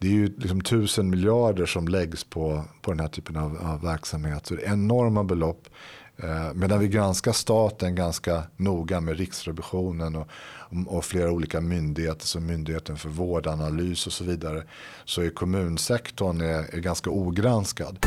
Det 0.00 0.08
är 0.08 0.12
ju 0.12 0.36
liksom 0.38 0.60
tusen 0.60 1.10
miljarder 1.10 1.66
som 1.66 1.88
läggs 1.88 2.24
på, 2.24 2.64
på 2.82 2.90
den 2.90 3.00
här 3.00 3.08
typen 3.08 3.36
av, 3.36 3.58
av 3.62 3.82
verksamhet. 3.82 4.46
Så 4.46 4.54
det 4.54 4.62
är 4.62 4.72
enorma 4.72 5.24
belopp. 5.24 5.68
Eh, 6.16 6.54
medan 6.54 6.80
vi 6.80 6.88
granskar 6.88 7.32
staten 7.32 7.94
ganska 7.94 8.42
noga 8.56 9.00
med 9.00 9.16
Riksrevisionen 9.16 10.16
och, 10.16 10.28
och 10.86 11.04
flera 11.04 11.32
olika 11.32 11.60
myndigheter 11.60 12.26
som 12.26 12.46
Myndigheten 12.46 12.96
för 12.96 13.08
vårdanalys 13.08 14.06
och 14.06 14.12
så 14.12 14.24
vidare. 14.24 14.62
Så 15.04 15.22
är 15.22 15.30
kommunsektorn 15.30 16.40
är, 16.40 16.74
är 16.74 16.80
ganska 16.80 17.10
ogranskad. 17.10 18.06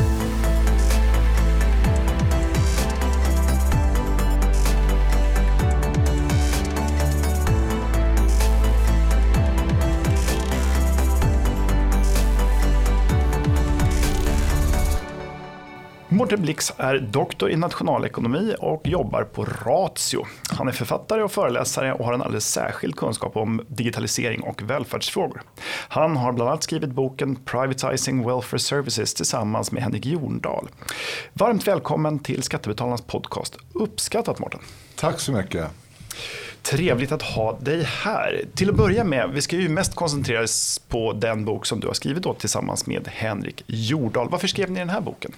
Mårten 16.12 16.42
Blix 16.42 16.72
är 16.76 16.98
doktor 16.98 17.50
i 17.50 17.56
nationalekonomi 17.56 18.54
och 18.58 18.88
jobbar 18.88 19.24
på 19.24 19.44
Ratio. 19.44 20.26
Han 20.50 20.68
är 20.68 20.72
författare 20.72 21.22
och 21.22 21.32
föreläsare 21.32 21.92
och 21.92 22.04
har 22.04 22.12
en 22.12 22.22
alldeles 22.22 22.48
särskild 22.52 22.96
kunskap 22.96 23.36
om 23.36 23.62
digitalisering 23.68 24.40
och 24.42 24.62
välfärdsfrågor. 24.62 25.42
Han 25.88 26.16
har 26.16 26.32
bland 26.32 26.50
annat 26.50 26.62
skrivit 26.62 26.90
boken 26.90 27.36
Privatizing 27.36 28.26
Welfare 28.26 28.58
Services 28.58 29.14
tillsammans 29.14 29.72
med 29.72 29.82
Henrik 29.82 30.06
Jorndal. 30.06 30.68
Varmt 31.32 31.66
välkommen 31.66 32.18
till 32.18 32.42
Skattebetalarnas 32.42 33.02
podcast. 33.02 33.56
Uppskattat 33.72 34.38
Mårten. 34.38 34.60
Tack 34.96 35.20
så 35.20 35.32
mycket. 35.32 35.66
Trevligt 36.62 37.12
att 37.12 37.22
ha 37.22 37.58
dig 37.58 37.82
här. 37.82 38.44
Till 38.54 38.70
att 38.70 38.76
börja 38.76 39.04
med, 39.04 39.30
vi 39.34 39.42
ska 39.42 39.56
ju 39.56 39.68
mest 39.68 39.94
koncentrera 39.94 40.42
oss 40.42 40.78
på 40.88 41.12
den 41.12 41.44
bok 41.44 41.66
som 41.66 41.80
du 41.80 41.86
har 41.86 41.94
skrivit 41.94 42.22
då, 42.22 42.34
tillsammans 42.34 42.86
med 42.86 43.08
Henrik 43.08 43.64
Jordahl. 43.66 44.28
Varför 44.30 44.48
skrev 44.48 44.70
ni 44.70 44.78
den 44.78 44.90
här 44.90 45.00
boken? 45.00 45.32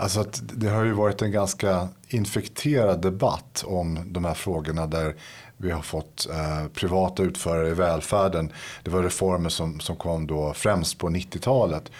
Alltså 0.00 0.20
att 0.20 0.42
det 0.42 0.68
har 0.68 0.84
ju 0.84 0.92
varit 0.92 1.22
en 1.22 1.32
ganska 1.32 1.88
infekterad 2.08 3.02
debatt 3.02 3.64
om 3.66 3.98
de 4.06 4.24
här 4.24 4.34
frågorna 4.34 4.86
där 4.86 5.14
vi 5.56 5.70
har 5.70 5.82
fått 5.82 6.28
eh, 6.30 6.68
privata 6.74 7.22
utförare 7.22 7.68
i 7.68 7.74
välfärden. 7.74 8.52
Det 8.82 8.90
var 8.90 9.02
reformer 9.02 9.48
som, 9.48 9.80
som 9.80 9.96
kom 9.96 10.26
då 10.26 10.52
främst 10.54 10.98
på 10.98 11.08
90-talet. 11.08 11.90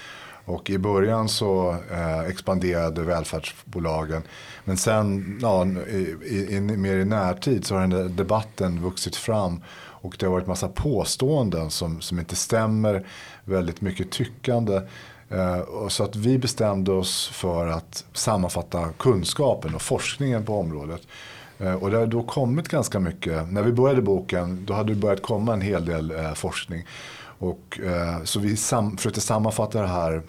Och 0.45 0.71
i 0.71 0.79
början 0.79 1.29
så 1.29 1.77
eh, 1.91 2.21
expanderade 2.21 3.03
välfärdsbolagen. 3.03 4.23
Men 4.65 4.77
sen, 4.77 5.39
ja, 5.43 5.67
i, 5.67 6.17
i, 6.25 6.57
i, 6.57 6.61
mer 6.61 6.97
i 6.97 7.05
närtid 7.05 7.67
så 7.67 7.75
har 7.75 7.81
den 7.81 7.91
där 7.91 8.09
debatten 8.09 8.83
vuxit 8.83 9.17
fram. 9.17 9.63
Och 10.03 10.17
det 10.19 10.27
har 10.27 10.33
varit 10.33 10.47
massa 10.47 10.69
påståenden 10.69 11.71
som, 11.71 12.01
som 12.01 12.19
inte 12.19 12.37
stämmer. 12.37 13.07
Väldigt 13.45 13.81
mycket 13.81 14.11
tyckande. 14.11 14.81
Eh, 15.31 15.89
så 15.89 16.05
att 16.05 16.17
vi 16.17 16.39
bestämde 16.39 16.93
oss 16.93 17.29
för 17.29 17.67
att 17.67 18.05
sammanfatta 18.13 18.89
kunskapen 18.99 19.75
och 19.75 19.83
forskningen 19.83 20.45
på 20.45 20.59
området. 20.59 21.03
Eh, 21.59 21.75
och 21.75 21.91
det 21.91 21.97
har 21.97 22.07
då 22.07 22.23
kommit 22.23 22.69
ganska 22.69 23.01
mycket. 23.01 23.53
När 23.53 23.63
vi 23.63 23.73
började 23.73 24.03
boken 24.03 24.65
då 24.67 24.75
hade 24.75 24.95
det 24.95 25.01
börjat 25.01 25.23
komma 25.23 25.53
en 25.53 25.61
hel 25.61 25.85
del 25.85 26.11
eh, 26.11 26.33
forskning. 26.35 26.87
Och, 27.43 27.81
så 28.25 28.41
vi 28.41 28.57
sam 28.57 28.97
försökte 28.97 29.21
sammanfatta 29.21 29.81
det 29.81 29.87
här 29.87 30.23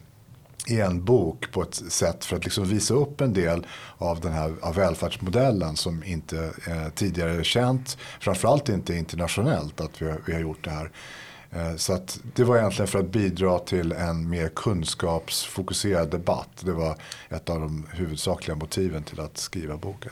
i 0.68 0.80
en 0.80 1.04
bok 1.04 1.52
på 1.52 1.62
ett 1.62 1.76
sätt 1.76 2.26
för 2.26 2.36
att 2.36 2.44
liksom 2.44 2.66
visa 2.66 2.94
upp 2.94 3.22
en 3.22 3.34
del 3.34 3.68
av 3.98 4.20
den 4.20 4.32
här 4.32 4.54
av 4.62 4.76
välfärdsmodellen 4.76 5.76
som 5.76 6.04
inte 6.04 6.54
eh, 6.68 6.90
tidigare 6.96 7.32
är 7.32 7.44
känt. 7.44 7.98
Framförallt 8.20 8.70
inte 8.70 8.96
internationellt 8.96 9.82
att 9.82 10.02
vi, 10.02 10.14
vi 10.26 10.34
har 10.34 10.40
gjort 10.40 10.64
det 10.64 10.70
här. 10.70 10.92
Eh, 11.56 11.76
så 11.76 11.94
att 11.94 12.20
det 12.36 12.44
var 12.44 12.58
egentligen 12.58 12.88
för 12.88 13.00
att 13.00 13.12
bidra 13.12 13.60
till 13.60 13.92
en 13.92 14.30
mer 14.30 14.50
kunskapsfokuserad 14.56 16.12
debatt. 16.12 16.50
Det 16.60 16.72
var 16.72 16.96
ett 17.30 17.50
av 17.50 17.60
de 17.60 17.88
huvudsakliga 17.92 18.56
motiven 18.56 19.04
till 19.04 19.20
att 19.20 19.38
skriva 19.38 19.78
boken. 19.78 20.12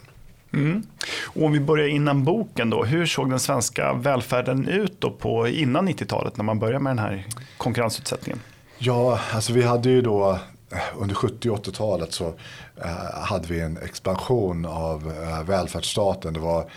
Mm. 0.54 0.84
Och 1.26 1.45
om 1.45 1.52
vi 1.52 1.60
börjar 1.60 1.88
innan 1.88 2.23
boken 2.23 2.70
då, 2.70 2.83
hur 2.83 3.05
såg 3.05 3.30
den 3.30 3.39
svenska 3.39 3.94
välfärden 3.94 4.67
ut 4.67 5.02
då 5.02 5.11
på 5.11 5.48
innan 5.48 5.89
90-talet 5.89 6.38
när 6.38 6.44
man 6.44 6.60
började 6.60 6.80
med 6.80 6.92
den 6.92 6.99
här 6.99 7.26
konkurrensutsättningen? 7.58 8.42
Ja, 8.78 9.20
alltså 9.33 9.54
vi 9.54 9.64
hade 9.64 9.89
ju 9.89 10.02
då 10.02 10.32
eh, 10.72 10.78
under 10.98 11.16
70 11.16 11.49
och 11.49 11.66
80-talet 11.66 12.14
så 12.14 12.28
eh, 12.76 13.22
hade 13.22 13.48
vi 13.48 13.60
en 13.60 13.78
expansion 13.78 14.66
av 14.66 15.14
välfärdsstaten. 15.48 16.33
Det 16.33 16.39
var 16.39 16.72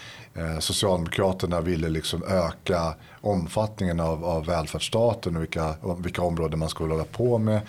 Socialdemokraterna 0.61 1.61
ville 1.61 1.89
liksom 1.89 2.23
öka 2.25 2.95
omfattningen 3.23 4.01
av, 4.01 4.25
av 4.25 4.47
välfärdsstaten 4.47 5.37
och 5.37 5.43
vilka, 5.43 5.75
vilka 5.99 6.23
områden 6.23 6.59
man 6.59 6.69
skulle 6.69 6.93
hålla 6.95 7.05
på 7.05 7.39
med. 7.39 7.61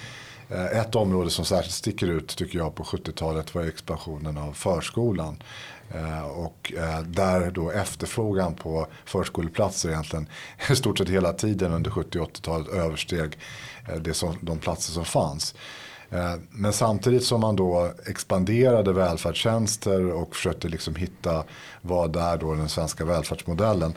Eh, 0.49 0.79
ett 0.79 0.95
område 0.95 1.29
som 1.29 1.45
särskilt 1.45 1.75
sticker 1.75 2.07
ut 2.07 2.27
tycker 2.27 2.59
jag 2.59 2.75
på 2.75 2.83
70-talet 2.83 3.55
var 3.55 3.63
expansionen 3.63 4.37
av 4.37 4.53
förskolan. 4.53 5.43
Eh, 5.93 6.27
och 6.27 6.73
eh, 6.77 7.01
där 7.01 7.51
då 7.51 7.71
efterfrågan 7.71 8.53
på 8.53 8.87
förskoleplatser 9.05 9.89
egentligen 9.89 10.27
i 10.69 10.75
stort 10.75 10.97
sett 10.97 11.09
hela 11.09 11.33
tiden 11.33 11.71
under 11.71 11.91
70 11.91 12.19
80-talet 12.19 12.67
översteg 12.67 13.37
det 14.01 14.13
som, 14.13 14.35
de 14.41 14.59
platser 14.59 14.91
som 14.93 15.05
fanns. 15.05 15.55
Men 16.49 16.73
samtidigt 16.73 17.23
som 17.23 17.41
man 17.41 17.55
då 17.55 17.91
expanderade 18.05 18.93
välfärdstjänster 18.93 20.11
och 20.11 20.35
försökte 20.35 20.67
liksom 20.67 20.95
hitta 20.95 21.43
vad 21.81 22.15
är 22.15 22.37
då 22.37 22.53
den 22.53 22.69
svenska 22.69 23.05
välfärdsmodellen 23.05 23.93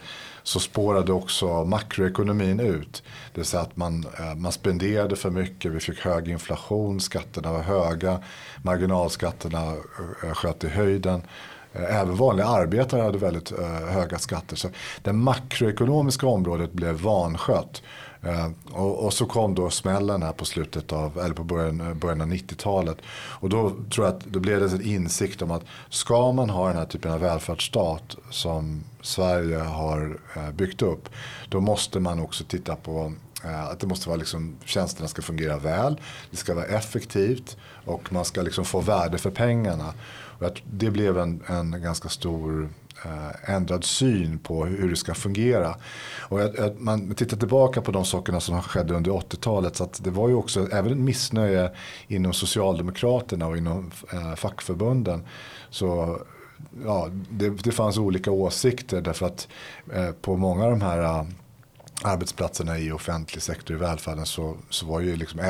så 0.47 0.61
spårade 0.61 1.13
också 1.13 1.65
makroekonomin 1.65 2.61
ut. 2.61 3.03
Det 3.33 3.41
vill 3.41 3.45
säga 3.45 3.63
att 3.63 3.77
man, 3.77 4.07
eh, 4.19 4.35
man 4.35 4.53
spenderade 4.53 5.17
för 5.17 5.31
mycket, 5.31 5.73
vi 5.73 5.81
fick 5.81 6.01
hög 6.01 6.29
inflation, 6.29 7.01
skatterna 7.01 7.53
var 7.53 7.63
höga, 7.63 8.19
marginalskatterna 8.63 9.73
eh, 10.23 10.35
sköt 10.35 10.65
i 10.65 10.69
höjden. 10.69 11.23
Eh, 11.73 12.01
även 12.01 12.17
vanliga 12.17 12.47
arbetare 12.47 13.03
hade 13.03 13.19
väldigt 13.19 13.53
höga 13.89 14.19
skatter. 14.19 14.57
Så 14.57 14.69
det 15.03 15.13
makroekonomiska 15.13 16.27
området 16.27 16.73
blev 16.73 16.95
vanskött. 16.95 17.83
Och, 18.71 19.05
och, 19.05 19.13
så 19.13 19.27
kom 19.27 19.55
då 19.55 19.71
smällen 19.71 20.23
här 20.23 20.33
på 20.33 20.45
slutet 20.45 20.93
av, 20.93 21.19
eller 21.19 21.35
på 21.35 21.45
början, 21.45 21.99
början 21.99 22.21
av 22.21 22.29
90-talet. 22.29 22.97
Och 23.13 23.49
då 23.49 23.73
tror 23.95 24.07
jag 24.07 24.17
att 24.17 24.25
då 24.25 24.41
blev 24.41 24.61
det 24.61 24.73
en 24.73 24.87
insikt 24.87 25.43
om 25.43 25.51
att 25.51 25.63
ska 25.89 26.33
man 26.33 26.51
ha 26.51 26.69
den 26.69 26.77
här 26.77 26.85
typen 26.85 27.13
av 27.13 27.21
välfärdsstat 27.21 28.17
som 28.31 28.85
Sverige 29.07 29.57
har 29.57 30.19
eh, 30.37 30.51
byggt 30.51 30.83
upp. 30.83 31.09
Då 31.49 31.61
måste 31.61 32.01
man 32.01 32.21
också 32.21 32.45
titta 32.45 32.77
på 32.77 33.13
eh, 33.45 33.65
att 33.65 33.81
det 33.81 33.87
måste 33.87 34.09
vara 34.09 34.19
liksom, 34.19 34.57
tjänsterna 34.65 35.09
ska 35.09 35.23
fungera 35.23 35.59
väl. 35.59 36.01
Det 36.31 36.37
ska 36.37 36.55
vara 36.55 36.65
effektivt 36.65 37.57
och 37.85 38.13
man 38.13 38.25
ska 38.25 38.43
liksom 38.43 38.65
få 38.65 38.81
värde 38.81 39.19
för 39.19 39.31
pengarna. 39.31 39.95
Och 40.39 40.63
det 40.71 40.91
blev 40.91 41.19
en, 41.19 41.43
en 41.47 41.83
ganska 41.83 42.09
stor 42.09 42.69
Eh, 43.05 43.55
ändrad 43.55 43.85
syn 43.85 44.39
på 44.39 44.65
hur 44.65 44.91
det 44.91 44.97
ska 44.97 45.15
fungera. 45.15 45.75
Och 46.21 46.41
att 46.41 46.81
man 46.81 47.15
tittar 47.15 47.37
tillbaka 47.37 47.83
på 47.83 47.93
de 47.93 48.05
sakerna 48.05 48.41
som 48.41 48.63
skedde 48.63 48.95
under 48.95 49.11
80-talet 49.11 49.77
så 49.77 49.85
att 49.85 50.05
det 50.05 50.11
var 50.11 50.29
ju 50.29 50.35
också 50.35 50.69
även 50.73 50.93
ett 50.93 50.99
missnöje 50.99 51.71
inom 52.09 52.33
Socialdemokraterna 52.33 53.47
och 53.47 53.57
inom 53.57 53.91
eh, 54.13 54.35
fackförbunden. 54.35 55.25
Så 55.71 56.19
ja, 56.85 57.09
det, 57.31 57.51
det 57.51 57.73
fanns 57.73 57.99
olika 57.99 58.31
åsikter 58.31 59.01
därför 59.01 59.27
att 59.27 59.49
eh, 59.93 60.11
på 60.11 60.37
många 60.37 60.65
av 60.65 60.71
de 60.71 60.81
här 60.81 61.03
eh, 61.03 61.25
arbetsplatserna 62.03 62.79
i 62.79 62.93
offentlig 62.93 63.43
sektor 63.43 63.77
i 63.77 63.79
välfärden 63.79 64.27
så, 64.27 64.57
så 64.71 64.87
var 64.87 65.01
ju 65.01 65.17
liksom 65.17 65.41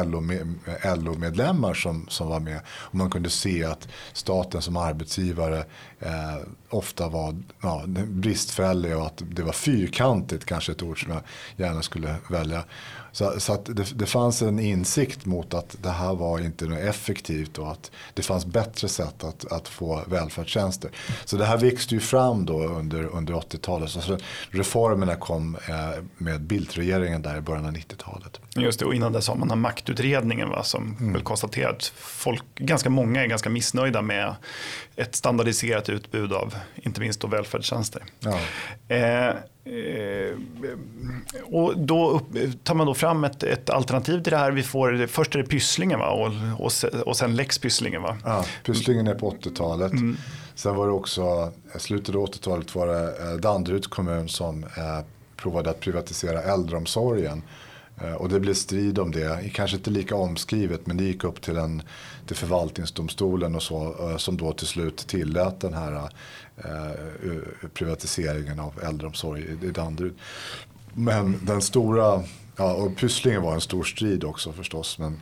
LO-medlemmar 0.97 1.69
eh, 1.69 1.75
som, 1.75 2.07
som 2.09 2.29
var 2.29 2.41
med. 2.41 2.61
Och 2.69 2.95
man 2.95 3.11
kunde 3.11 3.31
se 3.31 3.65
att 3.65 3.89
staten 4.13 4.63
som 4.63 4.77
arbetsgivare 4.77 5.65
eh, 6.01 6.37
ofta 6.71 7.09
var 7.09 7.37
ja, 7.63 7.83
bristfällig 8.07 8.97
och 8.97 9.07
att 9.07 9.23
det 9.31 9.43
var 9.43 9.53
fyrkantigt, 9.53 10.45
kanske 10.45 10.73
ett 10.73 10.83
ord 10.83 11.05
som 11.05 11.13
jag 11.13 11.23
gärna 11.57 11.83
skulle 11.83 12.17
välja. 12.31 12.65
Så, 13.17 13.41
så 13.41 13.57
det, 13.67 13.99
det, 13.99 14.07
fanns 14.07 14.43
en 14.43 14.59
insikt 14.59 15.27
mot 15.27 15.55
att 15.55 15.77
det 15.83 15.91
här 15.91 16.15
var 16.15 16.39
inte 16.39 16.65
något 16.65 16.79
effektivt 16.79 17.59
och 17.59 17.71
att 17.71 17.91
det 18.15 18.23
fanns 18.23 18.47
bättre 18.47 18.89
sätt 18.89 19.25
att, 19.25 19.53
att 19.53 19.69
få 19.69 20.03
välfärdstjänster. 20.07 20.91
Så 21.25 21.37
det 21.37 21.45
här 21.45 21.57
växte 21.57 21.95
ju 21.95 22.01
fram 22.01 22.47
då 22.47 22.65
under, 22.65 23.05
under 23.05 23.35
80-talet. 23.35 23.91
Så 23.91 24.19
reformerna 24.51 25.17
kom 25.17 25.57
eh, 25.69 26.05
med 26.17 26.41
Bildtregeringen 26.41 27.23
där 27.23 27.37
i 27.37 27.41
början 27.41 27.67
av 27.67 27.73
90-talet. 27.73 28.41
Just 28.57 28.79
det, 28.79 28.85
och 28.85 28.95
innan 28.95 29.13
dess 29.13 29.29
har 29.29 29.35
man 29.35 29.49
den 29.49 29.59
här 29.59 29.63
maktutredningen 29.63 30.49
va, 30.49 30.63
som 30.63 30.97
mm. 31.01 31.13
väl 31.13 31.23
konstaterat 31.23 31.77
att 31.77 31.93
folk, 31.97 32.45
ganska 32.55 32.91
många 32.91 33.23
är 33.23 33.27
ganska 33.27 33.51
missnöjda 33.51 34.03
med 34.03 34.35
ett 34.97 35.15
standardiserat 35.15 35.89
utbud 35.89 36.33
av 36.33 36.55
inte 36.75 37.01
minst 37.01 37.21
då 37.21 37.27
välfärdstjänster. 37.27 38.03
Ja. 38.21 38.39
Eh, 38.97 39.35
och 41.43 41.79
då 41.79 42.21
tar 42.63 42.75
man 42.75 42.87
då 42.87 42.95
fram 42.95 43.25
ett, 43.25 43.43
ett, 43.43 43.71
alternativ 43.71 44.23
till 44.23 44.31
det 44.31 44.37
här. 44.37 44.51
Vi 44.51 44.63
får, 44.63 45.07
först 45.07 45.35
är 45.35 45.39
det 45.39 45.49
Pysslingen 45.49 45.99
va? 45.99 46.11
Och, 46.11 46.33
och, 46.59 46.73
och 47.07 47.17
sen 47.17 47.37
Lex 47.37 47.59
Pysslingen. 47.59 48.03
Va? 48.03 48.17
Ja, 48.25 48.45
Pysslingen 48.65 49.07
är 49.07 49.15
på 49.15 49.31
80-talet. 49.31 49.93
Mm. 49.93 50.17
Sen 50.55 50.77
var 50.77 50.87
det 50.87 50.93
också, 50.93 51.53
slutet 51.79 52.15
av 52.15 52.27
80-talet 52.27 52.75
var 52.75 52.87
det 52.87 53.31
eh, 53.31 53.37
Danderyds 53.37 53.87
kommun 53.87 54.29
som 54.29 54.65
eh, 54.65 55.05
provade 55.37 55.71
att 55.71 55.81
privatisera 55.81 56.43
äldreomsorgen. 56.43 57.43
Eh, 58.01 58.13
och 58.13 58.29
det 58.29 58.41
blev 58.41 58.55
strid 58.55 58.99
om 58.99 59.11
det, 59.11 59.51
kanske 59.55 59.77
inte 59.77 59.91
lika 59.91 60.17
omskrivet 60.17 60.87
men 60.87 60.97
det 60.97 61.05
gick 61.05 61.25
upp 61.25 61.41
till, 61.41 61.57
en, 61.57 61.83
till 62.27 62.37
förvaltningsdomstolen 62.37 63.55
och 63.55 63.63
så 63.63 64.11
eh, 64.11 64.17
som 64.17 64.37
då 64.37 64.53
till 64.53 64.67
slut 64.67 64.97
tillät 64.97 65.61
den 65.61 65.75
här 65.75 65.93
eh, 65.93 66.09
Eh, 66.65 67.69
privatiseringen 67.75 68.61
av 68.61 68.81
äldreomsorg 68.83 69.45
i 69.63 69.71
Danderyd. 69.71 70.15
Men 70.95 71.41
den 71.43 71.63
stora, 71.63 72.23
ja, 72.57 72.73
och 72.75 72.97
Pysslingen 72.97 73.43
var 73.43 73.55
en 73.55 73.61
stor 73.61 73.85
strid 73.85 74.25
också 74.25 74.53
förstås. 74.53 74.99
Men 74.99 75.21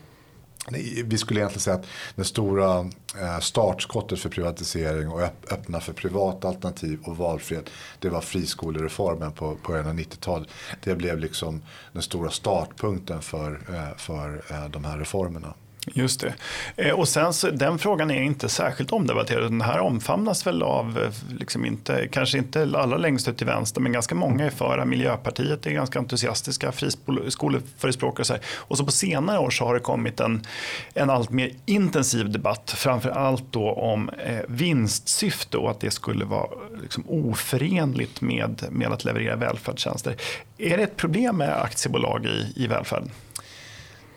vi 1.04 1.18
skulle 1.18 1.40
egentligen 1.40 1.60
säga 1.60 1.76
att 1.76 1.86
det 2.14 2.24
stora 2.24 2.78
eh, 3.20 3.38
startskottet 3.40 4.18
för 4.18 4.28
privatisering 4.28 5.08
och 5.08 5.20
öppna 5.50 5.80
för 5.80 5.92
privata 5.92 6.48
alternativ 6.48 6.98
och 7.04 7.16
valfrihet 7.16 7.70
det 7.98 8.08
var 8.08 8.20
friskolereformen 8.20 9.32
på 9.32 9.56
början 9.66 9.86
av 9.86 9.94
90-talet. 9.94 10.48
Det 10.84 10.94
blev 10.94 11.18
liksom 11.18 11.62
den 11.92 12.02
stora 12.02 12.30
startpunkten 12.30 13.22
för, 13.22 13.60
eh, 13.68 13.96
för 13.96 14.42
de 14.68 14.84
här 14.84 14.98
reformerna. 14.98 15.54
Just 15.86 16.20
det. 16.20 16.34
Eh, 16.76 16.94
och 16.94 17.08
sen 17.08 17.32
så, 17.32 17.50
den 17.50 17.78
frågan 17.78 18.10
är 18.10 18.22
inte 18.22 18.48
särskilt 18.48 18.92
omdebatterad. 18.92 19.42
Den 19.42 19.60
här 19.60 19.80
omfamnas 19.80 20.46
väl 20.46 20.62
av, 20.62 20.98
eh, 20.98 21.38
liksom 21.38 21.64
inte, 21.64 22.08
kanske 22.08 22.38
inte 22.38 22.62
allra 22.62 22.96
längst 22.96 23.28
ut 23.28 23.36
till 23.36 23.46
vänster, 23.46 23.80
men 23.80 23.92
ganska 23.92 24.14
många 24.14 24.44
är 24.44 24.50
för. 24.50 24.84
Miljöpartiet 24.84 25.66
är 25.66 25.70
ganska 25.70 25.98
entusiastiska 25.98 26.72
friskoleförespråkare. 26.72 28.38
Och 28.56 28.78
så 28.78 28.84
på 28.84 28.92
senare 28.92 29.38
år 29.38 29.50
så 29.50 29.64
har 29.64 29.74
det 29.74 29.80
kommit 29.80 30.20
en, 30.20 30.46
en 30.94 31.10
allt 31.10 31.30
mer 31.30 31.50
intensiv 31.66 32.30
debatt, 32.30 32.74
framför 32.76 33.10
allt 33.10 33.44
då 33.50 33.70
om 33.72 34.08
eh, 34.08 34.40
vinstsyfte 34.48 35.56
och 35.56 35.70
att 35.70 35.80
det 35.80 35.90
skulle 35.90 36.24
vara 36.24 36.48
liksom 36.82 37.04
oförenligt 37.08 38.20
med, 38.20 38.64
med 38.70 38.92
att 38.92 39.04
leverera 39.04 39.36
välfärdstjänster. 39.36 40.16
Är 40.58 40.76
det 40.76 40.82
ett 40.82 40.96
problem 40.96 41.36
med 41.36 41.62
aktiebolag 41.62 42.26
i, 42.26 42.52
i 42.56 42.66
välfärden? 42.66 43.10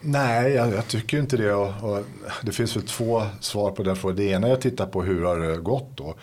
Nej, 0.02 0.52
jag, 0.52 0.74
jag, 0.74 0.88
tycker 0.88 1.20
inte 1.20 1.38
det. 1.38 1.54
Och, 1.54 1.92
och, 1.92 2.04
det 2.42 2.52
finns 2.52 2.76
väl 2.76 2.84
två 2.84 3.24
svar 3.42 3.72
på 3.72 3.84
den 3.84 3.96
frågan. 3.96 4.16
Det 4.16 4.24
ena 4.24 4.48
är 4.48 4.54
att 4.54 4.62
titta 4.62 4.86
på 4.86 5.04
hur 5.04 5.24
har 5.24 5.40
det 5.40 5.58
gått 5.58 5.98
då. 5.98 6.16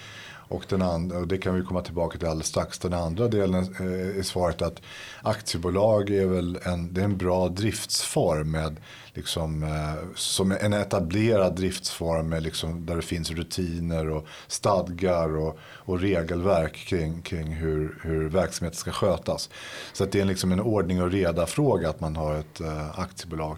Och, 0.49 0.65
den 0.69 0.83
andra, 0.83 1.19
och 1.19 1.29
det 1.29 1.39
kan 1.39 1.55
vi 1.55 1.63
komma 1.63 1.83
tillbaka 1.83 2.19
till 2.19 2.29
alldeles 2.29 2.47
strax. 2.47 2.79
Den 2.79 2.95
andra 2.95 3.29
delen 3.29 3.63
eh, 3.81 4.19
är 4.19 4.23
svaret 4.23 4.63
att 4.63 4.83
aktiebolag 5.23 6.11
är 6.11 6.27
väl 6.27 6.59
en, 6.63 6.95
det 6.95 7.01
är 7.01 7.05
en 7.05 7.17
bra 7.17 7.49
driftsform. 7.49 8.51
Med 8.51 8.77
liksom, 9.15 9.63
eh, 9.63 10.15
som 10.15 10.53
en 10.53 10.73
etablerad 10.73 11.57
driftsform 11.57 12.29
med 12.29 12.43
liksom, 12.43 12.87
där 12.87 12.97
det 12.97 13.03
finns 13.03 13.31
rutiner 13.31 14.11
och 14.11 14.27
stadgar 14.47 15.37
och, 15.37 15.59
och 15.63 16.01
regelverk 16.01 16.77
kring, 16.77 17.23
kring 17.23 17.53
hur, 17.53 17.99
hur 18.03 18.29
verksamheten 18.29 18.79
ska 18.79 18.93
skötas. 18.93 19.51
Så 19.93 20.05
att 20.05 20.13
det 20.13 20.21
är 20.21 20.25
liksom 20.25 20.53
en 20.53 20.61
ordning 20.61 21.03
och 21.03 21.11
reda 21.11 21.47
fråga 21.47 21.89
att 21.89 22.01
man 22.01 22.17
har 22.17 22.35
ett 22.35 22.61
eh, 22.61 23.01
aktiebolag. 23.01 23.57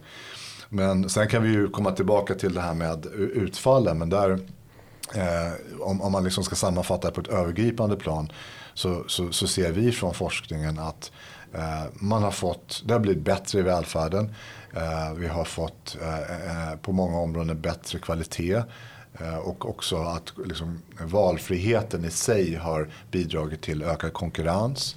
Men 0.69 1.09
sen 1.09 1.29
kan 1.29 1.43
vi 1.43 1.49
ju 1.49 1.69
komma 1.69 1.93
tillbaka 1.93 2.35
till 2.35 2.55
det 2.55 2.61
här 2.61 2.75
med 2.75 3.07
utfallen. 3.17 3.99
Men 3.99 4.11
där, 4.11 4.39
eh, 5.15 5.81
om, 5.81 6.03
om, 6.03 6.13
man 6.13 6.25
liksom 6.25 6.45
ska 6.45 6.57
sammanfatta 6.57 7.09
det 7.09 7.15
på 7.15 7.21
ett 7.21 7.29
övergripande 7.29 7.97
plan 7.97 8.33
så, 8.75 9.05
så, 9.09 9.33
så 9.33 9.47
ser 9.47 9.73
vi 9.73 9.93
från 9.93 10.15
forskningen 10.15 10.79
att 10.79 11.13
eh, 11.55 11.85
man 11.93 12.23
har 12.23 12.31
fått, 12.31 12.83
det 12.87 12.93
har 12.93 13.01
blivit 13.01 13.25
bättre 13.25 13.59
i 13.59 13.63
välfärden. 13.63 14.35
Eh, 14.73 15.15
vi 15.17 15.27
har 15.27 15.45
fått 15.45 15.97
eh, 16.03 16.71
eh 16.71 16.77
på 16.83 16.93
många 16.93 17.19
områden 17.19 17.61
bättre 17.61 17.99
kvalitet. 17.99 18.63
Eh, 19.21 19.37
och 19.37 19.69
också 19.69 19.97
att 19.97 20.33
liksom, 20.45 20.83
valfriheten 21.01 22.05
i 22.05 22.11
sig 22.11 22.55
har 22.55 22.91
bidragit 23.11 23.63
till 23.63 23.83
ökad 23.83 24.13
konkurrens 24.13 24.97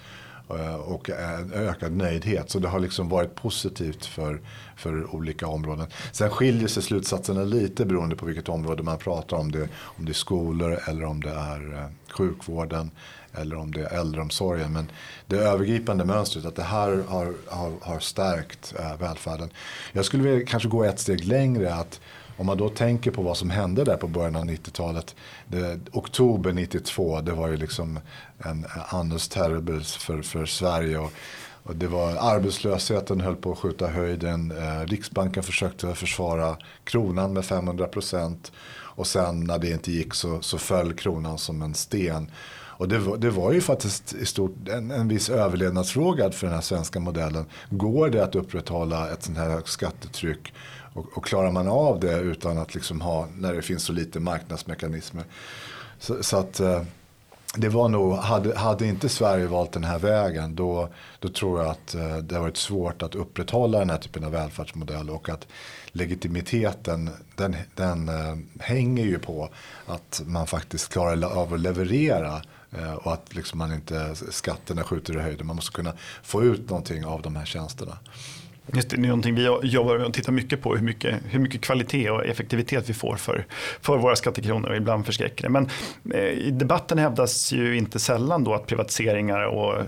Eh, 0.50 0.76
och 0.76 1.10
ökad 1.54 1.92
nöjdhet. 1.92 2.50
Så 2.50 2.60
det 2.60 2.68
har 2.68 2.80
liksom 2.80 3.10
varit 3.10 3.36
positivt 3.36 4.06
för, 4.06 4.42
för 4.76 5.16
olika 5.16 5.48
områden. 5.48 5.88
Sen 6.12 6.30
skiljer 6.30 6.68
sig 6.68 6.84
slutsatserna 6.84 7.44
lite 7.44 7.86
beroende 7.86 8.16
på 8.16 8.26
vilket 8.26 8.50
område 8.50 8.84
man 8.84 8.98
pratar 8.98 9.38
om. 9.38 9.52
Det, 9.52 9.70
om 9.82 10.06
det 10.06 10.12
är 10.12 10.14
skolor 10.14 10.80
eller 10.88 11.06
om 11.06 11.22
det 11.22 11.30
är 11.30 11.74
eh, 11.74 12.14
sjukvården 12.14 12.92
eller 13.34 13.56
om 13.56 13.72
det 13.72 13.82
är 13.82 14.00
äldreomsorgen. 14.00 14.74
Men 14.74 14.92
det 15.28 15.38
övergripande 15.38 16.06
mönstret 16.06 16.46
att 16.46 16.56
det 16.56 16.64
här 16.64 17.04
har, 17.08 17.34
har, 17.48 17.72
har 17.82 18.00
stärkt 18.00 18.74
eh, 18.80 18.98
välfärden. 19.00 19.50
Jag 19.92 20.06
skulle 20.06 20.24
vilja 20.24 20.46
kanske 20.46 20.70
gå 20.70 20.84
ett 20.84 21.00
steg 21.00 21.26
längre. 21.26 21.74
att 21.74 22.00
om 22.40 22.46
man 22.46 22.58
då 22.58 22.70
tänker 22.70 23.12
på 23.12 23.22
vad 23.22 23.38
som 23.38 23.50
hände 23.50 23.84
där 23.84 23.98
på 23.98 24.08
början 24.08 24.36
av 24.36 24.46
90-talet. 24.46 25.16
oktober 25.92 26.54
92, 26.54 27.22
det 27.22 27.32
var 27.32 27.48
ju 27.48 27.58
liksom 27.58 28.00
en 28.40 28.66
annus 28.88 29.28
terribles 29.28 29.96
för, 29.96 30.22
för 30.22 30.46
Sverige. 30.46 30.98
Och, 30.98 31.12
och 31.64 31.76
det 31.76 31.88
var 31.88 32.16
arbetslösheten 32.20 33.22
höll 33.22 33.36
på 33.36 33.52
att 33.52 33.58
skjuta 33.58 33.88
höjden. 33.88 34.52
Eh, 34.52 34.86
Riksbanken 34.86 35.44
försökte 35.44 35.96
försvara 35.96 36.58
kronan 36.84 37.34
med 37.34 37.46
500 37.46 37.88
procent. 37.88 38.52
Och 38.72 39.08
sen 39.08 39.44
när 39.44 39.60
det 39.60 39.70
inte 39.70 39.92
gick 39.92 40.14
så, 40.14 40.42
så 40.42 40.58
föll 40.58 40.94
kronan 40.94 41.38
som 41.38 41.62
en 41.62 41.74
sten. 41.74 42.32
Och 42.80 42.88
det 42.88 43.00
var, 43.00 43.18
det 43.18 43.30
var 43.30 43.52
ju 43.52 43.62
faktiskt 43.62 44.14
i 44.14 44.26
stort 44.26 44.68
en, 44.68 44.92
en 44.92 45.08
viss 45.08 45.30
överlevnadsfråga 45.30 46.32
för 46.32 46.48
den 46.48 46.56
här 46.56 46.62
svenska 46.62 47.00
modellen. 47.00 47.46
Går 47.70 48.10
det 48.10 48.24
att 48.24 48.36
upprätthålla 48.36 49.12
ett 49.12 49.24
sånt 49.24 49.38
här 49.38 49.50
högt 49.50 49.70
skattetryck 49.70 50.54
och, 50.94 51.18
och 51.18 51.26
klarar 51.26 51.52
man 51.52 51.68
av 51.68 52.00
det 52.00 52.20
utan 52.20 52.58
att 52.58 52.76
liksom 52.76 53.02
ha, 53.02 53.28
när 53.38 53.54
det 53.54 53.62
finns 53.62 53.84
så 53.84 53.94
lite 53.94 54.20
marknadsmekanismer. 54.20 55.24
Så, 56.00 56.24
så 56.24 56.38
att 56.38 56.60
eh, 56.60 56.82
det 57.56 57.70
var 57.70 57.90
nog, 57.90 58.14
hade, 58.14 58.58
hade 58.58 58.86
inte 58.86 59.10
Sverige 59.10 59.48
valt 59.48 59.72
den 59.72 59.84
här 59.84 60.00
vägen 60.00 60.56
då, 60.56 60.90
då 61.20 61.30
tror 61.30 61.62
jag 61.62 61.70
att 61.70 61.96
eh, 61.96 62.18
det 62.18 62.36
har 62.36 62.42
varit 62.42 62.58
svårt 62.58 63.02
att 63.02 63.16
upprätthålla 63.16 63.80
den 63.80 63.90
här 63.90 63.98
typen 63.98 64.24
av 64.24 64.32
välfärdsmodell 64.32 65.10
och 65.10 65.30
att 65.30 65.48
legitimiteten 65.92 67.10
den, 67.36 67.56
den 67.76 68.10
eh, 68.10 68.38
hänger 68.60 69.06
ju 69.06 69.20
på 69.20 69.50
att 69.86 70.22
man 70.26 70.48
faktiskt 70.48 70.94
klarar 70.94 71.24
av 71.24 71.54
att 71.54 71.60
leverera 71.60 72.42
och 73.02 73.14
att 73.14 73.36
liksom 73.36 73.60
man 73.60 73.74
inte 73.74 74.16
skatterna 74.30 74.84
skjuter 74.84 75.18
i 75.18 75.20
höjden. 75.20 75.48
Man 75.48 75.56
måste 75.56 75.72
kunna 75.72 75.94
få 76.24 76.44
ut 76.44 76.70
någonting 76.70 77.06
av 77.06 77.22
de 77.22 77.36
här 77.36 77.46
tjänsterna. 77.46 77.98
Just 78.74 78.90
det, 78.90 78.98
det 78.98 79.04
är 79.04 79.08
någonting 79.08 79.36
vi 79.36 79.44
jobbar 79.64 79.98
med 79.98 80.08
och 80.08 80.14
tittar 80.14 80.32
mycket 80.32 80.62
på, 80.62 80.76
hur 80.76 80.84
mycket, 80.84 81.16
hur 81.26 81.40
mycket 81.40 81.62
kvalitet 81.62 82.10
och 82.10 82.26
effektivitet 82.26 82.90
vi 82.90 82.94
får 82.94 83.16
för, 83.16 83.46
för 83.82 83.98
våra 83.98 84.16
skattekronor. 84.16 84.76
Ibland 84.76 85.06
förskräcker 85.06 85.44
det. 85.44 85.50
Men 85.50 85.70
eh, 86.14 86.24
i 86.24 86.52
debatten 86.52 86.98
hävdas 86.98 87.52
ju 87.52 87.78
inte 87.78 88.00
sällan 88.00 88.44
då 88.44 88.54
att 88.54 88.68
privatiseringar 88.68 89.44
och 89.44 89.80
eh, 89.80 89.86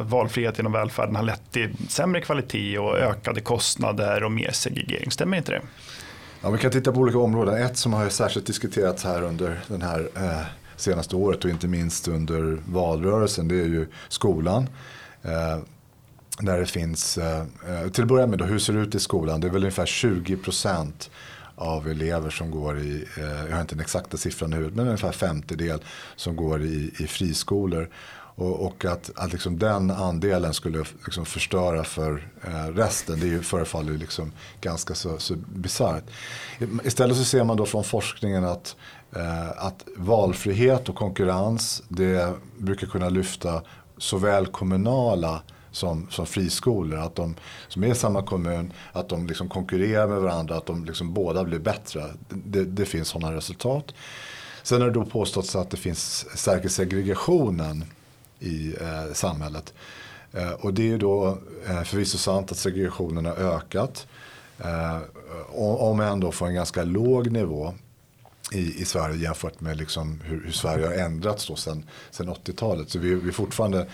valfrihet 0.00 0.58
inom 0.58 0.72
välfärden 0.72 1.16
har 1.16 1.22
lett 1.22 1.52
till 1.52 1.76
sämre 1.88 2.20
kvalitet 2.20 2.78
och 2.78 2.98
ökade 2.98 3.40
kostnader 3.40 4.24
och 4.24 4.32
mer 4.32 4.50
segregering. 4.52 5.10
Stämmer 5.10 5.36
inte 5.36 5.52
det? 5.52 5.62
Ja, 6.40 6.50
vi 6.50 6.58
kan 6.58 6.70
titta 6.70 6.92
på 6.92 7.00
olika 7.00 7.18
områden. 7.18 7.62
Ett 7.62 7.76
som 7.76 7.92
har 7.92 8.08
särskilt 8.08 8.46
diskuterats 8.46 9.04
här 9.04 9.22
under 9.22 9.60
den 9.68 9.82
här 9.82 10.08
eh, 10.16 10.46
senaste 10.76 11.16
året 11.16 11.44
och 11.44 11.50
inte 11.50 11.68
minst 11.68 12.08
under 12.08 12.58
valrörelsen 12.66 13.48
det 13.48 13.54
är 13.54 13.66
ju 13.66 13.86
skolan. 14.08 14.68
Eh, 15.22 15.58
där 16.38 16.58
det 16.58 16.66
finns, 16.66 17.18
eh, 17.18 17.44
till 17.92 18.02
att 18.02 18.08
börja 18.08 18.26
med 18.26 18.38
då, 18.38 18.44
hur 18.44 18.58
ser 18.58 18.72
det 18.72 18.78
ut 18.78 18.94
i 18.94 19.00
skolan? 19.00 19.40
Det 19.40 19.46
är 19.46 19.50
väl 19.50 19.62
ungefär 19.62 19.86
20 19.86 20.36
procent 20.36 21.10
av 21.56 21.88
elever 21.88 22.30
som 22.30 22.50
går 22.50 22.78
i, 22.78 23.04
eh, 23.16 23.44
jag 23.48 23.54
har 23.54 23.60
inte 23.60 23.74
den 23.74 23.82
exakta 23.82 24.16
siffran 24.16 24.50
nu, 24.50 24.70
men 24.74 24.86
ungefär 24.86 25.12
50 25.12 25.56
del 25.56 25.82
som 26.16 26.36
går 26.36 26.62
i, 26.62 26.92
i 26.98 27.06
friskolor. 27.06 27.88
Och, 28.36 28.66
och 28.66 28.84
att, 28.84 29.10
att 29.16 29.32
liksom 29.32 29.58
den 29.58 29.90
andelen 29.90 30.54
skulle 30.54 30.84
liksom 31.04 31.26
förstöra 31.26 31.84
för 31.84 32.28
eh, 32.44 32.66
resten, 32.74 33.20
det 33.20 33.26
är 33.26 33.30
ju, 33.30 33.42
förefaller 33.42 33.92
ju 33.92 33.98
liksom 33.98 34.32
ganska 34.60 34.94
så, 34.94 35.18
så 35.18 35.34
bisarrt. 35.36 36.04
Istället 36.84 37.16
så 37.16 37.24
ser 37.24 37.44
man 37.44 37.56
då 37.56 37.66
från 37.66 37.84
forskningen 37.84 38.44
att, 38.44 38.76
Eh, 39.16 39.50
att 39.66 39.84
valfrihet 39.96 40.88
och 40.88 40.94
konkurrens, 40.94 41.82
det 41.88 42.32
brukar 42.58 42.86
kunna 42.86 43.08
lyfta 43.08 43.62
såväl 43.98 44.46
kommunala 44.46 45.42
som, 45.70 46.06
som 46.10 46.26
friskolor. 46.26 46.98
Att 46.98 47.14
de 47.14 47.34
som 47.68 47.84
är 47.84 47.88
i 47.88 47.94
samma 47.94 48.22
kommun, 48.22 48.72
att 48.92 49.08
de 49.08 49.26
liksom 49.26 49.48
konkurrerar 49.48 50.06
med 50.06 50.20
varandra, 50.20 50.56
att 50.56 50.66
de 50.66 50.84
liksom 50.84 51.14
båda 51.14 51.44
blir 51.44 51.58
bättre. 51.58 52.04
Det, 52.28 52.64
det 52.64 52.84
finns 52.84 53.08
sådana 53.08 53.36
resultat. 53.36 53.94
Sen 54.62 54.80
har 54.80 54.88
det 54.88 54.94
då 54.94 55.04
påståtts 55.04 55.56
att 55.56 55.70
det 55.70 55.76
finns 55.76 56.26
stärker 56.38 56.68
segregationen 56.68 57.84
i 58.38 58.74
eh, 58.80 59.12
samhället. 59.12 59.74
Eh, 60.32 60.50
och 60.50 60.74
det 60.74 60.82
är 60.82 60.86
ju 60.86 60.98
då 60.98 61.38
eh, 61.66 61.82
förvisso 61.82 62.18
sant 62.18 62.52
att 62.52 62.58
segregationen 62.58 63.26
har 63.26 63.34
ökat. 63.34 64.06
Eh, 64.58 64.98
om 65.54 66.00
ändå 66.00 66.32
från 66.32 66.48
en 66.48 66.54
ganska 66.54 66.84
låg 66.84 67.30
nivå 67.30 67.74
i, 68.54 68.80
i 68.80 68.84
Sverige 68.84 69.16
jämfört 69.16 69.60
med 69.60 69.76
liksom 69.76 70.20
hur, 70.24 70.44
hur 70.44 70.52
Sverige 70.52 70.86
har 70.86 70.94
ändrats 70.94 71.46
då 71.46 71.56
sen, 71.56 71.84
sen 72.10 72.28
80-talet. 72.28 72.90
Så 72.90 72.98
vi, 72.98 73.14
vi 73.14 73.28
är 73.28 73.32
fortfarande 73.32 73.86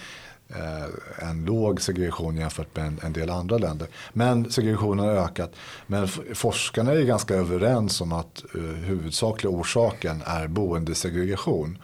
Eh, 0.54 1.28
en 1.28 1.44
låg 1.44 1.80
segregation 1.80 2.36
jämfört 2.36 2.76
med 2.76 2.86
en, 2.86 2.98
en, 3.02 3.12
del 3.12 3.30
andra 3.30 3.58
länder. 3.58 3.88
Men 4.12 4.50
segregationen 4.50 5.06
har 5.06 5.14
ökat. 5.14 5.52
Men 5.86 6.08
forskarna 6.34 6.92
är 6.92 7.02
ganska 7.02 7.34
överens 7.34 8.00
om 8.00 8.12
att 8.12 8.44
eh, 8.54 8.60
huvudsakliga 8.60 9.50
orsaken 9.50 10.22
är 10.26 10.48
boendesegregation. 10.48 11.78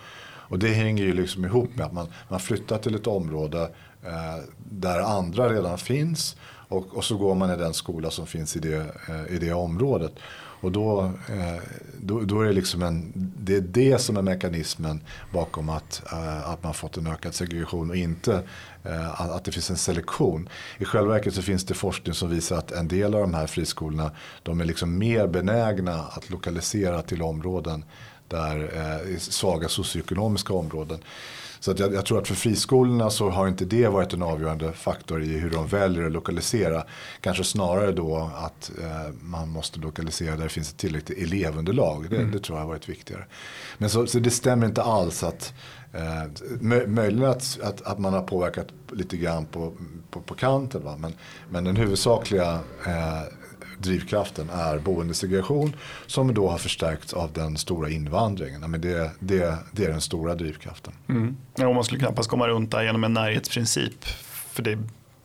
Och 0.49 0.59
det 0.59 0.68
hänger 0.68 1.04
ju 1.04 1.12
liksom 1.12 1.45
ihop 1.45 1.76
med 1.76 1.87
att 1.87 1.92
man, 1.92 2.09
man 2.28 2.40
flyttar 2.40 2.78
till 2.78 2.95
ett 2.95 3.06
område 3.06 3.62
eh, 4.04 4.45
där 4.71 5.00
andra 5.00 5.52
redan 5.52 5.78
finns 5.78 6.37
Och, 6.68 6.97
och, 6.97 7.04
så 7.04 7.16
går 7.16 7.35
man 7.35 7.50
i 7.50 7.56
den 7.56 7.75
skola 7.75 8.11
som 8.11 8.26
finns 8.26 8.56
i 8.56 8.59
det, 8.59 8.76
eh, 9.09 9.35
i 9.35 9.38
det 9.38 9.52
området. 9.52 10.12
Och 10.60 10.72
då, 10.72 11.04
eh, 11.28 11.62
då, 12.00 12.20
då, 12.20 12.40
är 12.40 12.46
det 12.46 12.52
liksom 12.52 12.82
en, 12.82 13.12
det 13.14 13.56
är 13.56 13.60
det 13.60 13.98
som 13.98 14.16
är 14.16 14.22
mekanismen 14.22 15.00
bakom 15.32 15.68
att, 15.68 16.02
eh, 16.12 16.50
att 16.50 16.62
man 16.62 16.75
fått 16.75 16.96
en 16.96 17.06
ökad 17.06 17.34
segregation 17.34 17.90
och 17.90 17.96
inte 17.96 18.42
eh, 18.84 19.20
att 19.20 19.44
det 19.44 19.52
finns 19.52 19.70
en 19.70 19.76
selektion. 19.76 20.48
I 20.78 20.84
själva 20.84 21.12
verket 21.12 21.34
så 21.34 21.42
finns 21.42 21.64
det 21.64 21.75
forskning 21.75 22.14
som 22.14 22.30
visar 22.30 22.58
att 22.58 22.72
en 22.72 22.88
del 22.88 23.14
av 23.14 23.20
de 23.20 23.34
här 23.34 23.46
friskolorna 23.46 24.10
de 24.42 24.60
är 24.60 24.64
liksom 24.64 24.98
mer 24.98 25.26
benägna 25.26 25.94
att 25.94 26.30
lokalisera 26.30 27.02
till 27.02 27.22
områden 27.22 27.84
där 28.28 28.70
eh, 28.75 29.18
svaga 29.18 29.68
socioekonomiska 29.68 30.52
områden. 30.52 30.98
Så 31.66 31.75
jag, 31.78 31.94
jag, 31.94 32.06
tror 32.06 32.18
att 32.18 32.28
för 32.28 32.35
friskolorna 32.35 33.11
så 33.11 33.30
har 33.30 33.49
inte 33.49 33.64
det 33.64 33.88
varit 33.88 34.12
en 34.12 34.23
avgörande 34.23 34.73
faktor 34.73 35.23
i 35.23 35.38
hur 35.38 35.50
de 35.50 35.66
väljer 35.66 36.06
att 36.06 36.12
lokalisera. 36.12 36.85
Kanske 37.20 37.44
snarare 37.44 37.92
då 37.92 38.30
att 38.35 38.70
eh, 38.82 39.14
man 39.20 39.49
måste 39.49 39.80
lokalisera 39.80 40.37
där 40.37 40.42
det 40.42 40.49
finns 40.49 40.70
ett 40.70 40.76
tillräckligt 40.76 41.18
elevunderlag. 41.18 42.06
Det, 42.11 42.16
mm. 42.16 42.30
det 42.30 42.38
tror 42.38 42.58
jag 42.58 42.64
har 42.64 42.68
varit 42.68 42.88
viktigare. 42.88 43.25
Men 43.78 43.90
så, 43.90 44.06
så 44.06 44.18
det 44.18 44.30
stämmer 44.30 44.66
inte 44.66 44.82
alls 44.82 45.23
att 45.23 45.54
eh, 45.96 46.86
möjligen 46.86 47.30
att, 47.30 47.58
att, 47.62 47.82
att, 47.82 47.98
man 47.98 48.12
har 48.12 48.22
påverkat 48.22 48.66
lite 48.92 49.16
grann 49.16 49.46
på, 49.46 49.72
på, 50.10 50.20
på 50.20 50.34
kanten. 50.34 50.84
Va? 50.84 50.96
Men, 50.98 51.12
men 51.50 51.64
den 51.64 51.76
huvudsakliga 51.76 52.60
eh, 52.86 53.22
drivkraften 53.78 54.50
är 54.50 54.78
boendesegregation 54.78 55.76
som 56.06 56.34
då 56.34 56.48
har 56.48 56.58
förstärkts 56.58 57.12
av 57.12 57.32
den 57.32 57.56
stora 57.56 57.90
invandringen. 57.90 58.70
Men 58.70 58.80
det, 58.80 59.10
det, 59.18 59.58
det 59.72 59.84
är 59.84 59.90
den 59.90 60.00
stora 60.00 60.34
drivkraften. 60.34 60.92
Mm. 61.08 61.36
Ja, 61.56 61.72
man 61.72 61.84
skulle 61.84 62.00
knappast 62.00 62.30
komma 62.30 62.48
runt 62.48 62.70
det 62.70 62.84
genom 62.84 63.04
en 63.04 63.12
närhetsprincip. 63.14 64.04
För 64.56 64.62
det 64.62 64.78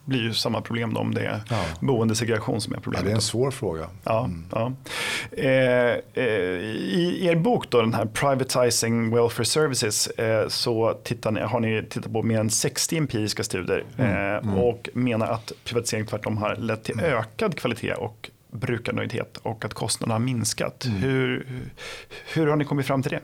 blir 0.05 0.21
ju 0.21 0.33
samma 0.33 0.61
problem 0.61 0.93
då 0.93 0.99
om 0.99 1.13
det 1.13 1.25
är 1.25 1.41
ja. 1.49 1.65
boendesegregation 1.79 2.61
som 2.61 2.73
är 2.73 2.79
problemet. 2.79 3.03
Ja, 3.03 3.05
det 3.05 3.11
är 3.11 3.15
en 3.15 3.21
svår 3.21 3.51
fråga. 3.51 3.87
Ja, 4.03 4.25
mm. 4.25 4.45
ja. 4.51 4.73
Eh, 5.31 6.23
eh, 6.23 6.25
I 6.25 7.27
er 7.27 7.35
bok 7.35 7.69
då, 7.69 7.81
den 7.81 7.93
här 7.93 8.05
Privatizing 8.05 9.15
Welfare 9.15 9.45
Services, 9.45 10.07
eh, 10.07 10.47
så 10.47 10.93
tittar 11.03 11.31
ni, 11.31 11.41
har 11.41 11.59
ni 11.59 11.83
tittat 11.89 12.13
på 12.13 12.23
mer 12.23 12.39
än 12.39 12.49
60 12.49 12.97
empiriska 12.97 13.43
studier 13.43 13.83
mm. 13.97 14.11
Eh, 14.11 14.37
mm. 14.37 14.57
och 14.57 14.89
menar 14.93 15.27
att 15.27 15.51
privatisering 15.63 16.05
tvärtom 16.05 16.37
har 16.37 16.55
lett 16.55 16.83
till 16.83 16.99
mm. 16.99 17.17
ökad 17.17 17.59
kvalitet 17.59 17.93
och 17.93 18.29
brukarnöjdhet 18.51 19.37
och 19.37 19.65
att 19.65 19.73
kostnaderna 19.73 20.13
har 20.13 20.19
minskat. 20.19 20.85
Mm. 20.85 20.97
Hur, 20.97 21.47
hur 22.33 22.47
har 22.47 22.55
ni 22.55 22.65
kommit 22.65 22.85
fram 22.85 23.03
till 23.03 23.11
det? 23.11 23.21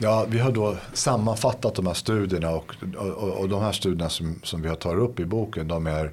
Ja, 0.00 0.26
vi 0.28 0.38
har 0.38 0.52
då 0.52 0.76
sammanfattat 0.92 1.74
de 1.74 1.86
här 1.86 1.94
studierna 1.94 2.50
och, 2.50 2.74
och, 2.96 3.30
och 3.30 3.48
de 3.48 3.62
här 3.62 3.72
studierna 3.72 4.10
som, 4.10 4.40
som 4.42 4.62
vi 4.62 4.68
har 4.68 4.76
tagit 4.76 5.10
upp 5.10 5.20
i 5.20 5.24
boken 5.24 5.68
de 5.68 5.86
är 5.86 6.10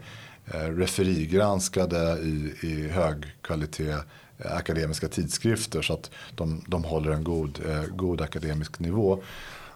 eh, 0.53 0.59
referigranskade 0.59 2.19
i, 2.19 2.53
i 2.61 2.89
hög 2.89 3.25
kvalitet 3.41 3.91
eh, 4.37 4.55
akademiska 4.57 5.07
tidskrifter 5.07 5.81
så 5.81 5.93
att 5.93 6.11
de, 6.35 6.63
de 6.67 6.83
håller 6.83 7.11
en 7.11 7.23
god, 7.23 7.59
eh, 7.69 7.83
god 7.95 8.21
akademisk 8.21 8.79
nivå. 8.79 9.23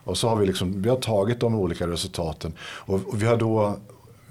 Och 0.04 0.18
så 0.18 0.30
har 0.30 0.36
vi, 0.36 0.46
liksom, 0.46 0.82
vi 0.82 0.90
har 0.90 0.98
tagit 0.98 1.40
de 1.40 1.56
olika 1.56 1.88
resultaten 1.88 2.54
och, 2.62 3.08
och 3.08 3.22
vi 3.22 3.26
har 3.26 3.38
då 3.38 3.80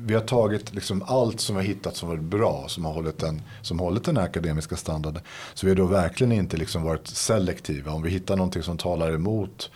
vi 0.07 0.15
har 0.15 0.21
tagit 0.21 0.75
liksom 0.75 1.03
allt 1.07 1.41
som 1.41 1.57
vi 1.57 1.63
har 1.63 1.69
hittat 1.69 1.97
som 1.97 2.09
varit 2.09 2.23
bra, 2.23 2.65
som 2.69 2.85
har 2.85 2.93
hållit 2.93 3.19
den, 3.19 3.43
som 3.63 3.79
hållit 3.79 4.05
den 4.05 4.19
akademiska 4.19 4.77
standarden. 4.77 5.23
Så 5.55 5.67
vi 5.67 5.71
har 5.71 5.77
då 5.77 5.87
verkligen 5.87 6.33
inte 6.33 6.57
liksom 6.57 6.83
varit 6.83 7.07
selektiva. 7.07 7.93
Om 7.93 8.03
vi 8.03 8.11
hittar 8.11 8.37
någonting 8.37 8.63
som 8.63 8.79
talar 8.79 9.13
emot 9.13 9.71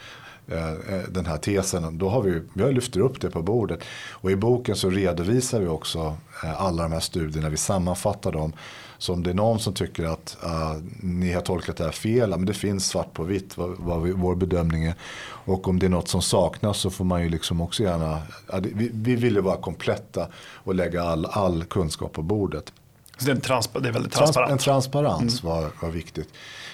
eh, 0.47 0.73
eh 0.73 1.03
den 1.09 1.27
här 1.27 1.39
tesen, 1.39 1.99
då 1.99 2.09
har 2.09 2.23
vi, 2.23 2.43
vi 2.53 2.63
har 2.63 2.73
lyft 2.73 2.97
upp 2.97 3.21
det 3.21 3.31
på 3.31 3.43
bordet. 3.43 3.81
Och 4.11 4.31
i 4.31 4.37
boken 4.37 4.77
så 4.77 4.91
redovisar 4.91 5.61
vi 5.61 5.67
också 5.67 6.17
eh, 6.45 6.63
alla 6.63 6.83
de 6.83 6.93
här 6.93 7.01
studierna, 7.01 7.49
vi 7.49 7.57
sammanfattar 7.57 8.33
dem. 8.33 8.53
Så 8.99 9.13
om 9.13 9.23
det 9.23 9.31
är 9.31 9.35
någon 9.35 9.59
som 9.59 9.75
tycker 9.75 10.05
att 10.05 10.37
uh, 10.45 10.83
ni 11.01 11.33
har 11.33 11.41
tolkat 11.41 11.77
det 11.77 11.85
här 11.85 11.91
fel, 11.91 12.31
men 12.31 12.45
det 12.45 12.55
finns 12.55 12.89
svart 12.89 13.13
på 13.13 13.23
vitt 13.25 13.57
vad, 13.57 13.77
vad 13.79 14.03
vi, 14.03 14.13
vår 14.13 14.35
bedömning 14.35 14.85
är. 14.85 14.95
Och 15.25 15.69
om 15.69 15.79
det 15.79 15.87
är 15.87 15.91
något 15.91 16.09
som 16.09 16.23
saknas 16.23 16.79
så 16.79 16.91
får 16.91 17.05
man 17.05 17.23
ju 17.23 17.29
liksom 17.29 17.61
också 17.61 17.83
gärna, 17.83 18.15
uh, 18.55 18.61
vi, 18.61 18.91
vi 18.93 19.17
vill 19.17 19.35
ju 19.35 19.41
vara 19.41 19.57
kompletta 19.57 20.27
och 20.37 20.75
lägga 20.75 21.03
all, 21.03 21.27
all 21.27 21.65
kunskap 21.65 22.13
på 22.13 22.23
bordet. 22.23 22.73
Så 23.19 23.27
det 23.27 23.33
är, 23.33 23.37
trans, 23.37 23.71
det 23.81 23.89
är 23.89 23.93
väldigt 23.93 24.13
transparent? 24.13 24.53
En 24.53 24.59
transparens 24.59 25.43
mm. 25.43 25.55
var, 25.55 25.71
var 25.83 25.91
viktigt. 25.91 26.29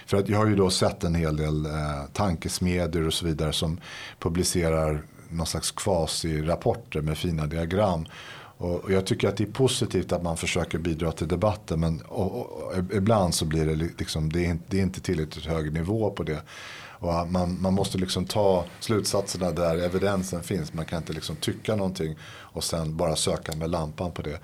För 0.06 0.16
att 0.16 0.28
jag 0.28 0.38
har 0.38 0.46
ju 0.46 0.56
då 0.56 0.70
sett 0.70 1.04
en 1.04 1.14
hel 1.14 1.36
del 1.36 1.66
eh, 1.66 1.72
tankesmedjor 2.12 3.06
och 3.06 3.14
så 3.14 3.26
vidare 3.26 3.52
som 3.52 3.80
publicerar 4.18 5.02
någon 5.28 5.46
slags 5.46 5.70
kvasi-rapporter 5.70 7.00
med 7.00 7.18
fina 7.18 7.46
diagram. 7.46 8.06
Och, 8.58 8.92
jag 8.92 9.06
tycker 9.06 9.28
att 9.28 9.36
det 9.36 9.44
är 9.44 9.52
positivt 9.52 10.12
att 10.12 10.22
man 10.22 10.36
försöker 10.36 10.78
bidra 10.78 11.12
till 11.12 11.28
debatten. 11.28 11.80
Men 11.80 12.00
och, 12.00 12.36
och, 12.36 12.72
ibland 12.92 13.34
så 13.34 13.44
blir 13.44 13.66
det 13.66 13.74
liksom, 13.74 14.32
det 14.32 14.46
är, 14.46 14.50
inte, 14.50 14.64
det 14.68 14.78
är 14.78 14.82
inte 14.82 15.00
tillräckligt 15.00 15.46
hög 15.46 15.72
nivå 15.72 16.10
på 16.10 16.22
det. 16.22 16.42
Och 17.04 17.10
ah, 17.10 17.24
man, 17.24 17.62
man 17.62 17.74
måste 17.74 17.98
liksom 17.98 18.24
ta 18.24 18.64
slutsatserna 18.80 19.50
där 19.50 19.76
evidensen 19.78 20.42
finns. 20.42 20.72
Man 20.72 20.84
kan 20.84 20.98
inte 20.98 21.12
liksom 21.12 21.36
tycka 21.36 21.76
någonting 21.76 22.16
och 22.24 22.64
sen 22.64 22.96
bara 22.96 23.16
söka 23.16 23.56
med 23.56 23.70
lampan 23.70 24.12
på 24.12 24.22
det. 24.22 24.38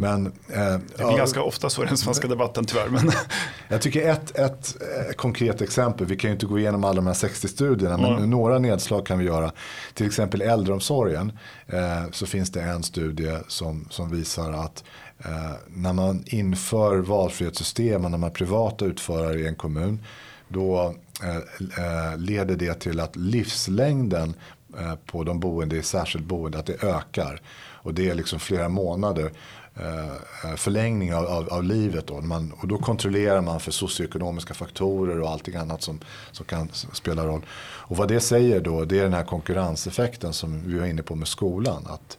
Men, 0.00 0.26
eh, 0.26 0.32
det 0.48 0.56
är 0.56 0.80
ja, 0.98 1.16
ganska 1.16 1.42
ofta 1.42 1.70
så 1.70 1.82
i 1.82 1.86
den 1.86 1.96
svenska 1.96 2.28
debatten 2.28 2.64
tyvärr. 2.64 2.88
Men. 2.88 3.10
Jag 3.68 3.82
tycker 3.82 4.10
ett, 4.10 4.38
ett 4.38 4.76
eh, 4.80 5.14
konkret 5.14 5.62
exempel, 5.62 6.06
vi 6.06 6.16
kan 6.16 6.30
ju 6.30 6.32
inte 6.32 6.46
gå 6.46 6.58
igenom 6.58 6.84
alla 6.84 6.94
de 6.94 7.06
här 7.06 7.14
60 7.14 7.48
studierna, 7.48 7.96
men 7.96 8.12
mm. 8.12 8.30
några 8.30 8.58
nedslag 8.58 9.06
kan 9.06 9.18
vi 9.18 9.24
göra. 9.24 9.52
Till 9.94 10.06
exempel 10.06 10.42
äldreomsorgen, 10.42 11.32
eh, 11.66 12.10
så 12.12 12.26
finns 12.26 12.52
det 12.52 12.62
en 12.62 12.82
studie 12.82 13.38
som, 13.48 13.86
som 13.90 14.10
visar 14.10 14.52
att 14.52 14.84
eh, 15.18 15.52
när 15.68 15.92
man 15.92 16.24
inför 16.26 16.96
valfrihetssystem 16.98 18.04
och 18.04 18.10
när 18.10 18.18
man 18.18 18.30
är 18.30 18.34
privata 18.34 18.84
utförare 18.84 19.40
i 19.40 19.46
en 19.46 19.56
kommun, 19.56 20.04
då 20.48 20.94
eh, 21.22 21.36
eh, 21.36 22.18
leder 22.18 22.56
det 22.56 22.74
till 22.74 23.00
att 23.00 23.16
livslängden 23.16 24.34
på 25.06 25.24
de 25.24 25.40
boende 25.40 25.76
i 25.76 25.82
särskilt 25.82 26.24
boende 26.24 26.58
att 26.58 26.66
det 26.66 26.82
ökar. 26.82 27.40
Och 27.82 27.94
det 27.94 28.10
är 28.10 28.14
liksom 28.14 28.40
flera 28.40 28.68
månader. 28.68 29.32
Eh, 29.76 30.50
eh, 30.50 30.56
förlängning 30.56 31.14
av, 31.14 31.26
av, 31.26 31.48
av, 31.48 31.64
livet. 31.64 32.06
Då. 32.06 32.20
Man, 32.20 32.52
och 32.52 32.68
då 32.68 32.78
kontrollerar 32.78 33.40
man 33.40 33.60
för 33.60 33.70
socioekonomiska 33.70 34.54
faktorer 34.54 35.20
och 35.20 35.30
allting 35.30 35.54
annat 35.54 35.82
som, 35.82 36.00
som 36.32 36.46
kan 36.46 36.68
spela 36.92 37.26
roll. 37.26 37.46
Och 37.60 37.96
vad 37.96 38.08
det 38.08 38.20
säger 38.20 38.60
då 38.60 38.84
det 38.84 38.98
är 38.98 39.02
den 39.02 39.12
här 39.12 39.24
konkurrenseffekten 39.24 40.32
som 40.32 40.62
vi 40.66 40.78
var 40.78 40.86
inne 40.86 41.02
på 41.02 41.14
med 41.14 41.28
skolan. 41.28 41.86
Att 41.86 42.18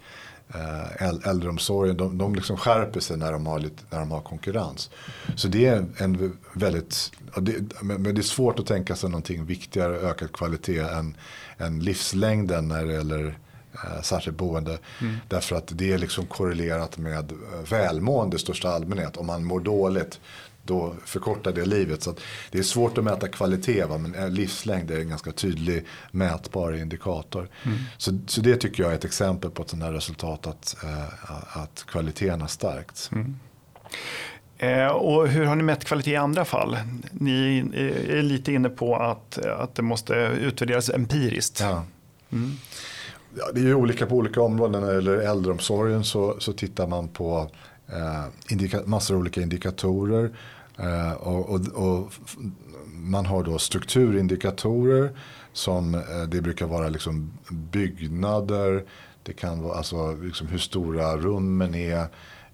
eh, 0.54 1.30
äldreomsorgen 1.30 1.98
de, 1.98 2.18
de 2.18 2.36
liksom 2.36 2.58
skärper 2.58 3.00
sig 3.00 3.18
när 3.18 3.32
de, 3.32 3.48
har 3.48 3.60
lite, 3.60 3.84
när 3.90 4.00
de 4.00 4.12
har 4.12 4.22
konkurrens. 4.22 4.90
Så 5.36 5.48
det 5.48 5.66
är 5.66 5.86
en 5.98 6.38
väldigt, 6.54 7.12
det, 7.38 7.82
men 7.82 8.04
det 8.04 8.22
är 8.22 8.24
svårt 8.24 8.60
att 8.60 8.66
tänka 8.66 8.96
sig 8.96 9.10
någonting 9.10 9.46
viktigare, 9.46 9.96
ökad 9.98 10.32
kvalitet 10.32 10.80
än, 10.80 11.18
än 11.58 11.80
livslängden 11.80 12.68
när 12.68 12.86
det 12.86 12.94
gäller 12.94 13.28
eh, 13.28 13.34
särskilt 14.04 14.38
boende. 14.38 14.78
Mm. 15.02 15.18
Därför 15.28 15.56
att 15.56 15.68
det 15.72 15.92
är 15.92 15.98
liksom 15.98 16.26
korrelerat 16.26 16.98
med 16.98 17.32
eh, 17.32 17.38
välmående 17.70 18.36
i 18.36 18.40
största 18.40 18.70
allmänhet. 18.70 19.18
Om 19.18 19.28
man 19.28 19.44
mår 19.44 19.60
dåligt 19.60 20.20
då 20.64 20.96
förkortar 21.06 21.52
det 21.52 21.66
livet. 21.66 22.04
Så 22.04 22.16
det 22.52 22.60
är 22.60 22.64
svårt 22.64 22.98
att 22.98 23.04
mäta 23.04 23.28
kvalitet 23.28 23.84
va? 23.86 23.98
men 23.98 24.16
eh, 24.16 24.30
livslängd 24.30 24.92
är 24.92 25.00
en 25.00 25.10
ganska 25.10 25.32
tydlig 25.32 25.86
mätbar 26.12 26.74
indikator. 26.74 27.50
Mm. 27.64 27.78
Så, 27.98 28.20
så 28.28 28.42
det 28.42 28.56
tycker 28.56 28.84
jag 28.84 28.92
är 28.92 28.96
ett 28.96 29.06
exempel 29.06 29.52
på 29.52 29.62
ett 29.62 29.70
sådant 29.70 29.86
här 29.86 29.94
resultat 29.94 30.48
att, 30.48 30.76
eh, 30.84 31.58
att 31.62 31.86
kvaliteten 31.88 32.42
har 32.42 32.48
stärkts. 32.48 33.12
Mm. 33.12 33.40
Eh, 34.58 34.88
och 34.88 35.28
hur 35.28 35.46
har 35.46 35.56
ni 35.56 35.64
mätt 35.64 35.86
kvalitet 35.86 36.12
i 36.12 36.16
andra 36.16 36.46
fall? 36.46 36.78
Ni 37.12 37.60
är 38.10 38.22
lite 38.22 38.54
inne 38.54 38.70
på 38.70 38.96
att, 38.96 39.38
att 39.38 39.76
det 39.76 39.82
måste 39.82 40.14
utvärderas 40.42 40.90
empiriskt. 40.90 41.60
Ja. 41.60 41.86
Mm. 42.32 42.58
Ja, 43.36 43.52
det 43.54 43.60
är 43.60 43.64
ju 43.64 43.76
olika 43.76 44.06
på 44.06 44.16
olika 44.16 44.42
områden. 44.42 44.82
När 44.82 44.88
det 44.88 44.96
gäller 44.96 45.18
äldreomsorgen 45.18 46.04
så, 46.04 46.36
så 46.40 46.54
tittar 46.54 46.88
man 46.88 47.08
på 47.08 47.50
eh, 47.88 48.26
indika, 48.50 48.82
massor 48.86 49.16
av 49.16 49.22
olika 49.22 49.42
indikatorer. 49.42 50.30
Eh, 50.78 51.12
och, 51.12 51.50
och, 51.50 51.60
och, 51.68 52.14
man 52.94 53.26
har 53.26 53.44
då 53.44 53.60
strukturindikatorer 53.60 55.10
som 55.54 55.96
eh, 55.96 56.24
det 56.28 56.42
brukar 56.42 56.66
vara 56.66 56.90
liksom 56.90 57.32
byggnader. 57.50 58.84
Det 59.24 59.34
kan 59.34 59.62
vara 59.62 59.78
alltså 59.78 60.16
liksom 60.16 60.48
hur 60.48 60.58
stora 60.58 61.18
rummen 61.18 61.76
är. 61.76 62.06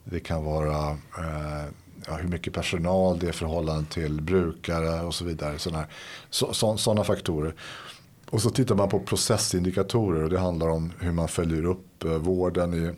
Det 0.03 0.19
kan 0.19 0.43
vara 0.43 0.89
eh, 1.17 1.65
ja, 2.07 2.13
hur 2.13 2.29
mycket 2.29 2.53
personal 2.53 3.19
det 3.19 3.25
är 3.25 3.29
i 3.29 3.33
förhållande 3.33 3.89
till 3.89 4.21
brukare 4.21 5.01
och 5.01 5.15
så 5.15 5.25
vidare. 5.25 5.59
Sådana, 5.59 5.85
så, 6.29 6.53
så, 6.53 6.77
sådana 6.77 7.03
faktorer. 7.03 7.53
Och 8.29 8.41
så 8.41 8.49
tittar 8.49 8.75
man 8.75 8.89
på 8.89 8.99
processindikatorer 8.99 10.23
och 10.23 10.29
det 10.29 10.39
handlar 10.39 10.69
om 10.69 10.91
hur 10.99 11.11
man 11.11 11.27
följer 11.27 11.65
upp 11.65 12.03
eh, 12.03 12.11
vården 12.11 12.73
i, 12.73 12.91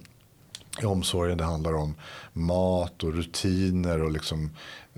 i 0.82 0.86
omsorgen. 0.86 1.38
Det 1.38 1.44
handlar 1.44 1.74
om 1.74 1.96
mat 2.34 3.04
och 3.04 3.14
rutiner 3.14 4.04
och 4.04 4.12
liksom 4.12 4.50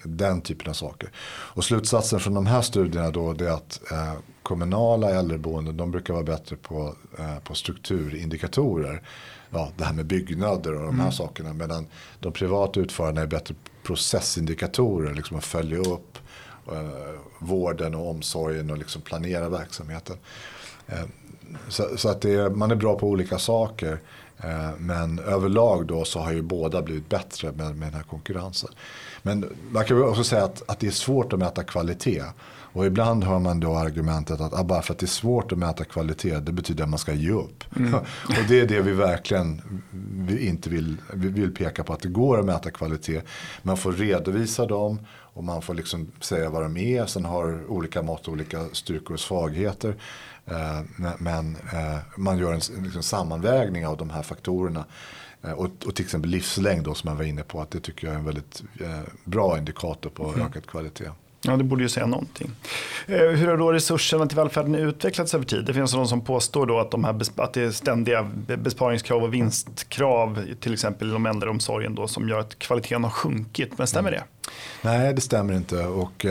den 0.03 0.41
typen 0.41 0.69
av 0.69 0.73
saker. 0.73 1.11
Och 1.27 1.63
slutsatsen 1.63 2.19
från 2.19 2.33
de 2.33 2.45
här 2.45 2.61
studierna 2.61 3.11
då 3.11 3.31
är 3.31 3.49
att 3.49 3.91
eh, 3.91 4.13
kommunala 4.43 5.09
äldreboenden 5.09 5.77
de 5.77 5.91
brukar 5.91 6.13
vara 6.13 6.23
bättre 6.23 6.55
på, 6.55 6.95
eh, 7.19 7.39
på 7.39 7.55
strukturindikatorer. 7.55 9.01
Ja, 9.49 9.71
det 9.77 9.83
här 9.83 9.93
med 9.93 10.05
byggnader 10.05 10.73
och 10.73 10.85
de 10.85 10.95
här 10.95 11.01
mm. 11.01 11.11
sakerna. 11.11 11.53
Medan 11.53 11.87
de 12.19 12.33
privata 12.33 12.79
utförarna 12.79 13.21
är 13.21 13.27
bättre 13.27 13.55
processindikatorer. 13.83 15.13
Liksom 15.13 15.37
att 15.37 15.45
följa 15.45 15.77
upp 15.77 16.17
eh, 16.67 17.19
vården 17.39 17.95
och 17.95 18.09
omsorgen 18.09 18.69
och 18.69 18.77
liksom 18.77 19.01
planera 19.01 19.49
verksamheten. 19.49 20.17
Eh, 20.87 21.03
så, 21.67 21.97
så, 21.97 22.09
att 22.09 22.25
är, 22.25 22.49
man 22.49 22.71
är 22.71 22.75
bra 22.75 22.99
på 22.99 23.07
olika 23.07 23.39
saker. 23.39 23.99
Eh, 24.37 24.69
men 24.77 25.19
överlag 25.19 25.85
då 25.85 26.05
så 26.05 26.19
har 26.19 26.31
ju 26.31 26.41
båda 26.41 26.81
blivit 26.81 27.09
bättre 27.09 27.51
med, 27.51 27.75
med 27.75 27.87
den 27.87 27.93
här 27.93 28.03
konkurrensen. 28.03 28.69
Men 29.21 29.45
man 29.71 29.85
kan 29.85 30.03
också 30.03 30.23
säga 30.23 30.43
att, 30.43 30.69
att 30.69 30.79
det 30.79 30.87
är 30.87 30.91
svårt 30.91 31.33
att 31.33 31.39
mäta 31.39 31.63
kvalitet. 31.63 32.23
Och 32.73 32.85
ibland 32.85 33.23
hör 33.23 33.39
man 33.39 33.59
då 33.59 33.75
argumentet 33.75 34.41
att 34.41 34.53
ah, 34.53 34.63
bara 34.63 34.81
för 34.81 34.93
att 34.93 34.99
det 34.99 35.05
är 35.05 35.07
svårt 35.07 35.51
att 35.51 35.57
mäta 35.57 35.83
kvalitet 35.83 36.39
det 36.39 36.51
betyder 36.51 36.83
att 36.83 36.89
man 36.89 36.99
ska 36.99 37.13
ge 37.13 37.31
upp. 37.31 37.63
Mm. 37.75 37.93
och 38.25 38.45
det 38.47 38.59
är 38.59 38.67
det 38.67 38.81
vi 38.81 38.91
verkligen 38.91 39.61
vi 40.27 40.47
inte 40.47 40.69
vill, 40.69 40.97
vi 41.13 41.27
vill 41.27 41.53
peka 41.53 41.83
på 41.83 41.93
att 41.93 41.99
det 41.99 42.09
går 42.09 42.39
att 42.39 42.45
mäta 42.45 42.71
kvalitet. 42.71 43.21
Man 43.61 43.77
får 43.77 43.91
redovisa 43.91 44.65
dem 44.65 44.99
och 45.33 45.43
man 45.43 45.61
får 45.61 45.73
liksom 45.73 46.11
säga 46.19 46.49
vad 46.49 46.63
de 46.63 46.77
är. 46.77 47.05
Sen 47.05 47.25
har 47.25 47.71
olika 47.71 48.01
mått 48.01 48.27
olika 48.27 48.65
styrkor 48.71 49.13
och 49.13 49.19
svagheter. 49.19 49.95
Eh, 50.45 50.81
men 51.17 51.55
eh, 51.73 51.97
man 52.17 52.37
gör 52.37 52.53
en 52.53 52.83
liksom 52.83 53.03
sammanvägning 53.03 53.87
av 53.87 53.97
de 53.97 54.09
här 54.09 54.21
faktorerna. 54.21 54.85
Eh, 55.43 55.51
och, 55.51 55.69
och 55.85 55.95
till 55.95 56.05
exempel 56.05 56.31
livslängd 56.31 56.83
då, 56.83 56.93
som 56.93 57.09
man 57.09 57.17
var 57.17 57.23
inne 57.23 57.43
på. 57.43 57.61
Att 57.61 57.71
det 57.71 57.79
tycker 57.79 58.07
jag 58.07 58.13
är 58.13 58.19
en 58.19 58.25
väldigt 58.25 58.63
bra 59.23 59.57
indikator 59.57 60.09
på 60.09 60.27
mm. 60.27 60.47
ökad 60.47 60.65
kvalitet. 60.65 61.09
Ja, 61.43 61.57
det 61.57 61.63
borde 61.63 61.83
ju 61.83 61.89
säga 61.89 62.05
någonting. 62.05 62.51
Hur 63.07 63.47
har 63.47 63.57
då 63.57 63.71
resurserna 63.71 64.25
till 64.25 64.37
välfärden 64.37 64.75
utvecklats 64.75 65.33
över 65.33 65.45
tid? 65.45 65.65
Det 65.65 65.73
finns 65.73 65.93
någon 65.93 66.07
som 66.07 66.21
påstår 66.21 66.65
då 66.65 66.79
att, 66.79 66.91
de 66.91 67.03
här, 67.03 67.21
att 67.35 67.53
det 67.53 67.61
är 67.61 67.71
ständiga 67.71 68.31
besparingskrav 68.57 69.23
och 69.23 69.33
vinstkrav, 69.33 70.45
till 70.59 70.73
exempel 70.73 71.09
inom 71.09 71.25
äldreomsorgen, 71.25 71.95
då, 71.95 72.07
som 72.07 72.29
gör 72.29 72.39
att 72.39 72.59
kvaliteten 72.59 73.03
har 73.03 73.11
sjunkit. 73.11 73.77
Men 73.77 73.87
stämmer 73.87 74.11
det? 74.11 74.23
Nej, 74.81 75.13
det 75.13 75.21
stämmer 75.21 75.53
inte. 75.53 75.85
Och, 75.85 76.25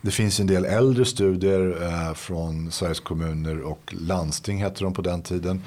det 0.00 0.10
finns 0.10 0.40
en 0.40 0.46
del 0.46 0.64
äldre 0.64 1.04
studier 1.04 1.82
eh, 1.82 2.14
från 2.14 2.70
Sveriges 2.70 3.00
kommuner 3.00 3.60
och 3.60 3.94
landsting 3.98 4.62
hette 4.62 4.84
de 4.84 4.92
på 4.92 5.02
den 5.02 5.22
tiden. 5.22 5.62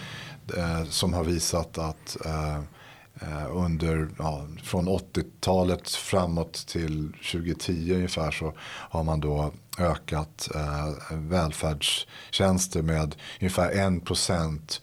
Eh, 0.57 0.83
som 0.83 1.13
har 1.13 1.23
visat 1.23 1.77
att 1.77 2.17
eh, 2.25 2.55
eh 2.55 2.61
Eh, 3.21 3.57
under, 3.57 4.09
ja, 4.17 4.47
från 4.63 4.89
80-talet 4.89 5.89
framåt 5.89 6.53
till 6.67 7.11
2010 7.31 7.93
ungefär 7.95 8.31
så 8.31 8.53
har 8.63 9.03
man 9.03 9.19
då 9.19 9.51
ökat 9.79 10.49
eh, 10.55 11.17
välfärdstjänster 11.17 12.81
med 12.81 13.15
ungefär 13.41 13.73
1% 13.73 14.81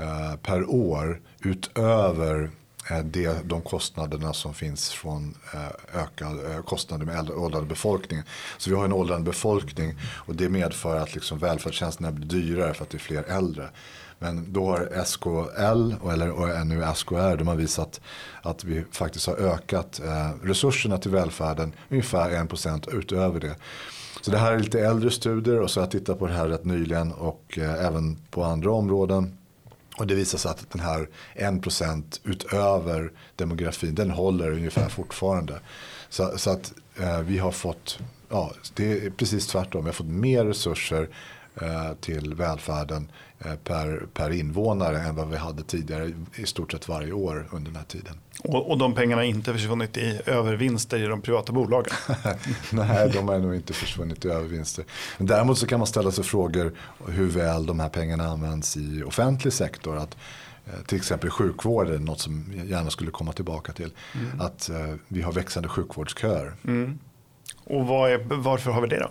eh, 0.00 0.36
per 0.36 0.70
år 0.70 1.20
utöver 1.40 2.50
Eh, 2.90 3.04
det, 3.04 3.48
de 3.48 3.62
kostnaderna 3.62 4.32
som 4.32 4.54
finns 4.54 4.90
från 4.90 5.34
eh, 5.54 6.00
ökad 6.02 6.50
eh, 6.50 6.62
kostnader 6.62 7.06
med 7.06 7.30
åldrande 7.30 7.68
befolkning. 7.68 8.22
Så 8.58 8.70
vi 8.70 8.76
har 8.76 8.84
en 8.84 8.92
åldrande 8.92 9.24
befolkning 9.24 9.98
och 10.02 10.34
det 10.34 10.48
medför 10.48 10.96
att 10.96 11.14
liksom 11.14 11.38
välfärdstjänsterna 11.38 12.12
blir 12.12 12.26
dyrare 12.26 12.74
för 12.74 12.84
att 12.84 12.90
det 12.90 12.96
är 12.96 12.98
fler 12.98 13.22
äldre. 13.22 13.68
Men 14.18 14.52
då 14.52 14.66
har 14.66 15.04
SKL 15.04 16.08
eller, 16.10 16.30
och 16.30 16.66
nu 16.66 16.84
SKR 16.94 17.36
de 17.36 17.48
har 17.48 17.56
visat 17.56 18.00
att 18.42 18.64
vi 18.64 18.84
faktiskt 18.92 19.26
har 19.26 19.36
ökat 19.36 20.00
eh, 20.04 20.30
resurserna 20.42 20.98
till 20.98 21.10
välfärden 21.10 21.72
ungefär 21.88 22.30
1% 22.30 22.94
utöver 22.94 23.40
det. 23.40 23.56
Så 24.20 24.30
det 24.30 24.38
här 24.38 24.52
är 24.52 24.58
lite 24.58 24.80
äldre 24.80 25.10
studier 25.10 25.60
och 25.60 25.70
så 25.70 25.80
har 25.80 25.82
jag 25.82 25.90
tittat 25.90 26.18
på 26.18 26.26
det 26.26 26.32
här 26.32 26.48
rätt 26.48 26.64
nyligen 26.64 27.12
och 27.12 27.58
eh, 27.58 27.86
även 27.86 28.16
på 28.30 28.44
andra 28.44 28.72
områden. 28.72 29.38
Och 29.98 30.06
det 30.06 30.14
visar 30.14 30.38
sig 30.38 30.50
att 30.50 30.70
den 30.70 30.80
här 30.80 31.08
1% 31.34 32.20
utöver 32.24 33.12
demografin 33.36 33.94
den 33.94 34.10
håller 34.10 34.50
ungefär 34.50 34.88
fortfarande. 34.88 35.60
Så, 36.08 36.38
så 36.38 36.50
att 36.50 36.72
eh, 37.00 37.20
vi 37.20 37.38
har 37.38 37.52
fått, 37.52 37.98
ja 38.28 38.52
det 38.74 39.06
är 39.06 39.10
precis 39.10 39.46
tvärtom, 39.46 39.84
vi 39.84 39.88
har 39.88 39.94
fått 39.94 40.06
mer 40.06 40.44
resurser 40.44 41.08
eh, 41.60 41.92
till 42.00 42.34
välfärden 42.34 43.10
per, 43.64 44.06
per 44.14 44.30
invånare 44.30 44.98
än 44.98 45.14
vad 45.14 45.28
vi 45.28 45.36
hade 45.36 45.62
tidigare 45.62 46.12
i 46.34 46.46
stort 46.46 46.72
sett 46.72 46.88
varje 46.88 47.12
år 47.12 47.48
under 47.50 47.70
den 47.70 47.76
här 47.76 47.84
tiden. 47.84 48.14
Och, 48.44 48.70
och 48.70 48.78
de 48.78 48.94
pengarna 48.94 49.22
har 49.22 49.26
inte 49.26 49.52
försvunnit 49.52 49.96
i 49.96 50.20
övervinster 50.26 50.98
i 50.98 51.06
de 51.06 51.22
privata 51.22 51.52
bolagen? 51.52 51.92
Nej, 52.70 53.10
de 53.12 53.28
har 53.28 53.38
nog 53.38 53.54
inte 53.54 53.72
försvunnit 53.72 54.24
i 54.24 54.28
övervinster. 54.28 54.84
Men 55.18 55.26
däremot 55.26 55.58
så 55.58 55.66
kan 55.66 55.80
man 55.80 55.86
ställa 55.86 56.10
sig 56.10 56.24
frågor 56.24 56.72
hur 57.08 57.26
väl 57.26 57.66
de 57.66 57.80
här 57.80 57.88
pengarna 57.88 58.24
används 58.24 58.76
i 58.76 59.02
offentlig 59.02 59.52
sektor. 59.52 59.96
Att, 59.96 60.16
eh, 60.66 60.82
till 60.86 60.98
exempel 60.98 61.30
sjukvården, 61.30 62.04
något 62.04 62.20
som 62.20 62.52
jag 62.56 62.66
gärna 62.66 62.90
skulle 62.90 63.10
komma 63.10 63.32
tillbaka 63.32 63.72
till. 63.72 63.90
Mm. 64.14 64.40
Att 64.40 64.68
eh, 64.68 64.94
vi 65.08 65.22
har 65.22 65.32
växande 65.32 65.68
sjukvårdsköer. 65.68 66.54
Mm. 66.64 66.98
Och 67.64 68.08
är, 68.08 68.18
varför 68.34 68.70
har 68.70 68.80
vi 68.80 68.88
det 68.88 68.98
då? 68.98 69.10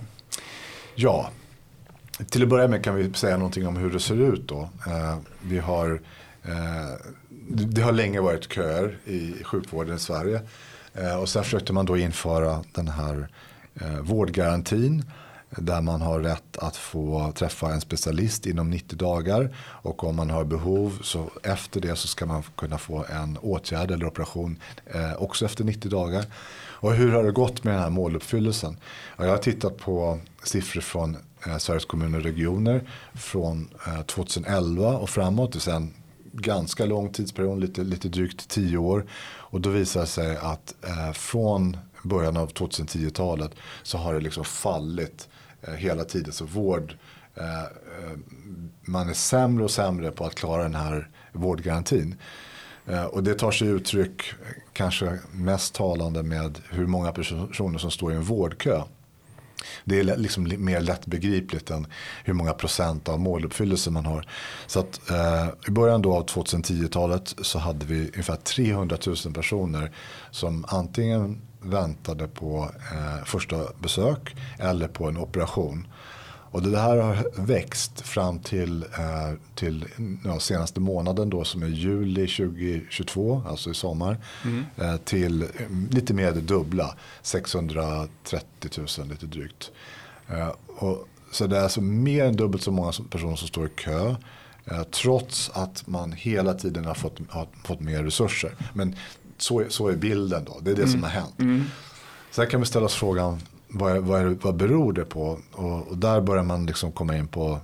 Ja, 0.96 1.30
till 2.26 2.44
att 2.44 2.50
börja 2.50 2.68
med 2.68 2.84
kan 2.84 2.96
vi 2.96 3.14
säga 3.14 3.38
någonting 3.38 3.68
om 3.68 3.78
hur 3.78 3.92
det 3.92 4.00
ser 4.00 4.22
ut 4.34 4.48
då. 4.48 4.70
Eh, 4.88 5.18
vi 5.42 5.60
har 5.60 6.02
eh, 6.44 6.94
det 7.50 7.82
har 7.82 7.92
länge 7.92 8.22
varit 8.22 8.54
köer 8.54 8.98
i 9.06 9.44
sjukvården 9.44 9.96
i 9.96 10.00
Sverige. 10.00 10.42
Eh, 10.94 11.16
och 11.16 11.30
sen 11.30 11.44
försökte 11.44 11.74
man 11.74 11.86
då 11.86 11.98
införa 11.98 12.64
den 12.72 12.88
här 12.88 13.28
vårdgarantin. 14.02 15.04
Där 15.50 15.82
man 15.82 16.02
har 16.02 16.20
rätt 16.20 16.58
att 16.58 16.76
få 16.76 17.32
träffa 17.36 17.74
en 17.74 17.82
specialist 17.82 18.46
inom 18.46 18.70
90 18.70 18.98
dagar. 18.98 19.56
Och 19.58 20.04
om 20.04 20.16
man 20.16 20.30
har 20.30 20.44
behov 20.44 21.00
så 21.04 21.30
efter 21.44 21.82
det 21.82 21.96
så 21.96 22.08
ska 22.08 22.26
man 22.26 22.44
kunna 22.56 22.78
få 22.78 23.06
en 23.10 23.38
åtgärd 23.38 23.92
eller 23.92 24.06
operation 24.06 24.60
också 25.18 25.46
efter 25.46 25.64
90 25.64 25.92
dagar. 25.92 26.26
Och 26.80 26.94
hur 26.94 27.12
har 27.12 27.24
det 27.24 27.32
gått 27.32 27.64
med 27.64 27.74
den 27.74 27.82
här 27.82 27.90
måluppfyllelsen? 27.90 28.78
Jag 29.18 29.30
har 29.30 29.38
tittat 29.38 29.78
på 29.78 30.20
siffror 30.44 30.82
från 30.82 31.18
Eh, 31.46 31.58
Sveriges 31.58 31.86
kommuner 31.86 32.18
och 32.18 32.24
regioner 32.24 32.90
från 33.14 33.70
eh, 33.88 34.02
2011 34.02 34.98
och 34.98 35.10
framåt. 35.10 35.52
Det 35.52 35.68
är 35.68 35.76
en 35.76 35.94
ganska 36.34 36.86
lång 36.86 37.10
tidsperiod, 37.10 37.60
lite, 37.60 37.84
lite 37.84 38.10
drygt 38.10 38.50
tio 38.50 38.78
år. 38.78 39.06
Och 39.50 39.62
då 39.62 39.70
visar 39.70 40.02
det 40.02 40.08
sig 40.08 40.38
att 40.38 40.76
eh, 40.88 41.12
från 41.12 41.78
början 42.04 42.38
av 42.38 42.52
2010-talet 42.52 43.52
så 43.84 43.98
har 43.98 44.14
det 44.14 44.20
liksom 44.20 44.46
fallit 44.46 45.30
eh, 45.62 45.74
hela 45.74 46.04
tiden. 46.04 46.34
Så 46.34 46.46
vård, 46.46 46.96
eh, 47.36 47.62
eh, 47.62 48.18
man 48.82 49.10
är 49.10 49.14
sämre 49.14 49.64
och 49.64 49.72
sämre 49.72 50.12
på 50.12 50.26
att 50.26 50.36
klara 50.36 50.64
den 50.64 50.76
här 50.76 51.10
vårdgarantin. 51.32 52.16
Eh, 52.86 53.06
och 53.06 53.24
det 53.24 53.34
tar 53.34 53.52
sig 53.52 53.68
uttryck 53.68 54.24
kanske 54.74 55.20
mest 55.32 55.76
talande 55.76 56.24
med 56.24 56.60
hur 56.70 56.88
många 56.88 57.12
personer 57.12 57.78
som 57.78 57.92
står 57.92 58.14
i 58.14 58.16
en 58.16 58.24
vårdkö. 58.24 58.82
Det 59.86 60.00
är 60.00 60.18
liksom 60.18 60.54
mer 60.58 60.82
lättbegripligt 60.82 61.70
än 61.70 61.88
hur 62.24 62.34
många 62.34 62.54
procent 62.54 63.10
av 63.10 63.20
måluppfyllelse 63.20 63.92
man 63.92 64.06
har. 64.06 64.28
Så 64.68 64.80
att, 64.80 65.10
eh, 65.10 65.48
I 65.68 65.72
början 65.72 66.02
då 66.02 66.16
av 66.16 66.26
2010-talet 66.26 67.36
så 67.42 67.60
hade 67.60 67.86
vi 67.86 68.10
ungefär 68.14 68.36
300 68.36 68.98
000 69.26 69.34
personer 69.34 69.92
som 70.32 70.66
antingen 70.68 71.42
väntade 71.62 72.28
på 72.28 72.70
eh, 72.92 73.26
första 73.26 73.58
besök 73.80 74.36
eller 74.60 74.88
på 74.88 75.08
en 75.08 75.18
operation. 75.18 75.88
Och 76.52 76.62
det 76.62 76.80
här 76.80 76.98
har 76.98 77.28
växt 77.36 78.02
fram 78.02 78.40
till, 78.40 78.84
eh, 78.84 79.34
till 79.56 79.86
ja, 80.26 80.40
senaste 80.40 80.80
månaden 80.80 81.30
då 81.30 81.44
som 81.44 81.64
är 81.64 81.68
juli 81.68 82.28
2022, 82.28 83.42
alltså 83.48 83.70
i 83.70 83.74
sommar. 83.74 84.18
Mm. 84.46 84.66
Eh, 84.78 84.98
till 84.98 85.46
lite 85.92 86.14
mer 86.14 86.32
det 86.32 86.42
dubbla, 86.42 86.96
630 87.22 88.88
000 88.98 89.08
lite 89.08 89.26
drygt. 89.26 89.72
Eh, 90.28 90.52
och, 90.68 91.08
så 91.32 91.48
det 91.48 91.58
är 91.58 91.64
alltså 91.64 91.82
mer 91.82 92.26
än 92.26 92.36
dubbelt 92.36 92.64
så 92.64 92.72
många 92.72 92.92
personer 93.10 93.36
som 93.36 93.48
står 93.48 93.66
i 93.66 93.70
kö. 93.70 94.16
Trots 94.92 95.52
att 95.54 95.88
man 95.88 96.12
hela 96.12 96.54
tiden 96.54 96.86
har 96.86 96.94
fått, 96.94 97.18
har 97.30 97.48
fått 97.64 97.80
mer 97.80 98.04
resurser. 98.04 98.56
Men 98.74 98.96
så, 99.38 99.64
så 99.70 99.88
är 99.88 99.96
bilden 99.96 100.46
då, 100.46 100.60
det 100.62 100.72
är 100.72 100.76
det 100.76 100.82
mm. 100.82 100.92
som 100.92 101.04
har 101.04 101.10
hänt. 101.10 101.40
Mm. 101.40 101.64
Sen 102.32 102.48
kan 102.48 102.60
vi 102.60 102.66
ställa 102.66 102.86
oss 102.86 102.96
frågan, 102.96 103.40
vad, 103.68 103.98
vad, 103.98 104.44
vad 104.44 104.56
beror 104.56 104.94
det 104.94 105.06
på? 105.06 105.40
Och, 105.52 105.88
och, 105.88 105.98
där 105.98 106.22
börjar 106.22 106.44
man 106.44 106.66
liksom 106.66 106.92
komma 106.92 107.18
in 107.18 107.28
på 107.28 107.60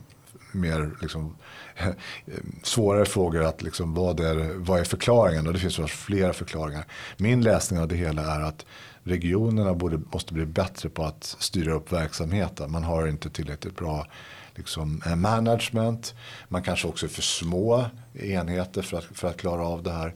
mer 0.51 0.91
liksom, 1.01 1.35
svårare 2.63 3.05
frågor. 3.05 3.43
Att 3.43 3.61
liksom, 3.61 3.93
vad, 3.93 4.19
är, 4.19 4.53
vad 4.57 4.79
är 4.79 4.83
förklaringen? 4.83 5.47
Och 5.47 5.53
det 5.53 5.59
finns 5.59 5.91
flera 5.91 6.33
förklaringar. 6.33 6.85
Min 7.17 7.41
läsning 7.41 7.79
av 7.79 7.87
det 7.87 7.95
hela 7.95 8.35
är 8.35 8.41
att 8.41 8.65
regionerna 9.03 9.73
borde, 9.73 9.99
måste 10.11 10.33
bli 10.33 10.45
bättre 10.45 10.89
på 10.89 11.03
att 11.03 11.35
styra 11.39 11.73
upp 11.73 11.91
verksamheten. 11.91 12.71
Man 12.71 12.83
har 12.83 13.07
inte 13.07 13.29
tillräckligt 13.29 13.75
bra 13.75 14.07
liksom, 14.55 15.01
eh, 15.05 15.15
management. 15.15 16.15
Man 16.47 16.63
kanske 16.63 16.87
också 16.87 17.05
är 17.05 17.09
för 17.09 17.21
små 17.21 17.85
enheter 18.13 18.81
för 18.81 18.97
att, 18.97 19.03
för 19.03 19.27
att 19.27 19.37
klara 19.37 19.67
av 19.67 19.83
det 19.83 19.91
här. 19.91 20.13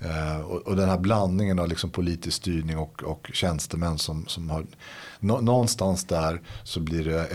Eh, 0.00 0.40
och, 0.40 0.66
och, 0.66 0.76
den 0.76 0.88
här 0.88 0.98
blandningen 0.98 1.58
av 1.58 1.68
liksom 1.68 1.90
politisk 1.90 2.36
styrning 2.36 2.78
och, 2.78 3.02
och 3.02 3.30
tjänstemän 3.32 3.98
som, 3.98 4.26
som 4.26 4.50
har 4.50 4.66
nå, 5.20 5.40
någonstans 5.40 6.04
där 6.04 6.40
så 6.64 6.80
blir 6.80 7.04
det 7.04 7.28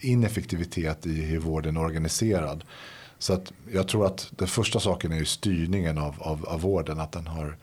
ineffektivitet 0.00 1.06
i 1.06 1.22
hur 1.22 1.38
vården 1.38 1.76
är 1.76 1.80
organiserad. 1.80 2.64
Så 3.18 3.32
att 3.32 3.52
jag 3.72 3.88
tror 3.88 4.06
att 4.06 4.28
den 4.30 4.48
första 4.48 4.80
saken 4.80 5.12
är 5.12 5.16
ju 5.16 5.24
styrningen 5.24 5.98
av, 5.98 6.14
av, 6.18 6.44
av 6.48 6.60
vården. 6.60 7.00
Att 7.00 7.12
den 7.12 7.26
har, 7.26 7.56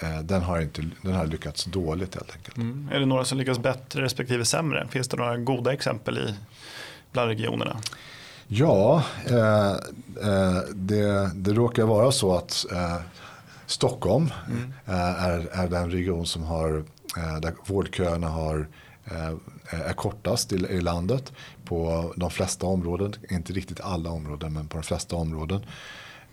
eh, 0.00 0.20
den, 0.20 0.42
har 0.42 0.60
inte, 0.60 0.82
den 1.02 1.12
har 1.12 1.26
lyckats 1.26 1.64
dåligt 1.64 2.14
helt 2.14 2.32
enkelt. 2.36 2.56
Mm. 2.56 2.88
Är 2.92 3.00
det 3.00 3.06
några 3.06 3.24
som 3.24 3.38
lyckas 3.38 3.58
bättre 3.58 4.02
respektive 4.02 4.44
sämre? 4.44 4.88
Finns 4.90 5.08
det 5.08 5.16
några 5.16 5.36
goda 5.36 5.72
exempel 5.72 6.18
i, 6.18 6.34
bland 7.12 7.28
regionerna? 7.28 7.76
Ja, 8.46 9.02
eh, 9.26 9.72
eh, 10.22 10.58
det, 10.74 11.30
det 11.34 11.52
råkar 11.52 11.84
vara 11.84 12.12
så 12.12 12.36
att 12.36 12.66
eh, 12.72 12.96
Stockholm 13.66 14.30
mm. 14.46 14.72
Eh, 14.86 15.24
är, 15.24 15.48
är 15.52 15.68
den 15.68 15.90
region 15.90 16.26
som 16.26 16.42
har, 16.42 16.84
eh, 17.16 17.40
där 17.40 17.54
vårdköerna 17.66 18.28
har 18.28 18.68
är 19.70 19.92
kortast 19.92 20.52
i, 20.52 20.56
i 20.56 20.80
landet 20.80 21.32
på 21.64 22.12
de 22.16 22.30
flesta 22.30 22.66
områden. 22.66 23.14
Inte 23.30 23.52
riktigt 23.52 23.80
alla 23.80 24.10
områden 24.10 24.52
men 24.52 24.68
på 24.68 24.76
de 24.76 24.82
flesta 24.82 25.16
områden. 25.16 25.60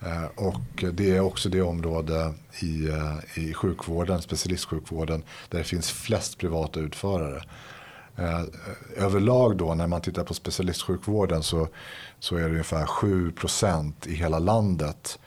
Eh, 0.01 0.25
och 0.35 0.83
det 0.93 1.11
är 1.11 1.19
också 1.19 1.49
det 1.49 1.61
område 1.61 2.33
i, 2.61 2.87
eh, 2.87 3.43
i 3.43 3.53
sjukvården, 3.53 4.21
specialistsjukvården, 4.21 5.23
där 5.49 5.57
det 5.57 5.63
finns 5.63 5.91
flest 5.91 6.37
privata 6.37 6.79
utförare. 6.79 7.43
Eh, 8.17 8.43
överlag 8.95 9.57
då 9.57 9.73
när 9.73 9.87
man 9.87 10.01
tittar 10.01 10.23
på 10.23 10.33
specialistsjukvården 10.33 11.43
så, 11.43 11.67
så 12.19 12.35
är 12.35 12.41
det 12.41 12.49
ungefär 12.49 12.85
7% 12.85 13.93
i 14.05 14.13
hela 14.13 14.39
landet 14.39 15.19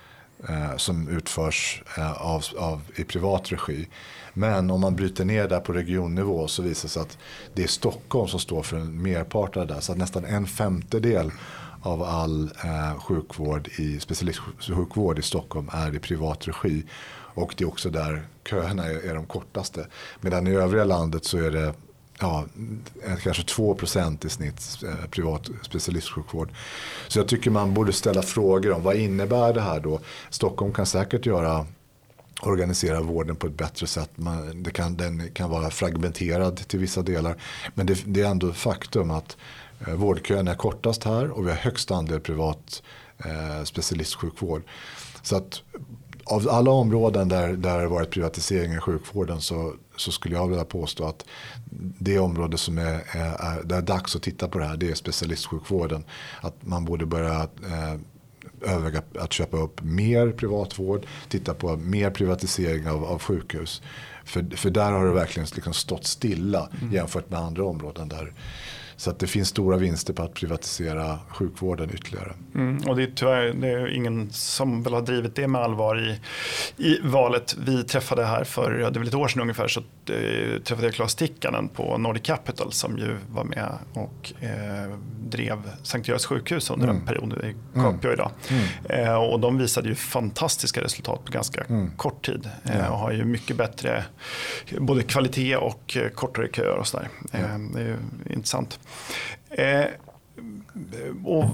eh, 0.49 0.77
som 0.77 1.09
utförs 1.09 1.83
eh, 1.97 2.23
av, 2.23 2.45
av, 2.59 2.83
i 2.97 3.05
privat 3.05 3.53
regi. 3.53 3.89
Men 4.35 4.71
om 4.71 4.81
man 4.81 4.97
bryter 4.97 5.25
ner 5.25 5.49
det 5.49 5.61
på 5.61 5.73
regionnivå 5.73 6.49
så 6.49 6.63
visar 6.63 6.89
det 6.89 6.93
sig 6.93 7.03
att 7.03 7.19
det 7.55 7.63
är 7.63 7.69
Stockholm 7.69 8.29
som 8.29 8.41
står 8.41 8.63
för 8.63 8.77
en 8.77 9.03
merpart 9.03 9.57
av 9.57 9.67
det. 9.67 9.75
där. 9.75 9.81
Så 9.81 9.93
att 9.93 9.99
nästan 9.99 10.25
en 10.25 10.47
femtedel 10.47 11.33
av 11.83 12.03
all 12.03 12.51
eh, 12.65 13.01
sjukvård 13.01 13.69
i 13.69 14.01
specialistsjukvård 14.01 15.19
i 15.19 15.23
Stockholm 15.23 15.71
är 15.73 15.95
i 15.95 15.99
privat 15.99 16.49
regi. 16.49 16.85
Och 17.11 17.55
det 17.59 17.65
är 17.65 17.69
också 17.69 17.91
där 17.91 18.27
köerna 18.51 18.85
är, 18.85 19.11
är 19.11 19.15
de 19.15 19.27
kortaste. 19.27 19.87
Medan 20.21 20.47
i 20.47 20.51
övriga 20.55 20.85
landet 20.85 21.25
så 21.25 21.39
är 21.39 21.51
det 21.51 21.75
ja, 22.21 22.45
eh, 23.07 23.17
kanske 23.17 23.43
2 23.43 23.75
procent 23.75 24.25
i 24.25 24.29
snitt 24.29 24.79
eh, 24.85 25.11
privat 25.11 25.51
specialistsjukvård. 25.63 26.51
Så 27.09 27.19
jag 27.19 27.29
tycker 27.29 27.51
man 27.51 27.75
borde 27.75 27.93
ställa 27.93 28.23
frågor 28.23 28.73
om 28.73 28.83
vad 28.83 28.97
innebär 28.97 29.55
det 29.55 29.61
här 29.61 29.81
då? 29.81 30.01
Stockholm 30.31 30.73
kan 30.73 30.87
säkert 30.87 31.27
göra 31.27 31.67
organisera 32.41 33.01
vården 33.01 33.37
på 33.37 33.47
ett 33.47 33.57
bättre 33.57 33.87
sätt. 33.87 34.11
Man, 34.15 34.63
det 34.63 34.71
kan, 34.71 34.97
den 34.97 35.31
kan 35.31 35.51
vara 35.51 35.71
fragmenterad 35.71 36.57
till 36.69 36.81
vissa 36.81 37.03
delar. 37.03 37.37
Men 37.75 37.87
det, 37.87 38.03
det 38.07 38.21
är 38.23 38.29
ändå 38.29 38.53
faktum 38.53 39.11
att 39.11 39.37
eh, 39.87 39.95
vårdkön 39.95 40.49
är 40.49 40.55
kortast 40.55 41.05
här 41.05 41.31
och 41.31 41.47
vi 41.47 41.51
har 41.51 41.57
högst 41.57 41.91
andel 41.91 42.21
privat 42.21 42.83
eh, 43.19 43.65
specialistsjukvård. 43.65 44.63
Så 45.23 45.37
att 45.37 45.63
av 46.29 46.49
alla 46.51 46.71
områden 46.71 47.29
där, 47.29 47.53
där 47.53 47.81
det 47.81 47.89
varit 47.89 48.11
privatisering 48.11 48.73
i 48.73 48.79
sjukvården 48.79 49.41
så, 49.41 49.75
så 49.97 50.13
skulle 50.13 50.35
jag 50.35 50.49
vilja 50.49 50.65
påstå 50.65 51.05
att 51.05 51.25
det 51.99 52.19
område 52.19 52.59
som 52.59 52.79
är, 52.79 53.03
är, 53.13 53.59
är, 53.59 53.63
där 53.65 53.77
är 53.77 53.83
dags 53.83 54.17
att 54.17 54.23
titta 54.23 54.49
på 54.49 54.59
det 54.59 54.65
här 54.65 54.77
det 54.77 54.91
är 54.91 54.95
specialistsjukvården. 54.95 56.05
Att 56.41 56.55
man 56.61 56.85
borde 56.85 57.07
börja 57.07 57.41
eh, 57.43 58.01
överväga 58.63 59.03
att 59.19 59.33
köpa 59.33 59.57
upp 59.57 59.83
mer 59.83 60.33
privatvård, 60.33 61.07
titta 61.29 61.55
på 61.55 61.77
mer 61.77 62.11
privatisering 62.11 62.89
av, 62.89 63.05
av 63.05 63.19
sjukhus. 63.19 63.83
För, 64.25 64.57
för 64.57 64.71
där 64.71 64.93
har 64.93 65.07
det 65.07 65.13
verkligen 65.13 65.49
liksom 65.55 65.75
stått 65.75 66.07
stilla 66.07 66.69
mm. 66.81 66.95
jämfört 66.95 67.31
med 67.31 67.41
andra 67.41 67.65
områden 67.65 68.09
där 68.09 68.33
så 68.99 69.11
att 69.11 69.19
det 69.19 69.27
finns 69.27 69.49
stora 69.49 69.77
vinster 69.77 70.13
på 70.13 70.23
att 70.23 70.35
privatisera 70.35 71.19
sjukvården 71.29 71.91
ytterligare. 71.95 72.33
Mm, 72.55 72.89
och 72.89 72.97
det 72.97 73.03
är 73.03 73.11
tyvärr 73.15 73.53
det 73.53 73.69
är 73.69 73.95
ingen 73.95 74.31
som 74.31 74.83
väl 74.83 74.93
har 74.95 75.03
drivit 75.03 75.35
det 75.35 75.49
med 75.49 75.61
allvar 75.61 76.09
i, 76.09 76.21
i 76.85 77.01
valet. 77.03 77.57
Vi 77.67 77.85
träffade 77.85 78.25
här 78.25 78.45
för 78.45 78.71
det 78.71 78.85
är 78.85 78.91
väl 78.91 79.09
ett 79.09 79.15
år 79.15 79.29
sedan 79.29 79.43
ungefär 79.43 79.69
så 79.69 79.81
eh, 79.81 80.61
träffade 80.63 80.87
jag 80.87 80.95
Claes 80.95 81.15
Tikkanen 81.15 81.69
på 81.69 81.99
Nordic 81.99 82.23
Capital 82.23 82.73
som 82.73 82.99
ju 82.99 83.17
var 83.31 83.45
med 83.45 83.73
och 83.93 84.33
eh, 84.41 84.99
drev 85.29 85.59
Sankt 85.83 86.09
Görans 86.09 86.27
sjukhus 86.27 86.71
under 86.71 86.89
mm. 86.89 86.97
en 86.97 87.07
period 87.07 87.33
i 87.33 87.55
Capio 87.75 88.13
idag. 88.13 88.31
Mm. 88.51 89.07
Eh, 89.07 89.15
och 89.15 89.41
de 89.41 89.59
visade 89.59 89.89
ju 89.89 89.95
fantastiska 89.95 90.81
resultat 90.81 91.25
på 91.25 91.33
ganska 91.33 91.65
mm. 91.69 91.91
kort 91.97 92.27
tid 92.27 92.49
eh, 92.65 92.93
och 92.93 92.99
har 92.99 93.13
ju 93.13 93.25
mycket 93.25 93.57
bättre 93.57 94.05
både 94.79 95.03
kvalitet 95.03 95.57
och 95.57 95.97
eh, 95.97 96.09
kortare 96.09 96.49
köer 96.53 96.77
och 96.77 96.87
sådär. 96.87 97.09
Eh, 97.33 97.59
det 97.75 97.81
är 97.81 97.87
ju 97.87 97.97
intressant. 98.31 98.79
Eh, 99.51 99.85
och 101.25 101.45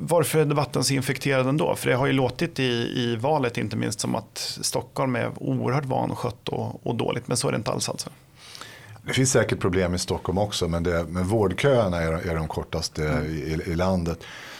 varför 0.00 0.38
är 0.38 0.44
debatten 0.44 0.84
så 0.84 0.94
infekterad 0.94 1.46
ändå? 1.46 1.76
För 1.76 1.90
det 1.90 1.96
har 1.96 2.06
ju 2.06 2.12
låtit 2.12 2.58
i, 2.58 2.62
i 2.96 3.16
valet 3.16 3.58
inte 3.58 3.76
minst 3.76 4.00
som 4.00 4.14
att 4.14 4.58
Stockholm 4.60 5.16
är 5.16 5.30
oerhört 5.36 5.84
vanskött 5.84 6.48
och, 6.48 6.86
och 6.86 6.94
dåligt. 6.94 7.28
Men 7.28 7.36
så 7.36 7.48
är 7.48 7.52
det 7.52 7.56
inte 7.56 7.70
alls 7.70 7.88
alltså. 7.88 8.10
Det 9.06 9.12
finns 9.12 9.32
säkert 9.32 9.60
problem 9.60 9.94
i 9.94 9.98
Stockholm 9.98 10.38
också 10.38 10.68
men, 10.68 10.82
det, 10.82 11.06
men 11.08 11.24
vårdköerna 11.24 11.96
är, 11.96 12.12
är 12.12 12.34
de 12.34 12.48
kortaste 12.48 13.08
mm. 13.08 13.26
i, 13.26 13.62
i, 13.66 13.74
landet. 13.74 14.18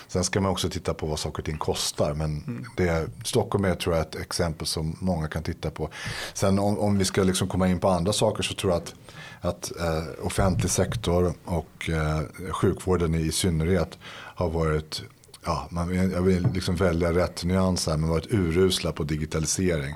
Sen 0.08 0.24
ska 0.24 0.40
man 0.40 0.52
också 0.52 0.70
titta 0.70 0.94
på 0.94 1.06
vad 1.06 1.18
saker 1.18 1.38
och 1.38 1.44
ting 1.44 1.58
kostar. 1.58 2.14
Men 2.14 2.44
mm. 2.46 2.64
det, 2.76 3.08
Stockholm 3.24 3.64
är 3.64 3.74
tror 3.74 3.94
jag 3.96 4.06
ett 4.06 4.16
exempel 4.16 4.66
som 4.66 4.96
många 5.00 5.28
kan 5.28 5.42
titta 5.42 5.70
på. 5.70 5.88
Sen 6.34 6.58
om, 6.58 6.78
om 6.78 6.98
vi 6.98 7.04
ska 7.04 7.22
liksom 7.22 7.48
komma 7.48 7.68
in 7.68 7.78
på 7.78 7.88
andra 7.88 8.12
saker 8.12 8.42
så 8.42 8.54
tror 8.54 8.72
jag 8.72 8.82
att 8.82 8.94
att 9.40 9.72
eh, 9.80 10.26
offentlig 10.26 10.70
sektor 10.70 11.34
och 11.44 11.90
eh, 11.90 12.22
sjukvården 12.52 13.14
i 13.14 13.32
synnerhet 13.32 13.98
har 14.34 14.50
varit 14.50 15.02
Ja, 15.44 15.68
man, 15.70 16.10
jag 16.10 16.22
vill 16.22 16.48
liksom 16.54 16.76
välja 16.76 17.12
rätt 17.12 17.44
nyans 17.44 17.86
här, 17.86 17.96
men 17.96 18.10
varit 18.10 18.32
urusla 18.32 18.92
på 18.92 19.04
digitalisering. 19.04 19.94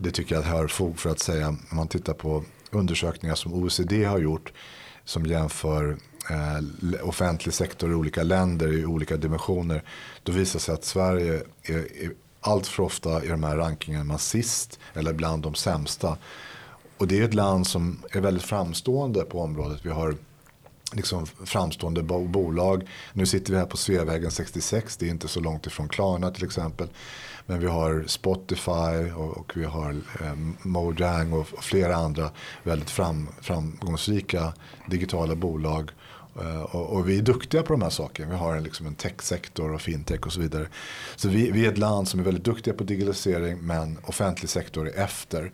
Det 0.00 0.10
tycker 0.10 0.34
jag 0.34 0.42
har 0.42 0.68
fog 0.68 0.98
för 0.98 1.10
att 1.10 1.18
säga. 1.18 1.48
Om 1.48 1.58
man 1.70 1.88
tittar 1.88 2.12
på 2.12 2.44
undersökningar 2.70 3.34
som 3.34 3.54
OECD 3.54 4.04
har 4.04 4.18
gjort 4.18 4.52
som 5.04 5.26
jämför 5.26 5.96
eh, 6.30 7.08
offentlig 7.08 7.54
sektor 7.54 7.90
i 7.90 7.94
olika 7.94 8.22
länder 8.22 8.72
i 8.72 8.86
olika 8.86 9.16
dimensioner. 9.16 9.82
Då 10.22 10.32
visar 10.32 10.58
sig 10.58 10.74
att 10.74 10.84
Sverige 10.84 11.42
är, 11.62 12.04
är 12.04 12.12
allt 12.40 12.66
för 12.66 12.82
ofta 12.82 13.24
i 13.24 13.28
de 13.28 13.44
här 13.44 13.56
rankingarna 13.56 14.18
sist 14.18 14.78
eller 14.94 15.12
bland 15.12 15.42
de 15.42 15.54
sämsta. 15.54 16.16
Och 17.00 17.08
det 17.08 17.18
är 17.18 17.24
ett 17.24 17.34
land 17.34 17.66
som 17.66 18.02
är 18.10 18.20
väldigt 18.20 18.44
framstående 18.44 19.20
på 19.20 19.40
området. 19.40 19.80
Vi 19.82 19.90
har 19.90 20.14
liksom 20.92 21.26
framstående 21.26 22.02
bolag. 22.02 22.88
Nu 23.12 23.26
sitter 23.26 23.52
vi 23.52 23.58
här 23.58 23.66
på 23.66 23.76
Sveavägen 23.76 24.30
66. 24.30 24.96
Det 24.96 25.06
är 25.06 25.10
inte 25.10 25.28
så 25.28 25.40
långt 25.40 25.66
ifrån 25.66 25.88
Klarna 25.88 26.30
till 26.30 26.44
exempel. 26.44 26.88
Men 27.46 27.60
vi 27.60 27.66
har 27.66 28.04
Spotify 28.06 29.12
och, 29.16 29.38
och 29.38 29.52
vi 29.56 29.64
har 29.64 29.90
eh, 29.90 30.34
Mojang 30.62 31.32
och, 31.32 31.46
och, 31.52 31.64
flera 31.64 31.96
andra 31.96 32.30
väldigt 32.62 32.90
fram, 32.90 33.28
framgångsrika 33.40 34.52
digitala 34.86 35.34
bolag. 35.34 35.90
Eh, 36.40 36.62
och, 36.62 36.96
och, 36.96 37.08
vi 37.08 37.18
är 37.18 37.22
duktiga 37.22 37.62
på 37.62 37.72
de 37.72 37.82
här 37.82 37.90
sakerna. 37.90 38.30
Vi 38.30 38.36
har 38.36 38.56
en, 38.56 38.62
liksom 38.62 38.86
en 38.86 38.94
techsektor 38.94 39.72
och 39.72 39.80
fintech 39.80 40.26
och 40.26 40.32
så 40.32 40.40
vidare. 40.40 40.66
Så 41.16 41.28
vi, 41.28 41.50
vi 41.50 41.66
är 41.66 41.72
ett 41.72 41.78
land 41.78 42.08
som 42.08 42.20
är 42.20 42.24
väldigt 42.24 42.44
duktiga 42.44 42.74
på 42.74 42.84
digitalisering 42.84 43.58
men 43.58 43.98
offentlig 44.02 44.50
sektor 44.50 44.88
är 44.88 45.04
efter. 45.04 45.52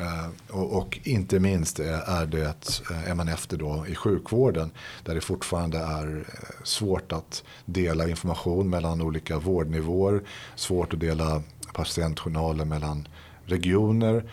Eh, 0.00 0.28
och, 0.50 0.76
och, 0.76 1.00
inte 1.04 1.40
minst 1.40 1.78
är, 1.80 2.26
det, 2.26 2.80
eh, 2.90 3.10
är 3.10 3.14
man 3.14 3.28
efter 3.28 3.56
då 3.56 3.84
i 3.88 3.94
sjukvården 3.94 4.70
där 5.04 5.14
det 5.14 5.20
fortfarande 5.20 5.78
är 5.78 6.16
eh, 6.16 6.64
svårt 6.64 7.12
att 7.12 7.44
dela 7.64 8.08
information 8.08 8.70
mellan 8.70 9.00
olika 9.00 9.38
vårdnivåer. 9.38 10.22
Svårt 10.54 10.94
att 10.94 11.00
dela 11.00 11.42
patientjournaler 11.74 12.64
mellan 12.64 13.08
regioner 13.44 14.24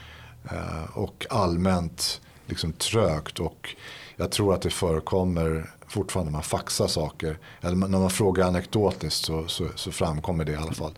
och 0.93 1.25
allmänt 1.29 2.21
liksom 2.45 2.73
trögt. 2.73 3.39
Och 3.39 3.75
jag 4.15 4.31
tror 4.31 4.53
att 4.53 4.61
det 4.61 4.69
förekommer 4.69 5.71
fortfarande 5.87 6.31
när 6.31 6.37
man 6.37 6.43
faxar 6.43 6.87
saker. 6.87 7.37
Eller 7.61 7.75
när 7.75 7.99
man 7.99 8.09
frågar 8.09 8.47
anekdotiskt 8.47 9.25
så, 9.25 9.47
så, 9.47 9.67
så 9.75 9.91
framkommer 9.91 10.45
det 10.45 10.51
i 10.51 10.55
alla 10.55 10.71
fall. 10.71 10.93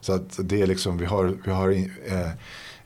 Så 0.00 0.12
att 0.12 0.38
det 0.38 0.62
är 0.62 0.66
liksom, 0.66 0.98
vi 0.98 1.04
har, 1.04 1.38
vi 1.44 1.50
har 1.50 1.70
eh, 2.06 2.30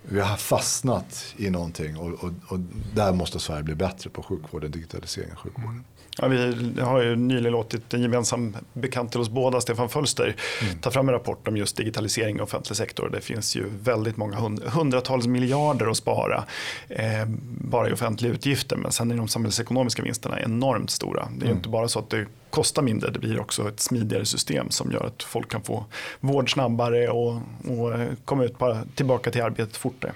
vi 0.09 0.21
har 0.21 0.37
fastnat 0.37 1.35
i 1.37 1.51
någonting 1.51 1.97
och, 1.97 2.25
och, 2.25 2.33
och, 2.49 2.59
där 2.95 3.13
måste 3.13 3.39
Sverige 3.39 3.63
bli 3.63 3.75
bättre 3.75 4.11
på 4.11 4.23
sjukvården, 4.23 4.71
digitaliseringen, 4.71 5.37
av 5.37 5.43
sjukvården. 5.43 5.85
Ja, 6.19 6.29
vi 6.29 6.81
har 6.81 7.03
ju 7.03 7.17
nyligen 7.17 7.53
låtit 7.53 7.95
en 7.95 8.03
gemensam 8.03 8.57
bekant 8.73 9.13
till 9.13 9.21
oss 9.21 9.29
båda, 9.29 9.61
Stefan 9.61 9.89
Fölster, 9.89 10.37
mm. 10.63 10.79
ta 10.79 10.91
fram 10.91 11.09
en 11.09 11.15
rapport 11.15 11.49
om 11.49 11.57
just 11.57 11.77
digitalisering 11.77 12.41
av 12.41 12.45
offentlig 12.45 12.77
sektor. 12.77 13.11
Det 13.13 13.21
finns 13.21 13.57
ju 13.57 13.65
väldigt 13.83 14.17
många 14.17 14.37
hundratals 14.67 15.27
miljarder 15.27 15.87
att 15.87 15.97
spara 15.97 16.45
eh, 16.89 17.27
bara 17.61 17.89
i 17.89 17.93
offentliga 17.93 18.33
utgifter. 18.33 18.77
Men 18.77 18.93
sen 18.93 19.11
är 19.11 19.17
de 19.17 19.29
samhällsekonomiska 19.29 20.03
vinsterna 20.03 20.41
enormt 20.41 20.91
stora. 20.91 21.29
Det 21.37 21.45
är 21.45 21.47
mm. 21.47 21.57
inte 21.57 21.69
bara 21.69 21.89
så 21.89 21.99
att 21.99 22.11
det 22.11 22.27
kostar 22.51 22.83
mindre. 22.83 23.11
Det 23.11 23.19
blir 23.19 23.41
också 23.41 23.69
ett 23.69 23.81
smidigare 23.81 24.25
system 24.25 24.71
som 24.71 24.93
gör 24.93 25.07
att 25.07 25.23
folk 25.23 25.51
kan 25.51 25.63
få 25.63 25.85
vård 26.21 26.53
snabbare 26.53 27.09
och, 27.09 27.41
och 27.69 27.95
eh, 27.95 28.09
komma 28.25 28.45
ut 28.45 28.59
på, 28.59 28.79
tillbaka 28.95 29.31
till 29.31 29.43
arbetet 29.43 29.77
fortare. 29.77 30.13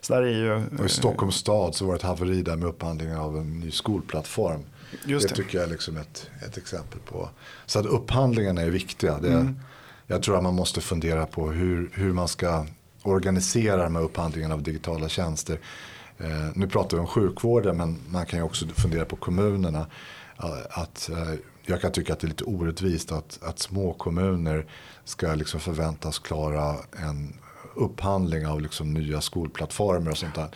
Så 0.00 0.14
där 0.14 0.22
är 0.22 0.28
ju, 0.28 0.54
och 0.78 0.84
I 0.84 0.88
Stockholms 0.88 1.34
stad 1.34 1.74
så 1.74 1.86
var 1.86 1.92
det 1.92 1.96
ett 1.96 2.02
haveri 2.02 2.42
där 2.42 2.56
med 2.56 2.68
upphandlingen 2.68 3.16
av 3.16 3.36
en 3.36 3.60
ny 3.60 3.70
skolplattform. 3.70 4.64
Just 5.04 5.28
det. 5.28 5.34
det 5.34 5.42
tycker 5.42 5.58
jag 5.58 5.66
är 5.66 5.70
liksom 5.70 5.96
ett, 5.96 6.30
ett 6.46 6.56
exempel 6.56 7.00
på. 7.00 7.28
Så 7.66 7.78
att 7.78 7.86
upphandlingarna 7.86 8.62
är 8.62 8.70
viktiga. 8.70 9.18
Det, 9.18 9.32
mm. 9.32 9.56
Jag 10.06 10.22
tror 10.22 10.36
att 10.36 10.42
man 10.42 10.54
måste 10.54 10.80
fundera 10.80 11.26
på 11.26 11.50
hur, 11.50 11.90
hur 11.94 12.12
man 12.12 12.28
ska 12.28 12.66
organisera 13.02 13.82
de 13.84 13.96
här 13.96 14.02
upphandlingarna 14.02 14.54
av 14.54 14.62
digitala 14.62 15.08
tjänster. 15.08 15.58
Eh, 16.18 16.48
nu 16.54 16.68
pratar 16.68 16.96
vi 16.96 17.00
om 17.00 17.06
sjukvården 17.06 17.76
men 17.76 17.98
man 18.08 18.26
kan 18.26 18.38
ju 18.38 18.44
också 18.44 18.66
fundera 18.66 19.04
på 19.04 19.16
kommunerna. 19.16 19.86
Att, 20.70 21.10
eh, 21.10 21.34
jag 21.64 21.80
kan 21.80 21.92
tycka 21.92 22.12
att 22.12 22.20
det 22.20 22.26
är 22.26 22.28
lite 22.28 22.44
orättvist 22.44 23.12
att, 23.12 23.38
att 23.42 23.58
små 23.58 23.92
kommuner 23.92 24.66
ska 25.04 25.34
liksom 25.34 25.60
förväntas 25.60 26.18
klara 26.18 26.76
en 26.96 27.34
upphandling 27.74 28.46
av 28.46 28.60
liksom 28.60 28.94
nya 28.94 29.20
skolplattformar 29.20 30.10
och 30.10 30.18
sånt 30.18 30.34
där. 30.34 30.48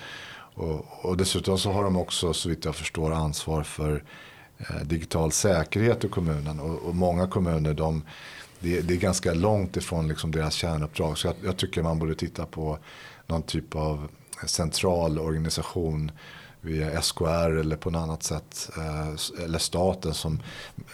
Och, 0.54 1.04
och 1.04 1.16
dessutom 1.16 1.58
så 1.58 1.72
har 1.72 1.84
de 1.84 1.96
också 1.96 2.32
så 2.32 2.48
vitt 2.48 2.64
jag 2.64 2.76
förstår 2.76 3.12
ansvar 3.12 3.62
för 3.62 4.04
Eh, 4.58 4.82
digital 4.82 5.32
säkerhet 5.32 6.04
i 6.04 6.08
kommunen. 6.08 6.60
Och, 6.60 6.88
och 6.88 6.94
många 6.94 7.26
kommuner 7.26 7.74
de, 7.74 8.02
det, 8.60 8.80
det, 8.80 8.94
är 8.94 8.98
ganska 8.98 9.34
långt 9.34 9.76
ifrån 9.76 10.08
liksom 10.08 10.30
deras 10.30 10.54
kärnuppdrag. 10.54 11.18
Så 11.18 11.26
jag, 11.26 11.34
jag, 11.44 11.56
tycker 11.56 11.82
man 11.82 11.98
borde 11.98 12.14
titta 12.14 12.46
på 12.46 12.78
någon 13.26 13.42
typ 13.42 13.74
av 13.74 14.08
central 14.46 15.18
organisation 15.18 16.10
via 16.60 17.02
SKR 17.02 17.56
eller 17.56 17.76
på 17.76 17.90
något 17.90 18.02
annat 18.02 18.22
sätt. 18.22 18.70
Eh, 18.76 19.44
eller 19.44 19.58
staten 19.58 20.14
som 20.14 20.42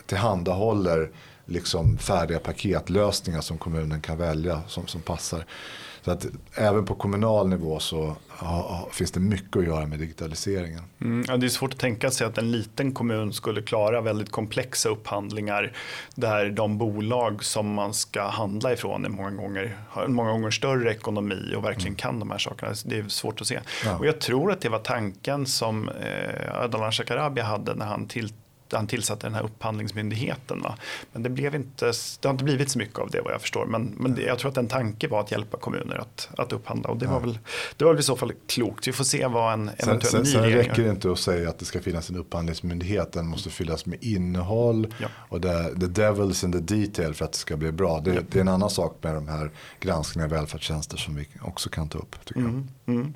tillhandahåller 0.06 1.10
liksom 1.46 1.98
färdiga 1.98 2.38
paketlösningar 2.38 3.40
som 3.40 3.58
kommunen 3.58 4.00
kan 4.00 4.18
välja 4.18 4.62
som, 4.68 4.86
som 4.86 5.00
passar. 5.00 5.46
Så 6.04 6.10
att 6.10 6.26
även 6.54 6.84
på 6.84 6.94
kommunal 6.94 7.48
nivå 7.48 7.78
så 7.80 8.16
ja, 8.40 8.88
finns 8.92 9.10
det 9.10 9.20
mycket 9.20 9.56
att 9.56 9.64
göra 9.64 9.86
med 9.86 9.98
digitaliseringen. 9.98 10.82
Mm, 11.00 11.24
ja, 11.28 11.36
det 11.36 11.46
är 11.46 11.48
svårt 11.48 11.72
att 11.72 11.78
tänka 11.78 12.10
sig 12.10 12.26
att 12.26 12.38
en 12.38 12.52
liten 12.52 12.92
kommun 12.92 13.32
skulle 13.32 13.62
klara 13.62 14.00
väldigt 14.00 14.30
komplexa 14.30 14.88
upphandlingar 14.88 15.72
där 16.14 16.50
de 16.50 16.78
bolag 16.78 17.44
som 17.44 17.74
man 17.74 17.94
ska 17.94 18.22
handla 18.28 18.72
ifrån 18.72 19.04
är 19.04 19.08
många 19.08 19.30
gånger, 19.30 19.76
har 19.88 20.06
många 20.06 20.30
gånger 20.30 20.50
större 20.50 20.90
ekonomi 20.90 21.54
och 21.56 21.64
verkligen 21.64 21.88
mm. 21.88 21.96
kan 21.96 22.18
de 22.18 22.30
här 22.30 22.38
sakerna. 22.38 22.74
Det 22.84 22.98
är 22.98 23.08
svårt 23.08 23.40
att 23.40 23.46
se. 23.46 23.60
Ja. 23.84 23.98
Och 23.98 24.06
jag 24.06 24.20
tror 24.20 24.52
att 24.52 24.60
det 24.60 24.68
var 24.68 24.78
tanken 24.78 25.46
som 25.46 25.88
eh, 25.88 26.62
Ardalan 26.62 26.92
Shekarabi 26.92 27.40
hade 27.40 27.74
när 27.74 27.86
han 27.86 28.06
tillträdde 28.06 28.41
han 28.76 28.86
tillsatte 28.86 29.26
den 29.26 29.34
här 29.34 29.42
upphandlingsmyndigheten. 29.42 30.62
Va? 30.62 30.76
Men 31.12 31.22
det, 31.22 31.30
blev 31.30 31.54
inte, 31.54 31.92
det 32.20 32.28
har 32.28 32.30
inte 32.30 32.44
blivit 32.44 32.70
så 32.70 32.78
mycket 32.78 32.98
av 32.98 33.10
det 33.10 33.20
vad 33.20 33.32
jag 33.32 33.40
förstår. 33.40 33.66
Men, 33.66 33.94
men 33.98 34.14
det, 34.14 34.22
jag 34.22 34.38
tror 34.38 34.50
att 34.50 34.56
en 34.56 34.68
tanke 34.68 35.08
var 35.08 35.20
att 35.20 35.30
hjälpa 35.30 35.58
kommuner 35.58 35.96
att, 35.96 36.28
att 36.36 36.52
upphandla. 36.52 36.88
Och 36.88 36.96
det, 36.96 37.06
var 37.06 37.20
väl, 37.20 37.38
det 37.76 37.84
var 37.84 37.92
väl 37.92 38.00
i 38.00 38.02
så 38.02 38.16
fall 38.16 38.32
klokt. 38.46 38.88
Vi 38.88 38.92
får 38.92 39.04
se 39.04 39.26
vad 39.26 39.52
en 39.52 39.70
eventuell 39.76 40.00
sen, 40.00 40.20
ny 40.20 40.26
sen, 40.26 40.42
sen 40.42 40.52
räcker 40.52 40.82
det 40.82 40.90
inte 40.90 41.12
att 41.12 41.18
säga 41.18 41.48
att 41.48 41.58
det 41.58 41.64
ska 41.64 41.80
finnas 41.80 42.10
en 42.10 42.16
upphandlingsmyndighet. 42.16 43.12
Den 43.12 43.26
måste 43.26 43.50
fyllas 43.50 43.86
med 43.86 44.04
innehåll. 44.04 44.94
Ja. 44.98 45.08
Och 45.28 45.40
det, 45.40 45.80
the 45.80 46.02
devil's 46.02 46.44
in 46.44 46.52
the 46.52 46.74
detail 46.74 47.14
för 47.14 47.24
att 47.24 47.32
det 47.32 47.38
ska 47.38 47.56
bli 47.56 47.72
bra. 47.72 48.00
Det, 48.00 48.14
ja. 48.14 48.20
det 48.30 48.38
är 48.38 48.40
en 48.40 48.48
annan 48.48 48.70
sak 48.70 48.98
med 49.02 49.14
de 49.14 49.28
här 49.28 49.50
granskningarna 49.80 50.34
av 50.34 50.38
välfärdstjänster 50.38 50.96
som 50.96 51.14
vi 51.14 51.28
också 51.42 51.70
kan 51.70 51.88
ta 51.88 51.98
upp. 51.98 52.24
Tycker 52.24 52.40
mm. 52.40 52.68
jag. 52.84 52.94
Mm. 52.94 53.14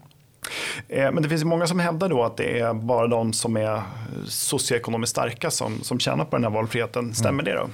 Eh, 0.88 1.12
men 1.12 1.22
det 1.22 1.28
finns 1.28 1.44
många 1.44 1.66
som 1.66 1.78
hävdar 1.78 2.08
då 2.08 2.24
att 2.24 2.36
det 2.36 2.58
är 2.58 2.74
bara 2.74 3.06
de 3.06 3.32
som 3.32 3.56
är 3.56 3.82
socioekonomiskt 4.26 5.10
starka 5.10 5.50
som, 5.50 5.82
som 5.82 5.98
tjänar 5.98 6.24
på 6.24 6.36
den 6.36 6.44
här 6.44 6.50
valfriheten. 6.50 7.14
Stämmer 7.14 7.42
mm. 7.42 7.44
det 7.44 7.60
då? 7.60 7.68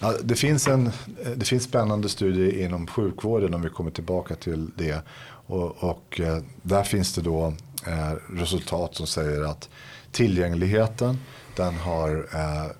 Ja, 0.00 0.14
det, 0.22 0.34
finns 0.34 0.68
en, 0.68 0.90
det 1.36 1.44
finns 1.44 1.64
spännande 1.64 2.08
studier 2.08 2.64
inom 2.64 2.86
sjukvården 2.86 3.54
om 3.54 3.62
vi 3.62 3.68
kommer 3.68 3.90
tillbaka 3.90 4.34
till 4.34 4.70
det. 4.76 5.02
Och, 5.46 5.84
och 5.84 6.20
eh, 6.20 6.38
där 6.62 6.82
finns 6.82 7.14
det 7.14 7.20
då 7.20 7.54
eh, 7.86 8.34
resultat 8.34 8.94
som 8.94 9.06
säger 9.06 9.42
att 9.42 9.68
tillgängligheten 10.12 11.18
den 11.56 11.74
har 11.74 12.26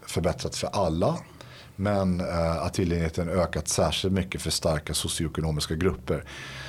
förbättrats 0.06 0.58
för 0.58 0.68
alla 0.72 1.18
men 1.80 2.20
eh, 2.20 2.62
att 2.62 2.74
tillgängligheten 2.74 3.28
ökat 3.28 3.68
särskilt 3.68 4.14
mycket 4.14 4.42
för 4.42 4.50
starka 4.50 4.94
socioekonomiska 4.94 5.74
grupper. 5.74 6.24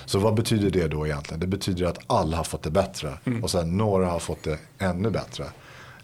Så 0.06 0.19
vad 0.19 0.34
betyder 0.36 0.69
det 0.69 0.88
då 0.88 1.08
egentligen? 1.08 1.39
Det 1.39 1.47
betyder 1.47 1.86
att 1.86 2.00
alla 2.08 2.38
har 2.38 2.43
fått 2.43 2.63
det 2.63 2.71
bättre 2.71 3.17
mm. 3.26 3.43
och 3.43 3.52
sen 3.52 3.78
några 3.78 4.06
har 4.06 4.19
fått 4.19 4.43
det 4.43 4.58
ännu 4.78 5.10
bättre. 5.10 5.45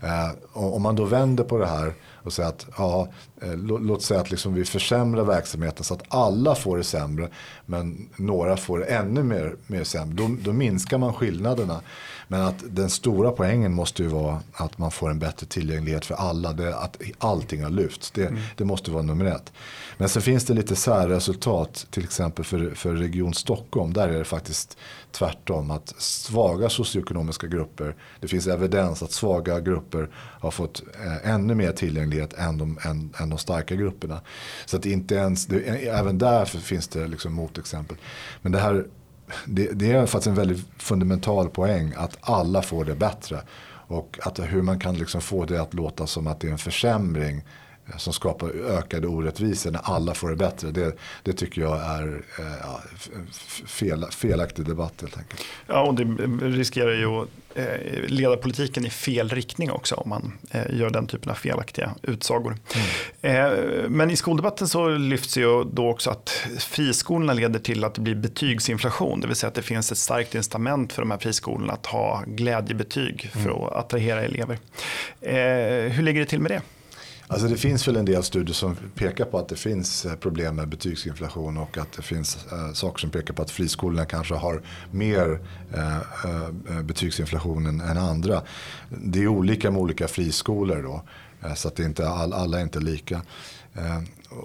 Eh, 0.01 0.31
om 0.53 0.81
man 0.81 0.95
då 0.95 1.05
vänder 1.05 1.43
på 1.43 1.57
det 1.57 1.67
här 1.67 1.93
och 2.03 2.33
säger 2.33 2.49
att 2.49 2.65
ja, 2.77 3.07
eh, 3.41 3.55
låt 3.57 4.03
säga 4.03 4.21
att 4.21 4.31
liksom 4.31 4.53
vi 4.53 4.65
försämrar 4.65 5.23
verksamheten 5.23 5.83
så 5.83 5.93
att 5.93 6.03
alla 6.07 6.55
får 6.55 6.77
det 6.77 6.83
sämre 6.83 7.29
men 7.65 8.09
några 8.15 8.57
får 8.57 8.79
det 8.79 8.85
ännu 8.85 9.23
mer, 9.23 9.55
mer 9.67 9.83
sämre. 9.83 10.15
Då, 10.15 10.35
då 10.41 10.53
minskar 10.53 10.97
man 10.97 11.13
skillnaderna. 11.13 11.81
Men 12.27 12.41
att 12.41 12.63
den 12.69 12.89
stora 12.89 13.31
poängen 13.31 13.73
måste 13.73 14.03
ju 14.03 14.09
vara 14.09 14.41
att 14.53 14.77
man 14.77 14.91
får 14.91 15.09
en 15.09 15.19
bättre 15.19 15.47
tillgänglighet 15.47 16.05
för 16.05 16.15
alla. 16.15 16.53
Det, 16.53 16.77
att 16.77 17.01
allting 17.17 17.63
har 17.63 17.69
lyfts. 17.69 18.11
Det, 18.11 18.25
mm. 18.25 18.39
det 18.55 18.65
måste 18.65 18.91
vara 18.91 19.03
nummer 19.03 19.25
ett. 19.25 19.53
Men 19.97 20.09
sen 20.09 20.21
finns 20.21 20.45
det 20.45 20.53
lite 20.53 20.75
särresultat. 20.75 21.87
Till 21.89 22.03
exempel 22.03 22.45
för, 22.45 22.75
för 22.75 22.95
Region 22.95 23.33
Stockholm. 23.33 23.93
Där 23.93 24.07
är 24.07 24.17
det 24.17 24.25
faktiskt 24.25 24.77
tvärtom. 25.11 25.71
Att 25.71 25.93
svaga 25.97 26.69
socioekonomiska 26.69 27.47
grupper. 27.47 27.95
Det 28.19 28.27
finns 28.27 28.47
evidens 28.47 29.03
att 29.03 29.11
svaga 29.11 29.59
grupper 29.59 30.09
har 30.15 30.51
fått 30.51 30.83
eh, 31.05 31.31
ännu 31.31 31.55
mer 31.55 31.71
tillgänglighet 31.71 32.33
än 32.33 32.57
de, 32.57 32.79
än, 32.83 33.13
än 33.19 33.29
de 33.29 33.39
starka 33.39 33.75
grupperna. 33.75 34.21
Så 34.65 34.77
att 34.77 34.85
inte 34.85 35.15
ens, 35.15 35.45
det, 35.45 35.59
även 35.87 36.17
där 36.17 36.45
finns 36.45 36.87
det 36.87 37.07
liksom 37.07 37.33
motexempel. 37.33 37.97
Men 38.41 38.51
det 38.51 38.59
här 38.59 38.85
det, 39.45 39.71
det, 39.73 39.91
är 39.91 40.05
faktiskt 40.05 40.27
en 40.27 40.35
väldigt 40.35 40.65
fundamental 40.77 41.49
poäng 41.49 41.93
att 41.97 42.17
alla 42.21 42.61
får 42.61 42.85
det 42.85 42.95
bättre. 42.95 43.41
Och 43.89 44.19
att 44.23 44.39
hur 44.39 44.61
man 44.61 44.79
kan 44.79 44.95
liksom 44.95 45.21
få 45.21 45.45
det 45.45 45.61
att 45.61 45.73
låta 45.73 46.07
som 46.07 46.27
att 46.27 46.39
det 46.39 46.47
är 46.47 46.51
en 46.51 46.57
försämring 46.57 47.43
som 47.97 48.13
skapar 48.13 48.49
ökade 48.49 49.07
orättvisor 49.07 49.71
när 49.71 49.81
alla 49.83 50.13
får 50.13 50.29
det 50.29 50.35
bättre. 50.35 50.71
Det, 50.71 50.97
det 51.23 51.33
tycker 51.33 51.61
jag 51.61 51.77
är 51.77 52.21
eh, 52.39 53.25
fel, 53.65 54.05
felaktig 54.11 54.65
debatt 54.65 54.93
helt 55.01 55.17
enkelt. 55.17 55.45
Ja, 55.67 55.81
och 55.81 55.95
det 55.95 56.03
riskerar 56.47 56.93
ju 56.93 57.05
att 57.05 57.27
eh, 57.55 57.65
leda 58.07 58.37
politiken 58.37 58.85
i 58.85 58.89
fel 58.89 59.29
riktning 59.29 59.71
också 59.71 59.95
om 59.95 60.09
man 60.09 60.33
eh, 60.51 60.75
gör 60.75 60.89
den 60.89 61.07
typen 61.07 61.31
av 61.31 61.35
felaktiga 61.35 61.95
utsagor. 62.01 62.57
Mm. 63.21 63.93
Men 63.93 64.11
i 64.11 64.15
skoldebatten 64.15 64.67
så 64.67 64.89
lyfts 64.89 65.37
ju 65.37 65.63
då 65.63 65.89
också 65.89 66.09
att 66.09 66.29
friskolorna 66.59 67.33
leder 67.33 67.59
till 67.59 67.83
att 67.83 67.95
det 67.95 68.01
blir 68.01 68.15
betygsinflation. 68.15 69.21
Det 69.21 69.27
vill 69.27 69.35
säga 69.35 69.47
att 69.47 69.55
det 69.55 69.61
finns 69.61 69.91
ett 69.91 69.97
starkt 69.97 70.35
incitament 70.35 70.93
för 70.93 71.01
de 71.01 71.11
här 71.11 71.17
friskolorna 71.17 71.73
att 71.73 71.85
ha 71.85 72.23
glädjebetyg 72.27 73.29
för 73.33 73.49
mm. 73.49 73.63
att 73.63 73.73
attrahera 73.73 74.21
elever. 74.21 74.57
Hur 75.89 76.03
ligger 76.03 76.19
det 76.19 76.25
till 76.25 76.39
med 76.39 76.51
det? 76.51 76.61
Alltså 77.29 77.47
det 77.47 77.57
finns 77.57 77.87
väl 77.87 77.95
en 77.95 78.05
del 78.05 78.23
studier 78.23 78.53
som 78.53 78.75
pekar 78.95 79.25
på 79.25 79.37
att 79.37 79.47
det 79.47 79.55
finns 79.55 80.05
eh, 80.05 80.15
problem 80.15 80.55
med 80.55 80.67
betygsinflation 80.67 81.57
och 81.57 81.77
att 81.77 81.91
det 81.91 82.01
finns 82.01 82.47
äh, 82.51 82.73
saker 82.73 82.99
som 82.99 83.09
pekar 83.09 83.33
på 83.33 83.41
att 83.41 83.51
friskolorna 83.51 84.05
kanske 84.05 84.33
har 84.33 84.61
mer 84.91 85.39
eh, 85.73 85.97
äh, 85.97 86.81
betygsinflation 86.83 87.65
än, 87.65 87.81
än, 87.81 87.97
andra. 87.97 88.41
Det 88.89 89.23
är 89.23 89.27
olika 89.27 89.71
med 89.71 89.81
olika 89.81 90.07
friskolor 90.07 90.83
då. 90.83 91.03
Äh, 91.47 91.53
så 91.53 91.67
att 91.67 91.75
det 91.75 91.83
inte, 91.83 92.09
all, 92.09 92.33
alla 92.33 92.59
är 92.59 92.63
inte 92.63 92.79
lika. 92.79 93.21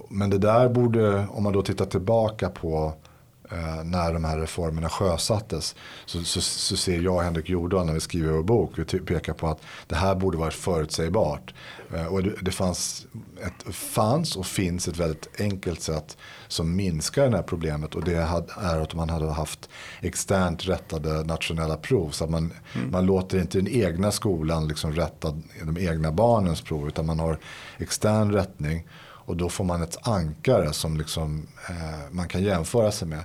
men 0.09 0.29
det 0.29 0.37
där 0.37 0.69
borde, 0.69 1.27
om 1.27 1.43
man 1.43 1.53
då 1.53 1.61
tittar 1.61 1.85
tillbaka 1.85 2.49
på 2.49 2.93
när 3.83 4.13
de 4.13 4.23
här 4.23 4.39
reformerna 4.39 4.89
sjösattes 4.89 5.75
så, 6.05 6.23
så, 6.23 6.41
så 6.41 6.77
ser 6.77 7.01
jag 7.01 7.15
och 7.15 7.23
Henrik 7.23 7.49
Jordahl 7.49 7.85
när 7.85 7.93
vi 7.93 7.99
skriver 7.99 8.31
vår 8.31 8.43
bok, 8.43 8.71
vi 8.75 8.99
pekar 8.99 9.33
på 9.33 9.47
att 9.47 9.61
det 9.87 9.95
här 9.95 10.15
borde 10.15 10.37
varit 10.37 10.53
förutsägbart. 10.53 11.53
Eh, 11.93 12.05
och 12.05 12.23
det, 12.23 12.33
det 12.41 12.51
fanns, 12.51 13.05
ett, 13.41 13.75
fanns 13.75 14.35
och 14.35 14.45
finns 14.45 14.87
ett 14.87 14.97
väldigt 14.97 15.41
enkelt 15.41 15.81
sätt 15.81 16.17
som 16.47 16.75
minskar 16.75 17.29
det 17.29 17.35
här 17.35 17.43
problemet. 17.43 17.95
Och 17.95 18.03
det 18.03 18.15
är 18.15 18.81
att 18.81 18.93
man 18.93 19.09
hade 19.09 19.31
haft 19.31 19.69
externt 20.01 20.67
rättade 20.67 21.23
nationella 21.23 21.77
prov. 21.77 22.09
Så 22.09 22.23
att 22.23 22.29
man, 22.29 22.53
mm. 22.75 22.91
man 22.91 23.05
låter 23.05 23.39
inte 23.39 23.57
den 23.57 23.67
egna 23.67 24.11
skolan 24.11 24.67
liksom 24.67 24.91
rätta 24.91 25.33
de 25.63 25.77
egna 25.77 26.11
barnens 26.11 26.61
prov. 26.61 26.87
Utan 26.87 27.05
man 27.05 27.19
har 27.19 27.37
extern 27.77 28.31
rättning. 28.31 28.87
Och 29.25 29.37
då 29.37 29.49
får 29.49 29.63
man 29.63 29.81
ett 29.81 30.07
ankare 30.07 30.73
som 30.73 30.97
liksom, 30.97 31.47
eh, 31.69 32.11
man 32.11 32.27
kan 32.27 32.43
jämföra 32.43 32.91
sig 32.91 33.07
med. 33.07 33.23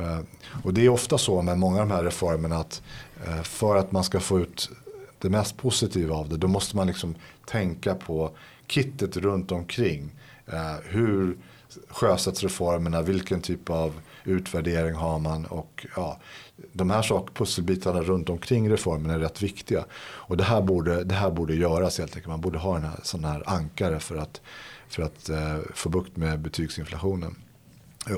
Eh, 0.00 0.20
och 0.64 0.74
det 0.74 0.84
är 0.84 0.88
ofta 0.88 1.18
så 1.18 1.42
med 1.42 1.58
många 1.58 1.82
av 1.82 1.88
de 1.88 1.94
här 1.94 2.04
reformerna 2.04 2.56
att 2.56 2.82
eh, 3.26 3.42
för 3.42 3.76
att 3.76 3.92
man 3.92 4.04
ska 4.04 4.20
få 4.20 4.40
ut 4.40 4.70
det 5.18 5.30
mest 5.30 5.56
positiva 5.56 6.14
av 6.14 6.28
det. 6.28 6.36
Då 6.36 6.48
måste 6.48 6.76
man 6.76 6.86
liksom 6.86 7.14
tänka 7.46 7.94
på 7.94 8.30
kittet 8.66 9.16
runt 9.16 9.52
omkring. 9.52 10.10
Eh, 10.46 10.76
hur 10.84 11.36
sjösätts 11.88 12.42
reformerna, 12.42 13.02
vilken 13.02 13.40
typ 13.40 13.70
av 13.70 14.00
utvärdering 14.24 14.94
har 14.94 15.18
man 15.18 15.44
och 15.44 15.86
ja, 15.96 16.20
de 16.72 16.90
här 16.90 17.02
sak, 17.02 17.34
pusselbitarna 17.34 18.02
runt 18.02 18.30
omkring 18.30 18.70
reformen 18.70 19.10
är 19.10 19.18
rätt 19.18 19.42
viktiga. 19.42 19.84
Och 20.02 20.36
det 20.36 20.44
här 20.44 20.62
borde, 20.62 21.04
det 21.04 21.14
här 21.14 21.30
borde 21.30 21.54
göras 21.54 21.98
helt 21.98 22.10
enkelt. 22.10 22.28
Man 22.28 22.40
borde 22.40 22.58
ha 22.58 22.76
en 22.76 22.82
här, 22.82 23.00
sån 23.02 23.24
här 23.24 23.42
ankare 23.46 24.00
för 24.00 24.16
att, 24.16 24.40
för 24.94 25.02
att 25.02 25.28
eh, 25.28 25.58
få 25.74 25.88
bukt 25.88 26.16
med 26.16 26.40
betygsinflationen. 26.40 27.36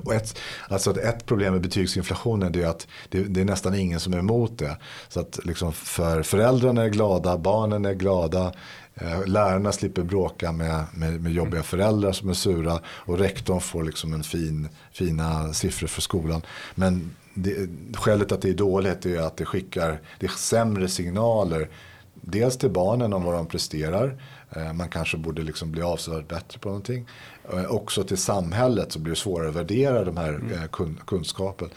Och 0.04 0.14
ett, 0.14 0.38
alltså 0.68 1.00
ett 1.00 1.26
problem 1.26 1.52
med 1.52 1.62
betygsinflationen 1.62 2.58
är 2.58 2.66
att 2.66 2.86
det, 3.08 3.22
det, 3.24 3.40
är 3.40 3.44
nästan 3.44 3.74
ingen 3.74 4.00
som 4.00 4.14
är 4.14 4.18
emot 4.18 4.58
det. 4.58 4.76
Så 5.08 5.20
att 5.20 5.40
liksom 5.44 5.72
för 5.72 6.22
föräldrarna 6.22 6.82
är 6.82 6.88
glada, 6.88 7.38
barnen 7.38 7.84
är 7.84 7.94
glada, 7.94 8.52
eh, 8.94 9.26
lärarna 9.26 9.72
slipper 9.72 10.02
bråka 10.02 10.52
med, 10.52 10.84
med, 10.94 11.20
med, 11.20 11.32
jobbiga 11.32 11.62
föräldrar 11.62 12.12
som 12.12 12.28
är 12.28 12.34
sura 12.34 12.80
och 12.86 13.18
rektorn 13.18 13.60
får 13.60 13.82
liksom 13.82 14.14
en 14.14 14.24
fin, 14.24 14.68
fina 14.92 15.52
siffror 15.52 15.88
för 15.88 16.02
skolan. 16.02 16.42
Men 16.74 17.10
det, 17.34 17.68
skälet 17.94 18.32
att 18.32 18.42
det 18.42 18.48
är 18.48 18.54
dåligt 18.54 19.06
är 19.06 19.20
att 19.20 19.36
det 19.36 19.44
skickar 19.44 20.00
det 20.20 20.30
sämre 20.30 20.88
signaler. 20.88 21.68
Dels 22.14 22.58
till 22.58 22.70
barnen 22.70 23.12
om 23.12 23.24
vad 23.24 23.34
de 23.34 23.46
presterar. 23.46 24.20
Eh, 24.56 24.72
man 24.72 24.88
kanske 24.88 25.16
borde 25.16 25.42
liksom 25.42 25.70
bli 25.70 25.82
avsevärt 25.82 26.28
bättre 26.28 26.58
på 26.58 26.68
någonting. 26.68 27.08
Eh, 27.52 27.64
också 27.64 28.04
till 28.04 28.18
samhället 28.18 28.92
så 28.92 28.98
blir 28.98 29.10
det 29.10 29.18
svårare 29.18 29.48
att 29.48 29.54
värdera 29.54 30.04
de 30.04 30.16
här 30.16 30.28
mm. 30.28 30.52
Eh, 30.52 30.68
kun, 30.72 31.00
kunskapen. 31.06 31.68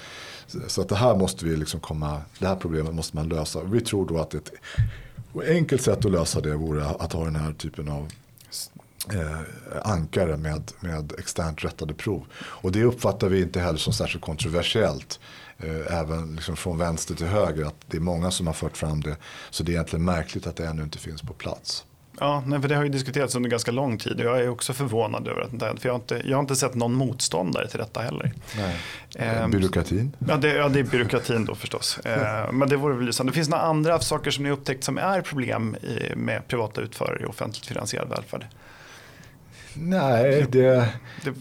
Så 0.67 0.81
att 0.81 0.89
det 0.89 0.95
här 0.95 1.15
måste 1.15 1.45
vi 1.45 1.57
liksom 1.57 1.79
komma, 1.79 2.21
det 2.39 2.47
här 2.47 2.55
problemet 2.55 2.93
måste 2.93 3.15
man 3.15 3.29
lösa. 3.29 3.63
Vi 3.63 3.81
tror 3.81 4.07
då 4.07 4.17
att 4.19 4.33
ett 4.33 4.51
enkelt 5.47 5.81
sätt 5.81 6.05
att 6.05 6.11
lösa 6.11 6.41
det 6.41 6.55
vore 6.55 6.85
att 6.85 7.13
ha 7.13 7.23
den 7.23 7.35
här 7.35 7.53
typen 7.53 7.89
av 7.89 8.07
eh, 9.13 9.39
ankare 9.83 10.37
med, 10.37 10.71
med 10.79 11.13
externt 11.19 11.63
rättade 11.63 11.93
prov. 11.93 12.25
Och 12.35 12.71
det 12.71 12.83
uppfattar 12.83 13.29
vi 13.29 13.41
inte 13.41 13.59
heller 13.59 13.77
som 13.77 13.93
särskilt 13.93 14.23
kontroversiellt. 14.23 15.19
Eh, 15.57 15.99
även 15.99 16.35
liksom 16.35 16.55
från 16.55 16.77
vänster 16.77 17.15
till 17.15 17.27
höger 17.27 17.65
att 17.65 17.75
det 17.87 17.97
är 17.97 18.01
många 18.01 18.31
som 18.31 18.47
har 18.47 18.53
fört 18.53 18.77
fram 18.77 19.01
det. 19.01 19.17
Så 19.49 19.63
det 19.63 19.71
är 19.71 19.73
egentligen 19.73 20.05
märkligt 20.05 20.47
att 20.47 20.55
det 20.55 20.67
ännu 20.67 20.83
inte 20.83 20.97
finns 20.97 21.21
på 21.21 21.33
plats. 21.33 21.85
Ja, 22.19 22.43
nej, 22.45 22.61
för 22.61 22.67
det 22.67 22.75
har 22.75 22.83
ju 22.83 22.89
diskuterats 22.89 23.35
under 23.35 23.49
ganska 23.49 23.71
lång 23.71 23.97
tid 23.97 24.19
och 24.19 24.25
jag 24.25 24.39
är 24.39 24.49
också 24.49 24.73
förvånad 24.73 25.27
över 25.27 25.41
att 25.41 25.59
det 25.59 25.81
för 25.81 25.89
jag 25.89 25.93
har, 25.93 25.99
inte, 25.99 26.21
jag 26.25 26.37
har 26.37 26.41
inte 26.41 26.55
sett 26.55 26.75
någon 26.75 26.93
motståndare 26.93 27.67
till 27.67 27.79
detta 27.79 28.01
heller. 28.01 28.33
Nej. 28.57 28.75
Eh, 29.15 29.47
byråkratin? 29.47 30.15
Ja 30.27 30.37
det, 30.37 30.53
ja, 30.53 30.69
det 30.69 30.79
är 30.79 30.83
byråkratin 30.83 31.45
då 31.45 31.55
förstås. 31.55 31.99
Eh, 32.07 32.51
men 32.51 32.69
det 32.69 32.75
vore 32.75 32.95
väl 32.95 33.05
lysande. 33.05 33.31
Det 33.31 33.35
finns 33.35 33.49
några 33.49 33.63
andra 33.63 33.99
saker 33.99 34.31
som 34.31 34.43
ni 34.43 34.51
upptäckt 34.51 34.83
som 34.83 34.97
är 34.97 35.21
problem 35.21 35.75
i, 35.75 36.15
med 36.15 36.47
privata 36.47 36.81
utförare 36.81 37.21
i 37.21 37.25
offentligt 37.25 37.65
finansierad 37.65 38.09
välfärd? 38.09 38.45
Nej, 39.79 40.45
det... 40.51 40.89
det, 41.23 41.33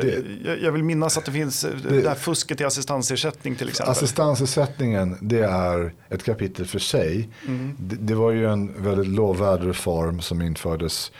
det 0.00 0.18
jag 0.62 0.72
vill 0.72 0.84
minnas 0.84 1.18
att 1.18 1.24
det 1.24 1.32
finns 1.32 1.66
det, 1.88 2.00
det 2.02 2.08
här 2.08 2.14
fusket 2.14 2.60
i 2.60 2.64
assistansersättning 2.64 3.56
till 3.56 3.68
exempel. 3.68 3.92
Assistansersättningen, 3.92 5.16
det 5.20 5.40
är 5.40 5.92
ett 6.08 6.24
kapitel 6.24 6.66
för 6.66 6.78
sig. 6.78 7.28
Mm. 7.46 7.76
Det, 7.80 7.96
det, 7.96 8.14
var 8.14 8.30
ju 8.30 8.46
en 8.46 8.82
väldigt 8.82 9.08
lovvärd 9.08 9.62
reform 9.62 10.20
som 10.20 10.42
infördes 10.42 11.12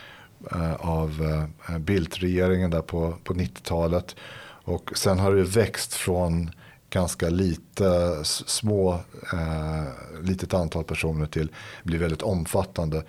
uh, 0.55 0.75
av 0.75 1.23
uh, 1.69 1.79
Bildt-regeringen 1.79 2.71
där 2.71 2.83
på, 2.83 3.15
på 3.25 3.35
90-talet. 3.35 4.17
Och 4.65 4.93
sen 4.95 5.19
har 5.19 5.35
det 5.35 5.43
växt 5.43 5.95
från 5.95 6.51
ganska 6.93 7.29
lite, 7.29 8.21
små, 8.25 8.93
eh, 9.33 10.23
litet 10.23 10.55
antal 10.55 10.85
personer 10.85 11.27
till 11.27 11.49
blir 11.83 11.99
väldigt 11.99 12.23
omfattande. 12.23 13.03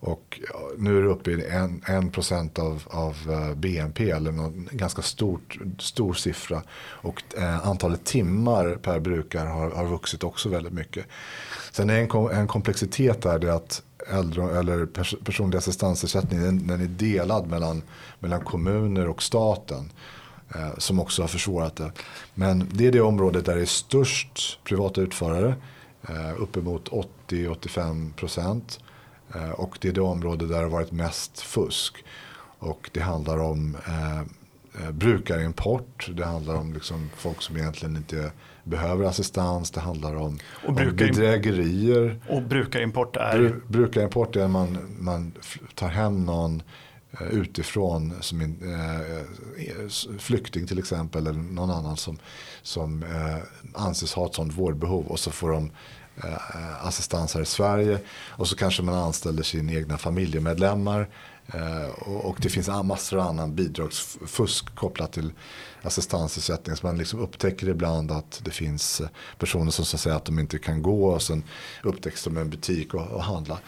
Och 0.00 0.40
nu 0.76 0.98
är 0.98 1.02
det 1.02 1.08
uppe 1.08 1.30
i 1.30 1.44
en, 1.86 2.10
procent 2.10 2.58
av, 2.58 2.82
av 2.86 3.16
eh, 3.28 3.54
BNP 3.54 4.10
eller 4.10 4.32
någon 4.32 4.68
ganska 4.72 5.02
stort, 5.02 5.58
stor 5.78 6.14
siffra. 6.14 6.62
Och 6.80 7.22
eh, 7.36 7.68
antalet 7.68 8.04
timmar 8.04 8.74
per 8.74 9.00
brukare 9.00 9.48
har, 9.48 9.70
har 9.70 9.86
vuxit 9.86 10.24
också 10.24 10.48
väldigt 10.48 10.72
mycket. 10.72 11.06
Sen 11.72 11.90
är 11.90 11.98
en, 11.98 12.38
en 12.38 12.46
komplexitet 12.46 13.22
där 13.22 13.38
det 13.38 13.54
att 13.54 13.82
äldre, 14.10 14.58
eller 14.58 14.86
pers, 14.86 15.14
personlig 15.24 15.58
assistansersättning 15.58 16.40
den, 16.40 16.66
den, 16.66 16.80
är 16.80 16.86
delad 16.86 17.46
mellan, 17.46 17.82
mellan 18.18 18.40
kommuner 18.40 19.08
och 19.08 19.22
staten. 19.22 19.90
Eh, 20.54 20.78
som 20.78 21.00
också 21.00 21.22
har 21.22 21.28
försvårat 21.28 21.76
det. 21.76 21.92
Men 22.34 22.68
det 22.72 22.86
är 22.86 22.92
det 22.92 23.00
området 23.00 23.44
där 23.44 23.56
det 23.56 23.62
är 23.62 23.66
störst 23.66 24.58
privata 24.64 25.00
utförare. 25.00 25.54
Eh, 26.08 26.42
uppemot 26.42 26.88
80-85 27.28 28.12
procent. 28.12 28.80
Eh, 29.34 29.50
och 29.50 29.78
det 29.80 29.88
är 29.88 29.92
det 29.92 30.00
område 30.00 30.46
där 30.46 30.56
det 30.56 30.62
har 30.62 30.68
varit 30.68 30.92
mest 30.92 31.40
fusk. 31.40 32.04
Och 32.58 32.90
det 32.92 33.00
handlar 33.00 33.38
om 33.38 33.76
eh, 33.86 34.20
eh, 34.82 34.92
brukarimport. 34.92 36.10
Det 36.12 36.24
handlar 36.24 36.54
om 36.54 36.72
liksom 36.74 37.10
folk 37.16 37.42
som 37.42 37.56
egentligen 37.56 37.96
inte 37.96 38.32
behöver 38.64 39.04
assistans. 39.04 39.70
Det 39.70 39.80
handlar 39.80 40.14
om, 40.14 40.38
och 40.66 40.74
brukar, 40.74 40.90
om 40.90 40.96
bedrägerier. 40.96 42.20
Och 42.28 42.42
brukarimport 42.42 43.16
är? 43.16 43.38
Bru, 43.38 43.60
brukarimport 43.68 44.36
är 44.36 44.44
att 44.44 44.50
man, 44.50 44.78
man 44.98 45.32
tar 45.74 45.88
hem 45.88 46.24
någon 46.24 46.62
eh, 47.20 47.26
utifrån 47.28 48.14
som 48.20 48.40
en 48.40 48.56
eh, 48.74 49.88
flykting 50.18 50.66
till 50.66 50.78
exempel 50.78 51.26
eller 51.26 51.40
någon 51.40 51.70
annan 51.70 51.96
som, 51.96 52.18
som 52.62 53.02
eh, 53.02 53.42
anses 53.74 54.14
ha 54.14 54.26
ett 54.26 54.34
sånt 54.34 54.52
vårdbehov 54.52 55.06
och 55.06 55.18
så 55.18 55.30
får 55.30 55.50
de 55.50 55.70
eh, 56.24 56.86
assistans 56.86 57.34
här 57.34 57.42
i 57.42 57.46
Sverige. 57.46 57.98
Och 58.28 58.48
så 58.48 58.56
kanske 58.56 58.82
man 58.82 58.94
anställer 58.94 59.42
sina 59.42 59.72
egna 59.72 59.98
familjemedlemmar. 59.98 61.08
Eh, 61.54 61.88
och, 61.88 62.24
och, 62.24 62.38
det 62.40 62.48
finns 62.48 62.68
massor 62.84 63.18
av 63.18 63.26
annan 63.28 63.54
bidragsfusk 63.54 64.74
kopplat 64.74 65.12
till 65.12 65.32
assistansersättning. 65.82 66.76
Så 66.76 66.86
man 66.86 66.98
liksom 66.98 67.20
upptäcker 67.20 67.68
ibland 67.68 68.10
att 68.10 68.40
det 68.44 68.50
finns 68.50 69.00
eh, 69.00 69.08
personer 69.38 69.70
som 69.70 69.84
säger 69.84 70.16
att 70.16 70.24
de 70.24 70.38
inte 70.38 70.58
kan 70.58 70.82
gå 70.82 71.08
och 71.08 71.22
sen 71.22 71.42
upptäcks 71.82 72.24
de 72.24 72.38
i 72.38 72.40
en 72.40 72.50
butik 72.50 72.94
och, 72.94 73.06
och 73.06 73.22
handla. 73.22 73.58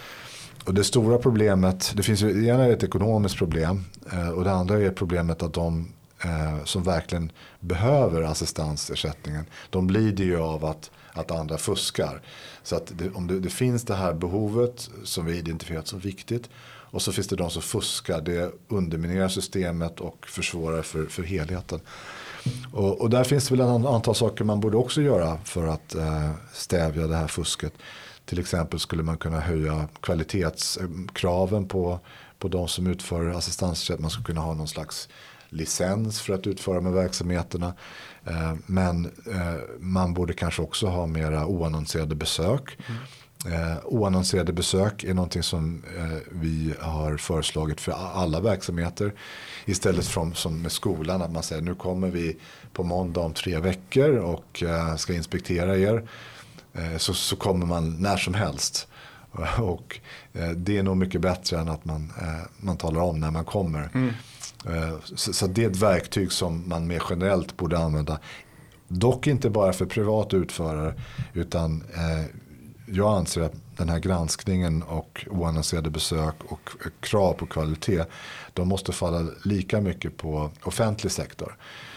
Och 0.64 0.74
det 0.74 0.84
stora 0.84 1.18
problemet, 1.18 1.92
det 1.94 2.02
finns 2.02 2.22
ju 2.22 2.46
ena 2.46 2.64
är 2.64 2.72
ett 2.72 2.82
ekonomiskt 2.82 3.36
problem 3.36 3.84
eh, 4.12 4.28
och 4.28 4.44
det 4.44 4.52
andra 4.52 4.80
är 4.80 4.90
problemet 4.90 5.42
att 5.42 5.54
de 5.54 5.92
eh, 6.24 6.64
som 6.64 6.82
verkligen 6.82 7.32
behöver 7.60 8.22
assistansersättningen, 8.22 9.44
de 9.70 9.90
lider 9.90 10.24
ju 10.24 10.38
av 10.40 10.64
att 10.64 10.90
att 11.20 11.30
andra 11.30 11.59
fuskar. 11.59 12.22
Så 12.62 12.76
att 12.76 12.92
det, 12.98 13.11
om 13.11 13.26
det, 13.26 13.40
det, 13.40 13.50
finns 13.50 13.85
det 13.85 13.94
här 13.94 14.12
behovet 14.12 14.90
som 15.04 15.26
vi 15.26 15.38
identifierat 15.38 15.87
som 15.87 15.98
viktigt 15.98 16.50
och 16.92 17.02
så 17.02 17.12
finns 17.12 17.28
det 17.28 17.37
de 17.37 17.50
som 17.50 17.62
fuskar. 17.62 18.20
Det 18.20 18.52
underminerar 18.68 19.28
systemet 19.28 20.00
och 20.00 20.26
försvårar 20.26 20.83
för, 20.83 21.06
för 21.06 21.22
helheten. 21.22 21.80
Och, 22.72 23.00
och 23.00 23.11
där 23.11 23.24
finns 23.24 23.48
det 23.48 23.56
väl 23.56 23.80
ett 23.80 23.87
antal 23.87 24.14
saker 24.14 24.44
man 24.44 24.61
borde 24.61 24.76
också 24.76 25.02
göra 25.02 25.38
för 25.44 25.66
att 25.66 25.94
eh, 25.94 26.30
stävja 26.52 27.06
det 27.06 27.16
här 27.16 27.28
fusket. 27.28 27.72
Till 28.24 28.38
exempel 28.38 28.80
skulle 28.80 29.02
man 29.02 29.16
kunna 29.16 29.40
höja 29.40 29.88
kvalitetskraven 30.00 31.68
på, 31.68 32.00
på 32.38 32.48
de 32.48 32.68
som 32.68 32.87
utför 32.87 33.30
assistansersättning. 33.30 34.02
Man 34.02 34.11
skulle 34.11 34.26
kunna 34.26 34.40
ha 34.40 34.54
någon 34.54 34.68
slags 34.68 35.09
licens 35.48 36.20
för 36.20 36.35
att 36.35 36.46
utföra 36.46 36.80
med 36.80 36.92
verksamheterna. 36.92 37.74
Eh, 38.30 38.54
men 38.66 39.04
eh, 39.06 39.54
man 39.80 40.14
borde 40.14 40.32
kanske 40.32 40.62
också 40.62 40.86
ha 40.86 41.06
mera 41.06 41.46
oannonserade 41.46 42.14
besök. 42.14 42.78
Mm. 42.86 43.00
Eh, 43.46 43.78
oannonserade 43.84 44.52
besök 44.52 45.04
är 45.04 45.14
någonting 45.14 45.42
som 45.42 45.82
vi 46.30 46.74
har 46.80 47.16
föreslagit 47.16 47.80
för 47.80 47.92
alla 47.92 48.40
verksamheter. 48.40 49.12
Istället 49.64 50.06
för 50.06 50.34
som 50.34 50.62
med 50.62 50.72
skolan 50.72 51.22
att 51.22 51.32
man 51.32 51.42
säger 51.42 51.62
nu 51.62 51.74
kommer 51.74 52.08
vi 52.08 52.36
på 52.72 52.82
måndag 52.82 53.20
om 53.20 53.32
tre 53.32 53.58
veckor 53.58 54.16
och 54.16 54.62
ska 54.96 55.14
inspektera 55.14 55.76
er. 55.76 56.08
Så, 56.98 57.14
så 57.14 57.36
kommer 57.36 57.66
man 57.66 58.02
när 58.02 58.16
som 58.16 58.34
helst. 58.34 58.88
Och 59.58 60.00
det 60.56 60.78
är 60.78 60.82
nog 60.82 60.96
mycket 60.96 61.20
bättre 61.20 61.58
än 61.58 61.68
att 61.68 61.84
man, 61.84 62.12
man 62.56 62.76
talar 62.76 63.00
om 63.00 63.20
när 63.20 63.30
man 63.30 63.44
kommer. 63.44 63.90
Mm. 63.94 64.14
Eh, 64.66 64.94
så 65.14 65.46
det 65.46 65.64
är 65.64 65.70
ett 65.70 65.76
verktyg 65.76 66.32
som 66.32 66.68
man 66.68 66.86
mer 66.86 67.02
generellt 67.10 67.56
borde 67.56 67.78
använda. 67.78 68.18
Dock 68.88 69.26
inte 69.26 69.50
bara 69.50 69.72
för 69.72 69.86
privat 69.86 70.34
utförare 70.34 70.94
utan 71.32 71.84
eh, 71.94 72.36
jag 72.86 73.18
anser 73.18 73.40
att 73.40 73.54
den 73.76 73.88
här 73.88 73.98
granskningen 73.98 74.82
och 74.82 75.26
oannonserade 75.30 75.90
besök 75.90 76.34
och 76.48 76.70
eh, 76.84 76.90
krav 77.00 77.32
på 77.32 77.46
kvalitet 77.46 78.04
de 78.52 78.68
måste 78.68 78.92
falla 78.92 79.30
lika 79.44 79.80
mycket 79.80 80.16
på 80.16 80.50
offentlig 80.62 81.12
sektor. 81.12 81.56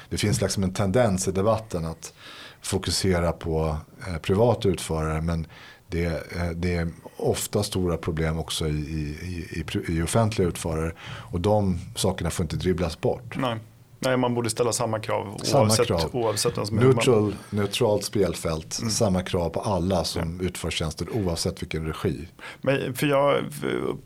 Det 0.10 0.17
finns 0.17 0.41
liksom 0.41 0.63
en 0.63 0.73
tendens 0.73 1.28
i 1.28 1.32
debatten 1.32 1.86
att 1.86 2.13
fokusera 2.62 3.32
på 3.32 3.78
privat 4.06 4.21
privata 4.21 4.69
utförare 4.69 5.21
men 5.21 5.47
det, 5.94 6.36
eh, 6.36 6.50
det 6.56 6.76
är 6.76 6.88
ofta 7.18 7.64
stora 7.64 7.98
problem 7.98 8.40
också 8.40 8.68
i, 8.68 8.72
i, 8.72 9.64
i, 9.88 9.98
i 9.98 10.02
offentliga 10.02 10.48
utförare. 10.48 10.92
Och 11.06 11.42
de 11.42 11.80
sakerna 11.96 12.30
får 12.30 12.44
inte 12.44 12.56
dribblas 12.56 13.02
bort. 13.02 13.38
Nej. 13.38 13.58
Nej, 14.04 14.18
man 14.18 14.34
borde 14.34 14.50
ställa 14.50 14.74
samma 14.74 15.00
krav 15.00 15.38
samma 15.44 15.63
oavsett, 15.63 15.88
krav. 15.88 16.10
oavsett 16.12 16.58
vem 16.58 16.66
som 16.66 16.78
Neutral, 16.78 17.36
Neutralt 17.50 18.04
spelfält, 18.04 18.80
mm. 18.80 18.91
samma 18.91 19.22
krav 19.24 19.49
på 19.49 19.60
alla 19.62 20.04
som 20.04 20.38
ja. 20.41 20.47
utför 20.47 20.72
tjänster 20.72 21.08
oavsett 21.12 21.62
vilken 21.62 21.86
regi. 21.86 22.28
Men 22.62 22.93
för 22.93 23.08
jag 23.08 23.43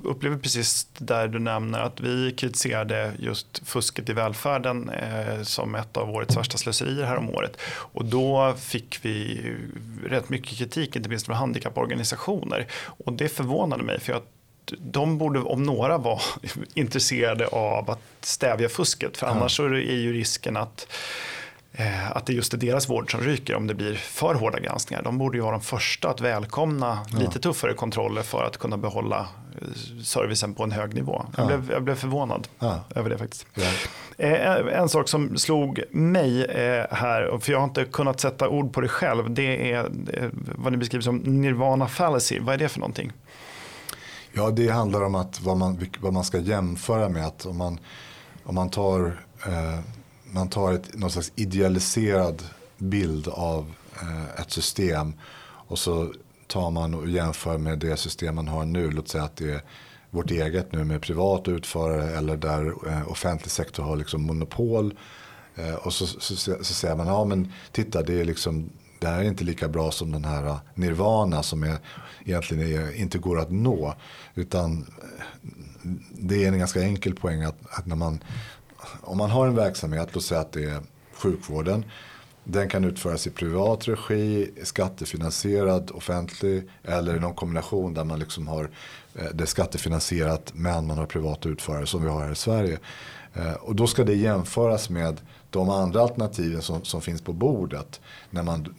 upplever 0.04 0.38
precis 0.38 0.88
där 0.98 1.28
du 1.28 1.40
nämner 1.40 1.80
att 1.80 2.00
vi 2.02 2.32
kritiserade 2.32 3.14
just 3.20 3.62
fusket 3.66 4.10
i 4.10 4.14
välfärden 4.14 4.90
eh, 4.90 5.42
som 5.42 5.76
ett 5.76 5.98
av 5.98 6.10
årets 6.10 6.38
värsta 6.38 6.58
slöserier 6.58 7.06
här 7.06 7.18
om 7.18 7.30
året. 7.30 7.58
Och 7.68 8.06
då 8.06 8.54
fick 8.60 9.00
vi 9.02 9.42
rätt 10.06 10.30
mycket 10.30 10.58
kritik, 10.58 10.96
inte 10.96 11.10
minst 11.10 11.26
från 11.26 11.36
handikapporganisationer. 11.36 12.68
Och 13.06 13.14
det 13.14 13.30
förvånade 13.30 13.84
mig 13.84 14.00
för 14.00 14.14
jag 14.14 14.22
de 14.78 15.18
borde 15.18 15.40
om 15.40 15.64
några 15.64 15.98
vara 15.98 16.20
intresserade 16.74 17.48
av 17.48 17.90
att 17.90 18.00
stävja 18.22 18.70
fusket. 18.70 19.18
För 19.18 19.28
annars 19.28 19.60
är 19.60 19.96
ju 19.96 20.14
risken 20.14 20.58
att 20.58 20.88
eh, 21.74 22.12
att 22.12 22.26
det 22.26 22.34
just 22.34 22.54
är 22.54 22.58
deras 22.58 22.90
vård 22.90 23.12
som 23.12 23.22
ryker 23.22 23.56
om 23.56 23.68
det 23.68 23.74
blir 23.74 23.96
för 23.96 24.36
hårda 24.36 24.60
granskningar. 24.60 25.04
De 25.04 25.18
borde 25.18 25.38
ju 25.38 25.42
vara 25.42 25.52
de 25.52 25.62
första 25.62 26.10
att 26.10 26.22
välkomna 26.22 27.00
ja. 27.12 27.20
lite 27.20 27.40
tuffare 27.40 27.74
kontroller 27.74 28.22
för 28.22 28.44
att 28.44 28.58
kunna 28.58 28.78
behålla 28.78 29.28
eh, 29.62 30.02
servicen 30.04 30.54
på 30.54 30.64
en 30.64 30.72
hög 30.72 30.94
nivå. 30.94 31.26
Jag, 31.38 31.44
ja. 31.44 31.48
blev, 31.48 31.72
jag 31.72 31.84
blev 31.84 31.96
förvånad 31.96 32.48
ja. 32.60 32.80
över 32.96 33.10
det 33.10 33.18
faktiskt. 33.18 33.46
Eh, 34.18 34.52
en 34.56 34.90
sak 34.90 35.10
som 35.10 35.38
slog 35.38 35.84
mig 35.92 36.48
här, 36.92 37.40
för 37.40 37.52
jag 37.52 37.60
har 37.60 37.68
inte 37.68 37.86
kunnat 37.86 38.20
sätta 38.20 38.50
ord 38.50 38.74
på 38.74 38.82
det 38.82 38.88
själv, 38.88 39.32
det 39.32 39.72
är 39.72 39.90
vad 40.34 40.72
ni 40.72 40.78
beskriver 40.78 41.04
som 41.04 41.18
nirvana 41.18 41.88
fallacy. 41.88 42.40
Vad 42.40 42.56
är 42.56 42.60
det 42.60 42.70
för 42.70 42.80
någonting? 42.80 43.12
Ja, 44.34 44.52
det 44.52 44.70
handlar 44.70 45.04
om 45.04 45.16
att 45.16 45.42
vad 45.42 45.58
man, 45.58 45.86
vad 46.00 46.14
man 46.14 46.24
ska 46.24 46.40
jämföra 46.40 47.10
med. 47.10 47.28
Att 47.28 47.46
om 47.46 47.58
man, 47.58 47.80
om 48.44 48.56
man 48.56 48.70
tar, 48.70 49.24
eh, 49.48 49.80
man 50.32 50.50
tar 50.50 50.74
ett, 50.74 50.98
någon 50.98 51.12
slags 51.12 51.32
idealiserad 51.36 52.44
bild 52.78 53.28
av 53.28 53.74
eh, 54.02 54.42
ett 54.42 54.52
system 54.52 55.14
och 55.68 55.80
så 55.80 56.14
tar 56.48 56.72
man 56.72 56.94
och 56.94 57.10
jämför 57.10 57.58
med 57.58 57.80
det 57.80 57.98
system 57.98 58.36
man 58.36 58.48
har 58.48 58.66
nu. 58.66 58.92
Låt 58.92 59.08
säga 59.08 59.24
att 59.24 59.36
det 59.36 59.52
är 59.52 59.62
vårt 60.10 60.32
eget 60.32 60.72
nu 60.72 60.84
med 60.84 61.02
privat 61.02 61.48
utförare 61.48 62.18
eller 62.18 62.38
där 62.38 62.74
eh, 62.88 63.12
offentlig 63.12 63.52
sektor 63.52 63.84
har 63.84 63.96
liksom 63.96 64.24
monopol. 64.24 64.94
Eh, 65.56 65.76
och 65.76 65.94
så, 65.94 66.08
så, 66.08 66.36
så, 66.36 66.56
så, 66.62 66.74
säger 66.74 66.96
man, 66.96 67.08
ja 67.08 67.26
men 67.26 67.54
titta 67.72 68.04
det 68.04 68.20
är 68.20 68.26
liksom 68.26 68.70
det 69.00 69.08
här 69.08 69.20
är 69.20 69.24
inte 69.24 69.44
lika 69.44 69.68
bra 69.68 69.92
som 69.92 70.12
den 70.12 70.26
här 70.26 70.46
eh, 70.46 70.58
nirvana 70.74 71.44
som 71.44 71.64
är, 71.64 71.78
egentligen 72.26 72.68
är, 72.68 72.96
inte 72.96 73.18
går 73.18 73.40
att 73.40 73.52
nå. 73.52 73.96
Utan 74.36 74.86
eh, 75.02 75.92
det 76.12 76.44
är 76.44 76.48
en 76.48 76.60
ganska 76.60 76.82
enkel 76.82 77.16
poäng 77.16 77.44
att, 77.44 77.58
att 77.70 77.86
när 77.86 77.96
man, 77.96 78.24
om 79.02 79.18
man 79.18 79.30
har 79.30 79.48
en 79.48 79.56
verksamhet, 79.56 80.10
låt 80.12 80.24
säga 80.24 80.42
att 80.42 80.52
det 80.52 80.64
är 80.64 80.82
sjukvården. 81.14 81.86
Den 82.44 82.70
kan 82.70 82.84
utföras 82.84 83.28
i 83.28 83.30
privat 83.30 83.88
regi, 83.88 84.52
skattefinansierad, 84.64 85.92
offentlig 85.94 86.70
eller 86.84 87.16
i 87.16 87.20
någon 87.20 87.34
kombination 87.34 87.94
där 87.94 88.04
man 88.04 88.20
liksom 88.20 88.48
har 88.48 88.70
eh, 89.16 89.26
det 89.34 89.46
skattefinansierat 89.46 90.52
men 90.56 90.88
man 90.88 90.98
har 90.98 91.06
privata 91.06 91.50
utförare 91.50 91.86
som 91.86 92.04
vi 92.04 92.10
har 92.10 92.22
här 92.22 92.32
i 92.32 92.36
Sverige. 92.36 92.80
Och 93.60 93.76
då 93.76 93.88
ska 93.88 94.04
det 94.04 94.14
jämföras 94.14 94.90
med 94.90 95.22
de 95.58 95.70
andra 95.70 96.02
alternativen 96.02 96.62
som, 96.62 96.84
som 96.84 97.02
finns 97.02 97.22
på 97.22 97.34
bordet 97.34 98.02
när 98.30 98.44
man 98.44 98.76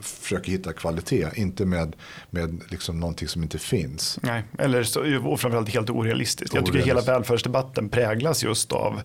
försöker 0.00 0.52
hitta 0.52 0.72
kvalitet. 0.72 1.26
Inte 1.34 1.64
med, 1.64 1.96
med 2.30 2.60
liksom 2.68 3.00
någonting 3.00 3.28
som 3.28 3.42
inte 3.42 3.58
finns. 3.58 4.18
Nej, 4.22 4.44
eller 4.58 4.82
så, 4.82 5.18
och 5.28 5.40
framförallt 5.40 5.68
helt 5.68 5.90
orealistiskt. 5.90 6.54
Jag 6.54 6.66
tycker 6.66 6.78
hela 6.78 7.00
välfärdsdebatten 7.00 7.88
präglas 7.88 8.44
just 8.44 8.72
av 8.72 9.00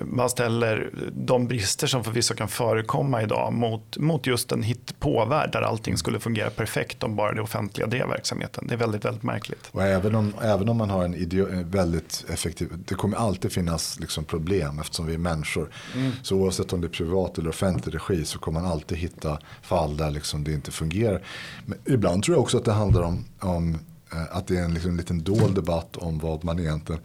man 0.00 0.30
ställer 0.30 0.90
de 1.12 1.48
brister 1.48 1.86
som 1.86 2.04
förvisso 2.04 2.34
kan 2.34 2.48
förekomma 2.48 3.22
idag 3.22 3.52
mot, 3.52 3.96
mot 3.96 4.26
just 4.26 4.52
en 4.52 4.62
hittpåvärld 4.62 5.52
där 5.52 5.62
allting 5.62 5.96
skulle 5.96 6.20
fungera 6.20 6.50
perfekt 6.50 7.02
om 7.02 7.16
bara 7.16 7.32
det 7.32 7.42
offentliga 7.42 7.86
drev 7.86 8.08
verksamheten. 8.08 8.66
Det 8.66 8.74
är 8.74 8.78
väldigt, 8.78 9.04
väldigt 9.04 9.22
märkligt. 9.22 9.68
Och 9.72 9.82
även 9.82 10.14
om, 10.14 10.34
även 10.42 10.68
om 10.68 10.76
man 10.76 10.90
har 10.90 11.04
en 11.04 11.14
ideo, 11.14 11.46
väldigt 11.64 12.24
effektiv, 12.28 12.68
det 12.86 12.94
kommer 12.94 13.16
alltid 13.16 13.52
finnas 13.52 14.00
liksom 14.00 14.24
problem 14.24 14.78
eftersom 14.78 15.06
vi 15.06 15.14
är 15.14 15.18
människor. 15.18 15.70
Mm. 15.94 16.12
Så 16.22 16.36
oavsett 16.36 16.72
om 16.72 16.80
det 16.80 16.86
är 16.86 16.88
privat 16.88 17.38
eller 17.38 17.50
offentlig 17.50 17.94
regi 17.94 18.24
så 18.24 18.38
kommer 18.38 18.60
man 18.60 18.70
alltid 18.70 18.98
hitta 18.98 19.38
fall 19.62 19.96
där 19.96 20.10
liksom 20.10 20.44
det 20.44 20.52
inte 20.52 20.70
fungerar. 20.70 21.22
Men 21.66 21.78
ibland 21.84 22.22
tror 22.22 22.36
jag 22.36 22.42
också 22.42 22.58
att 22.58 22.64
det 22.64 22.72
handlar 22.72 23.02
om, 23.02 23.24
om 23.40 23.78
eh, 24.12 24.36
att 24.36 24.46
det 24.46 24.56
är 24.56 24.64
en 24.64 24.74
liksom 24.74 24.96
liten 24.96 25.22
dold 25.22 25.54
debatt 25.54 25.96
om 25.96 26.18
vad 26.18 26.44
man 26.44 26.58
egentligen 26.58 27.02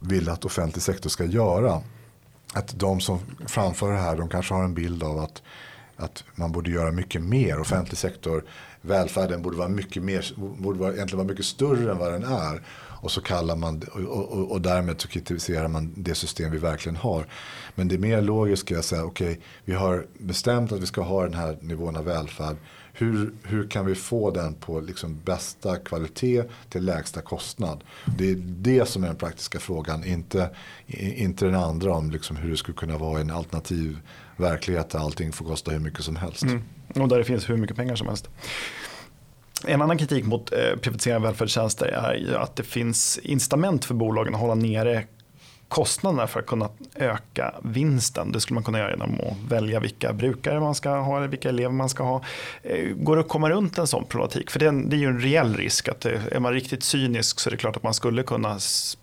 vill 0.00 0.28
att 0.28 0.44
offentlig 0.44 0.82
sektor 0.82 1.10
ska 1.10 1.24
göra 1.24 1.82
att 2.56 2.78
de 2.78 3.00
som 3.00 3.18
framför 3.46 3.92
det 3.92 3.98
här 3.98 4.16
de 4.16 4.28
kanske 4.28 4.54
har 4.54 4.64
en 4.64 4.74
bild 4.74 5.02
av 5.02 5.18
att, 5.18 5.42
att 5.96 6.24
man 6.34 6.52
borde 6.52 6.70
göra 6.70 6.92
mycket 6.92 7.22
mer. 7.22 7.60
Offentlig 7.60 7.98
sektor, 7.98 8.44
välfärden 8.80 9.42
borde 9.42 9.56
vara 9.56 9.68
mycket 9.68 10.02
mer, 10.02 10.34
borde 10.36 10.78
vara, 10.78 10.92
egentligen 10.92 11.18
vara 11.18 11.28
mycket 11.28 11.44
större 11.44 11.90
än 11.90 11.98
vad 11.98 12.12
den 12.12 12.24
är. 12.24 12.62
Och 13.00 13.10
så 13.10 13.20
kallar 13.20 13.56
man 13.56 13.82
och, 13.92 14.00
och, 14.00 14.50
och 14.52 14.60
därmed 14.60 15.00
så 15.00 15.08
kritiserar 15.08 15.68
man 15.68 15.92
det 15.96 16.14
system 16.14 16.50
vi 16.50 16.58
verkligen 16.58 16.96
har. 16.96 17.26
Men 17.74 17.88
det 17.88 17.94
är 17.94 17.98
mer 17.98 18.22
logiskt 18.22 18.62
ska 18.62 18.82
säga, 18.82 19.04
okej 19.04 19.30
okay, 19.30 19.42
vi 19.64 19.74
har 19.74 20.06
bestämt 20.18 20.72
att 20.72 20.80
vi 20.80 20.86
ska 20.86 21.02
ha 21.02 21.22
den 21.22 21.34
här 21.34 21.58
nivån 21.60 21.96
av 21.96 22.04
välfärd 22.04 22.56
hur, 22.98 23.32
hur 23.42 23.68
kan 23.68 23.86
vi 23.86 23.94
få 23.94 24.30
den 24.30 24.54
på 24.54 24.80
liksom 24.80 25.20
bästa 25.24 25.76
kvalitet 25.76 26.44
till 26.68 26.84
lägsta 26.84 27.20
kostnad? 27.22 27.84
Det 28.18 28.30
är 28.30 28.34
det 28.46 28.88
som 28.88 29.04
är 29.04 29.06
den 29.06 29.16
praktiska 29.16 29.58
frågan, 29.58 30.04
inte, 30.04 30.50
inte 30.86 31.44
den 31.44 31.54
andra 31.54 31.94
om 31.94 32.10
liksom 32.10 32.36
hur 32.36 32.50
det 32.50 32.56
skulle 32.56 32.76
kunna 32.76 32.98
vara 32.98 33.20
en 33.20 33.30
alternativ 33.30 33.98
verklighet 34.36 34.90
där 34.90 34.98
allting 34.98 35.32
får 35.32 35.44
kosta 35.44 35.70
hur 35.70 35.78
mycket 35.78 36.04
som 36.04 36.16
helst. 36.16 36.42
Mm. 36.42 36.62
Och 36.94 37.08
där 37.08 37.18
det 37.18 37.24
finns 37.24 37.50
hur 37.50 37.56
mycket 37.56 37.76
pengar 37.76 37.96
som 37.96 38.06
helst. 38.06 38.28
En 39.64 39.82
annan 39.82 39.98
kritik 39.98 40.24
mot 40.24 40.52
eh, 40.52 40.58
privatisering 40.80 41.16
av 41.16 41.22
välfärdstjänster 41.22 41.86
är 41.86 42.34
att 42.34 42.56
det 42.56 42.62
finns 42.62 43.18
incitament 43.22 43.84
för 43.84 43.94
bolagen 43.94 44.34
att 44.34 44.40
hålla 44.40 44.54
nere 44.54 45.04
kostnaderna 45.68 46.26
för 46.26 46.40
att 46.40 46.46
kunna 46.46 46.68
öka 46.94 47.54
vinsten. 47.62 48.32
Det 48.32 48.40
skulle 48.40 48.54
man 48.54 48.64
kunna 48.64 48.78
göra 48.78 48.90
genom 48.90 49.14
att 49.14 49.52
välja 49.52 49.80
vilka 49.80 50.12
brukare 50.12 50.60
man 50.60 50.74
ska 50.74 50.90
ha 50.90 51.16
eller 51.16 51.28
vilka 51.28 51.48
elever 51.48 51.72
man 51.72 51.88
ska 51.88 52.02
ha. 52.02 52.22
Eh, 52.62 52.94
går 52.94 53.16
det 53.16 53.20
att 53.20 53.28
komma 53.28 53.50
runt 53.50 53.78
en 53.78 53.86
sån 53.86 54.04
problematik? 54.04 54.50
För 54.50 54.58
det 54.58 54.64
är, 54.64 54.68
en, 54.68 54.88
det 54.90 54.96
är 54.96 54.98
ju 54.98 55.06
en 55.06 55.20
reell 55.20 55.56
risk. 55.56 55.88
att 55.88 56.00
det, 56.00 56.20
Är 56.32 56.40
man 56.40 56.52
riktigt 56.52 56.82
cynisk 56.82 57.40
så 57.40 57.48
är 57.48 57.50
det 57.50 57.56
klart 57.56 57.76
att 57.76 57.82
man 57.82 57.94
skulle 57.94 58.22
kunna 58.22 58.58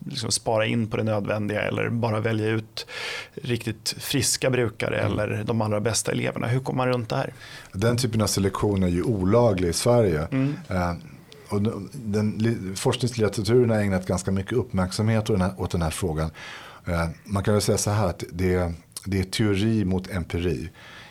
liksom 0.06 0.32
spara 0.32 0.66
in 0.66 0.88
på 0.88 0.98
det 0.98 1.04
nödvändiga 1.04 1.62
eller 1.62 1.90
bara 1.90 2.20
välja 2.20 2.48
ut 2.48 2.88
riktigt 3.34 3.96
friska 4.00 4.50
brukare 4.50 5.00
mm. 5.00 5.12
eller 5.12 5.44
de 5.44 5.62
allra 5.62 5.80
bästa 5.80 6.12
eleverna. 6.12 6.48
Hur 6.48 6.60
kommer 6.60 6.78
man 6.78 6.88
runt 6.88 7.10
det 7.10 7.16
här? 7.16 7.34
Den 7.72 7.98
typen 7.98 8.22
av 8.22 8.28
selektion 8.28 8.84
är 8.84 8.88
ju 8.88 9.04
olaglig 9.04 9.70
i 9.70 9.74
Sverige. 9.74 10.28
Mm. 10.32 10.56
Eh, 11.54 11.72
och 11.72 11.82
den, 11.94 12.76
forskningslitteraturen 12.76 13.70
har 13.70 13.78
ägnat 13.78 14.08
ganska 14.08 14.32
mycket 14.32 14.54
uppmärksamhet 14.54 15.30
åt 15.30 15.40
den 15.40 15.42
här, 15.42 15.62
åt 15.62 15.72
den 15.72 15.82
här 15.82 15.90
frågan. 15.90 16.32
Eh, 16.86 17.10
man 17.26 17.44
kan 17.44 17.54
väl 17.54 17.62
säga 17.62 17.78
så 17.78 17.92
här 17.92 18.08
att 18.08 18.24
det, 18.32 18.74
det 19.06 19.20
är 19.20 19.24
teori 19.24 19.86
mot 19.86 20.10
empiri. 20.12 20.70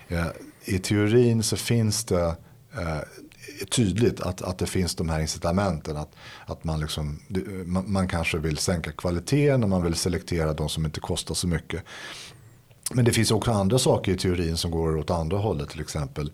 Eh, 0.09 0.27
I 0.65 0.79
teorin 0.79 1.43
så 1.43 1.57
finns 1.57 2.05
det 2.05 2.37
eh, 2.73 3.01
tydligt 3.71 4.21
att, 4.21 4.43
att 4.43 4.59
det 4.59 4.67
finns 4.67 4.95
de 4.95 5.09
här 5.09 5.21
incitamenten. 5.21 5.97
Att, 5.97 6.15
att 6.47 6.65
man, 6.65 6.81
liksom, 6.81 7.19
man, 7.65 7.93
man 7.93 8.09
kanske 8.09 8.39
vill 8.39 8.57
sänka 8.57 8.93
kvaliteten 8.93 9.63
och 9.63 9.69
man 9.69 9.83
vill 9.83 9.95
selektera 9.95 10.53
de 10.53 10.69
som 10.69 10.85
inte 10.85 11.01
kostar 11.01 11.35
så 11.35 11.49
mycket. 11.49 11.83
Men 12.91 13.05
det 13.05 13.13
finns 13.13 13.31
också 13.31 13.51
andra 13.51 13.79
saker 13.79 14.13
i 14.13 14.17
teorin 14.17 14.57
som 14.57 14.71
går 14.71 14.97
åt 14.97 15.11
andra 15.11 15.39
hållet. 15.39 15.71
Till 15.71 15.81
exempel 15.81 16.31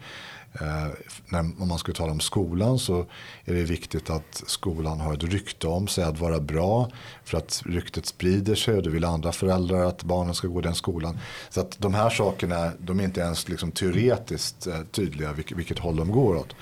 Eh, 0.53 0.89
när, 1.29 1.41
om 1.41 1.69
man 1.69 1.79
ska 1.79 1.93
tala 1.93 2.13
om 2.13 2.21
skolan 2.21 2.79
så 2.79 3.07
är 3.45 3.55
det 3.55 3.63
viktigt 3.63 4.11
att 4.11 4.43
skolan 4.47 5.01
har 5.01 5.15
ett 5.15 5.23
rykte 5.23 5.67
om 5.67 5.89
sig 5.89 6.05
att 6.05 6.21
vara 6.21 6.41
bra. 6.41 6.91
För 7.25 7.39
att 7.39 7.63
ryktet 7.67 8.07
sprider 8.07 8.55
sig 8.55 8.75
och 8.75 8.83
det 8.83 8.91
vill 8.91 9.05
andra 9.05 9.33
föräldrar 9.33 9.85
att 9.85 10.03
barnen 10.03 10.35
ska 10.35 10.49
gå 10.49 10.61
den 10.61 10.75
skolan. 10.75 11.19
Så 11.51 11.61
att 11.61 11.79
de 11.79 11.95
här 11.95 12.11
sakerna 12.11 12.73
de 12.79 13.01
är 13.01 13.05
inte 13.05 13.21
ens 13.21 13.49
liksom 13.49 13.73
teoretiskt 13.73 14.67
eh, 14.67 14.81
tydliga 14.93 15.33
vilket, 15.33 15.59
vilket 15.59 15.79
håll 15.79 15.97
de 15.97 16.13
går 16.13 16.37
åt. 16.37 16.55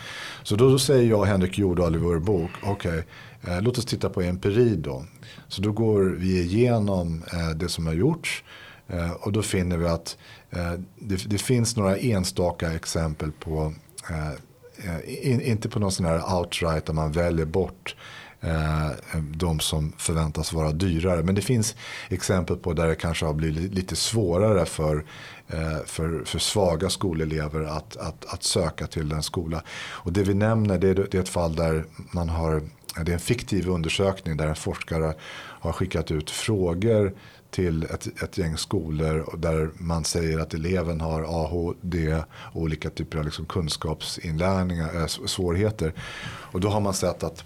Så 0.43 0.57
då, 0.57 0.71
då 0.71 0.79
säger 0.79 1.11
jag 1.11 1.21
och 1.21 1.27
Henrik 1.27 1.59
Jordahl 1.59 1.95
i 1.95 1.99
vår 1.99 2.19
bok, 2.19 2.51
okej 2.63 3.05
okay, 3.43 3.55
eh, 3.55 3.63
låt 3.63 3.79
oss 3.79 3.85
titta 3.85 4.11
på 4.11 4.23
empiri 4.23 4.77
då. 4.77 5.05
Så 5.49 5.63
då 5.63 5.73
går 5.73 6.03
vi 6.19 6.41
igenom 6.41 7.23
eh, 7.33 7.51
det 7.51 7.69
som 7.69 7.87
har 7.87 7.95
gjorts. 7.95 8.45
Eh, 8.89 9.11
och 9.11 9.33
då 9.33 9.43
finner 9.43 9.77
vi 9.77 9.87
att 9.87 10.17
eh, 10.51 10.73
det, 10.97 11.31
det, 11.31 11.39
finns 11.39 11.77
några 11.77 11.97
enstaka 11.97 12.73
exempel 12.73 13.33
på, 13.33 13.75
eh, 14.11 14.29
eh 14.29 15.31
in, 15.33 15.41
inte 15.41 15.69
på 15.69 15.79
någon 15.79 15.93
sån 15.93 16.07
här 16.07 16.35
outright 16.39 16.87
där 16.87 16.93
man 16.93 17.13
väljer 17.13 17.47
bort 17.47 17.97
eh, 18.41 18.91
de 19.21 19.61
som 19.61 19.93
förväntas 19.97 20.53
vara 20.53 20.73
dyrare. 20.73 21.23
Men 21.23 21.35
det 21.35 21.43
finns 21.43 21.75
exempel 22.09 22.57
på 22.57 22.73
där 22.73 22.87
det 22.87 22.95
kanske 22.95 23.27
har 23.27 23.35
blivit 23.35 23.75
lite 23.75 23.97
svårare 23.97 24.67
för, 24.67 25.05
eh, 25.49 25.79
för, 25.87 26.25
för 26.25 26.39
svaga 26.39 26.91
skolelever 26.91 27.61
att, 27.61 27.97
att, 27.97 28.25
att 28.29 28.43
söka 28.43 28.87
till 28.87 29.13
en 29.13 29.23
skola. 29.23 29.63
Och 29.79 30.13
det 30.13 30.23
vi 30.23 30.35
nämner 30.35 30.79
det 30.79 30.89
är, 30.89 30.95
det 30.95 31.15
är 31.15 31.21
ett 31.21 31.29
fall 31.29 31.57
där 31.57 31.85
man 32.11 32.29
har 32.29 32.63
det 33.05 33.13
är 33.13 33.15
en 33.15 33.21
fiktiv 33.21 33.69
undersökning 33.69 34.37
där 34.37 34.47
en 34.47 34.57
forskare 34.57 35.15
har 35.61 35.73
skickat 35.73 36.11
ut 36.11 36.31
frågor 36.31 37.15
till 37.51 37.83
ett, 37.83 38.23
ett 38.23 38.39
gäng 38.39 38.57
skolor 38.57 39.37
där 39.39 39.71
man 39.79 40.05
säger 40.05 40.39
att 40.39 40.55
eleven 40.55 41.01
har 41.01 41.23
AHD 41.23 42.15
och 42.29 42.63
olika 42.63 42.91
typer 42.91 43.19
av 43.19 43.25
liksom 43.25 43.47
kunskapsinlärningar, 43.47 45.01
äh, 45.01 45.07
svårigheter. 45.07 45.93
Och 46.27 46.61
då 46.61 46.69
har 46.69 46.81
man 46.81 46.95
sett 46.95 47.23
att 47.23 47.45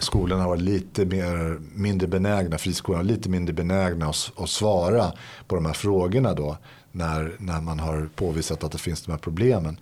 skolorna 0.00 0.42
har 0.42 0.48
varit 0.48 0.62
lite 0.62 1.04
mer, 1.04 1.58
mindre 1.74 2.08
benägna, 2.08 2.58
friskolorna 2.58 3.02
lite 3.02 3.28
mindre 3.28 3.52
benägna 3.52 4.08
att, 4.08 4.32
att 4.36 4.50
svara 4.50 5.12
på 5.46 5.54
de 5.54 5.66
här 5.66 5.72
frågorna 5.72 6.34
då. 6.34 6.56
När, 6.92 7.32
när 7.38 7.60
man 7.60 7.80
har 7.80 8.08
påvisat 8.14 8.64
att 8.64 8.72
det 8.72 8.78
finns 8.78 9.02
de 9.02 9.12
här 9.12 9.18
problemen. 9.18 9.76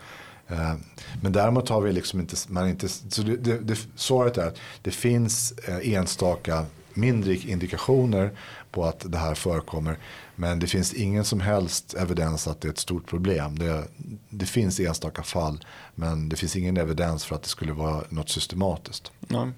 Eh, 0.48 0.74
men 1.22 1.32
däremot 1.32 1.68
har 1.68 1.80
vi 1.80 1.92
liksom 1.92 2.20
inte, 2.20 2.36
man 2.48 2.68
inte 2.68 2.88
så 2.88 3.22
det, 3.22 3.36
det, 3.36 3.58
det, 3.58 3.78
svaret 3.96 4.38
är 4.38 4.46
att 4.46 4.58
det 4.82 4.90
finns 4.90 5.52
eh, 5.52 5.92
enstaka 5.92 6.64
mindre 6.94 7.34
indikationer 7.34 8.30
på 8.70 8.84
att 8.84 9.12
det 9.12 9.18
här 9.18 9.34
förekommer. 9.34 9.98
Men 10.34 10.58
det 10.58 10.66
finns 10.66 10.94
ingen 10.94 11.24
som 11.24 11.40
helst 11.40 11.94
evidens 11.94 12.48
att 12.48 12.60
det 12.60 12.68
är 12.68 12.72
ett 12.72 12.78
stort 12.78 13.06
problem. 13.06 13.58
Det, 13.58 13.84
det 14.30 14.46
finns 14.46 14.80
enstaka 14.80 15.22
fall 15.22 15.64
men 15.94 16.28
det 16.28 16.36
finns 16.36 16.56
ingen 16.56 16.76
evidens 16.76 17.24
för 17.24 17.34
att 17.34 17.42
det 17.42 17.48
skulle 17.48 17.72
vara 17.72 18.02
något 18.08 18.28
systematiskt. 18.28 19.12
Nej. 19.20 19.48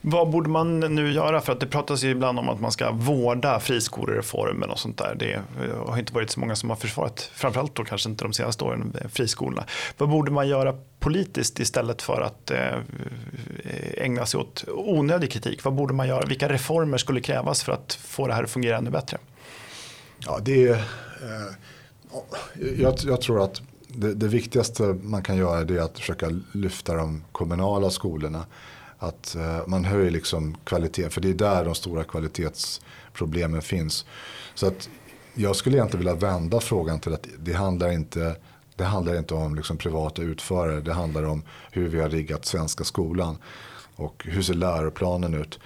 Vad 0.00 0.30
borde 0.30 0.48
man 0.48 0.80
nu 0.80 1.12
göra? 1.12 1.40
För 1.40 1.52
att 1.52 1.60
det 1.60 1.66
pratas 1.66 2.04
ju 2.04 2.10
ibland 2.10 2.38
om 2.38 2.48
att 2.48 2.60
man 2.60 2.72
ska 2.72 2.90
vårda 2.90 3.60
friskolereformen 3.60 4.70
och 4.70 4.78
sånt 4.78 4.98
där. 4.98 5.14
Det 5.18 5.40
har 5.86 5.98
inte 5.98 6.12
varit 6.12 6.30
så 6.30 6.40
många 6.40 6.56
som 6.56 6.70
har 6.70 6.76
försvarat, 6.76 7.30
framförallt 7.34 7.74
då 7.74 7.84
kanske 7.84 8.08
inte 8.08 8.24
de 8.24 8.32
senaste 8.32 8.64
åren, 8.64 8.96
friskolorna. 9.12 9.64
Vad 9.98 10.08
borde 10.08 10.30
man 10.30 10.48
göra 10.48 10.74
politiskt 10.98 11.60
istället 11.60 12.02
för 12.02 12.20
att 12.20 12.50
eh, 12.50 12.78
ägna 13.96 14.26
sig 14.26 14.40
åt 14.40 14.64
onödig 14.68 15.30
kritik? 15.30 15.64
Vad 15.64 15.74
borde 15.74 15.94
man 15.94 16.08
göra? 16.08 16.26
Vilka 16.26 16.48
reformer 16.48 16.98
skulle 16.98 17.20
krävas 17.20 17.62
för 17.62 17.72
att 17.72 17.94
få 17.94 18.26
det 18.26 18.34
här 18.34 18.44
att 18.44 18.50
fungera 18.50 18.76
ännu 18.76 18.90
bättre? 18.90 19.18
Ja, 20.18 20.38
det 20.42 20.68
är, 20.68 20.72
eh, 20.72 20.82
jag, 22.78 22.94
jag, 23.04 23.20
tror 23.20 23.44
att 23.44 23.62
det, 23.88 24.14
det, 24.14 24.28
viktigaste 24.28 24.82
man 25.02 25.22
kan 25.22 25.36
göra 25.36 25.60
är 25.60 25.78
att 25.78 25.98
försöka 25.98 26.40
lyfta 26.52 26.94
de 26.94 27.24
kommunala 27.32 27.90
skolorna 27.90 28.46
att 28.98 29.34
eh, 29.34 29.66
man 29.66 29.84
höjer 29.84 30.10
liksom 30.10 30.56
kvaliteten, 30.64 31.10
för 31.10 31.20
det 31.20 31.30
är 31.30 31.34
där 31.34 31.64
de 31.64 31.74
stora 31.74 32.04
kvalitetsproblemen 32.04 33.62
finns. 33.62 34.04
Så 34.54 34.66
att 34.66 34.88
jag 35.34 35.56
skulle 35.56 35.76
egentligen 35.76 36.06
vilja 36.06 36.30
vända 36.30 36.60
frågan 36.60 37.00
till 37.00 37.14
att 37.14 37.26
det 37.38 37.52
handlar 37.52 37.92
inte, 37.92 38.36
det 38.76 38.84
handlar 38.84 39.18
inte 39.18 39.34
om 39.34 39.54
liksom 39.54 39.76
privata 39.76 40.22
utförare, 40.22 40.80
det 40.80 40.92
handlar 40.92 41.22
om 41.22 41.42
hur 41.70 41.88
vi 41.88 42.00
har 42.00 42.08
riggat 42.08 42.44
svenska 42.44 42.84
skolan 42.84 43.36
och 43.96 44.26
hur 44.28 44.42
ser 44.42 44.54
läroplanen 44.54 45.34
ut. 45.34 45.58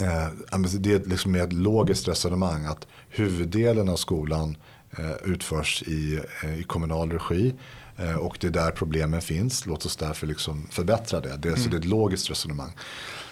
Eh, 0.00 0.58
det 0.78 0.92
är 0.92 1.08
liksom 1.08 1.34
ett 1.34 1.52
logiskt 1.52 2.08
resonemang 2.08 2.64
att 2.64 2.86
huvuddelen 3.08 3.88
av 3.88 3.96
skolan 3.96 4.56
eh, 4.98 5.32
utförs 5.32 5.82
i, 5.82 6.20
eh, 6.42 6.60
i 6.60 6.62
kommunal 6.62 7.12
regi. 7.12 7.54
Eh, 8.00 8.16
och 8.16 8.36
det 8.40 8.46
är 8.46 8.50
där 8.50 8.70
problemen 8.70 9.20
finns. 9.20 9.66
Låt 9.66 9.86
oss 9.86 9.96
därför 9.96 10.26
liksom 10.26 10.66
förbättra 10.70 11.20
det. 11.20 11.36
det 11.36 11.48
mm. 11.48 11.60
Så 11.60 11.68
det 11.68 11.76
är 11.76 11.78
ett 11.78 11.84
logiskt 11.84 12.30
resonemang. 12.30 12.72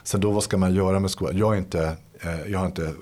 Sen 0.03 0.21
då 0.21 0.31
vad 0.31 0.43
ska 0.43 0.57
man 0.57 0.75
göra 0.75 1.01
med 1.01 1.11
skolan? 1.11 1.39
Jag 1.39 1.55
är 1.55 1.59
inte, 1.59 1.97
eh, 2.21 2.53
jag 2.53 2.59
har 2.59 2.67
inte 2.67 2.95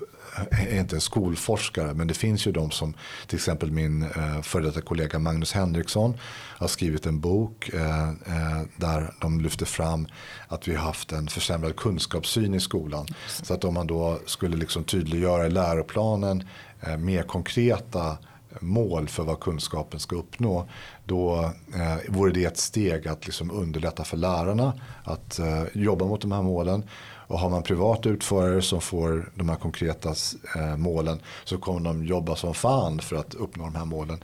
är 0.51 0.79
inte 0.79 0.95
en 0.95 1.01
skolforskare 1.01 1.93
men 1.93 2.07
det 2.07 2.13
finns 2.13 2.47
ju 2.47 2.51
de 2.51 2.71
som 2.71 2.93
till 3.27 3.35
exempel 3.35 3.71
min 3.71 4.03
eh, 4.03 4.41
före 4.41 4.63
detta 4.63 4.81
kollega 4.81 5.19
Magnus 5.19 5.53
Henriksson 5.53 6.17
har 6.57 6.67
skrivit 6.67 7.05
en 7.05 7.19
bok 7.19 7.69
eh, 7.73 8.09
eh, 8.09 8.61
där 8.75 9.13
de 9.21 9.41
lyfter 9.41 9.65
fram 9.65 10.07
att 10.47 10.67
vi 10.67 10.75
har 10.75 10.83
haft 10.83 11.11
en 11.11 11.27
försämrad 11.27 11.75
kunskapssyn 11.75 12.53
i 12.53 12.59
skolan. 12.59 13.07
Så 13.27 13.53
att 13.53 13.63
om 13.63 13.73
man 13.73 13.87
då 13.87 14.19
skulle 14.25 14.57
liksom 14.57 14.83
tydliggöra 14.83 15.47
i 15.47 15.49
läroplanen 15.49 16.43
eh, 16.81 16.97
mer 16.97 17.23
konkreta 17.23 18.17
mål 18.61 19.07
för 19.07 19.23
vad 19.23 19.39
kunskapen 19.39 19.99
ska 19.99 20.15
uppnå. 20.15 20.69
Då 21.05 21.51
eh, 21.75 21.97
vore 22.13 22.31
det 22.31 22.45
ett 22.45 22.57
steg 22.57 23.07
att 23.07 23.25
liksom 23.25 23.51
underlätta 23.51 24.03
för 24.03 24.17
lärarna 24.17 24.73
att 25.03 25.39
eh, 25.39 25.63
jobba 25.73 26.05
mot 26.05 26.21
de 26.21 26.31
här 26.31 26.41
målen. 26.41 26.83
Och 27.27 27.39
har 27.39 27.49
man 27.49 27.63
privata 27.63 28.09
utförare 28.09 28.61
som 28.61 28.81
får 28.81 29.31
de 29.35 29.49
här 29.49 29.55
konkreta 29.55 30.09
eh, 30.55 30.77
målen 30.77 31.19
så 31.43 31.57
kommer 31.57 31.79
de 31.79 32.05
jobba 32.05 32.35
som 32.35 32.53
fan 32.53 32.99
för 32.99 33.15
att 33.15 33.33
uppnå 33.33 33.63
de 33.63 33.75
här 33.75 33.85
målen. 33.85 34.23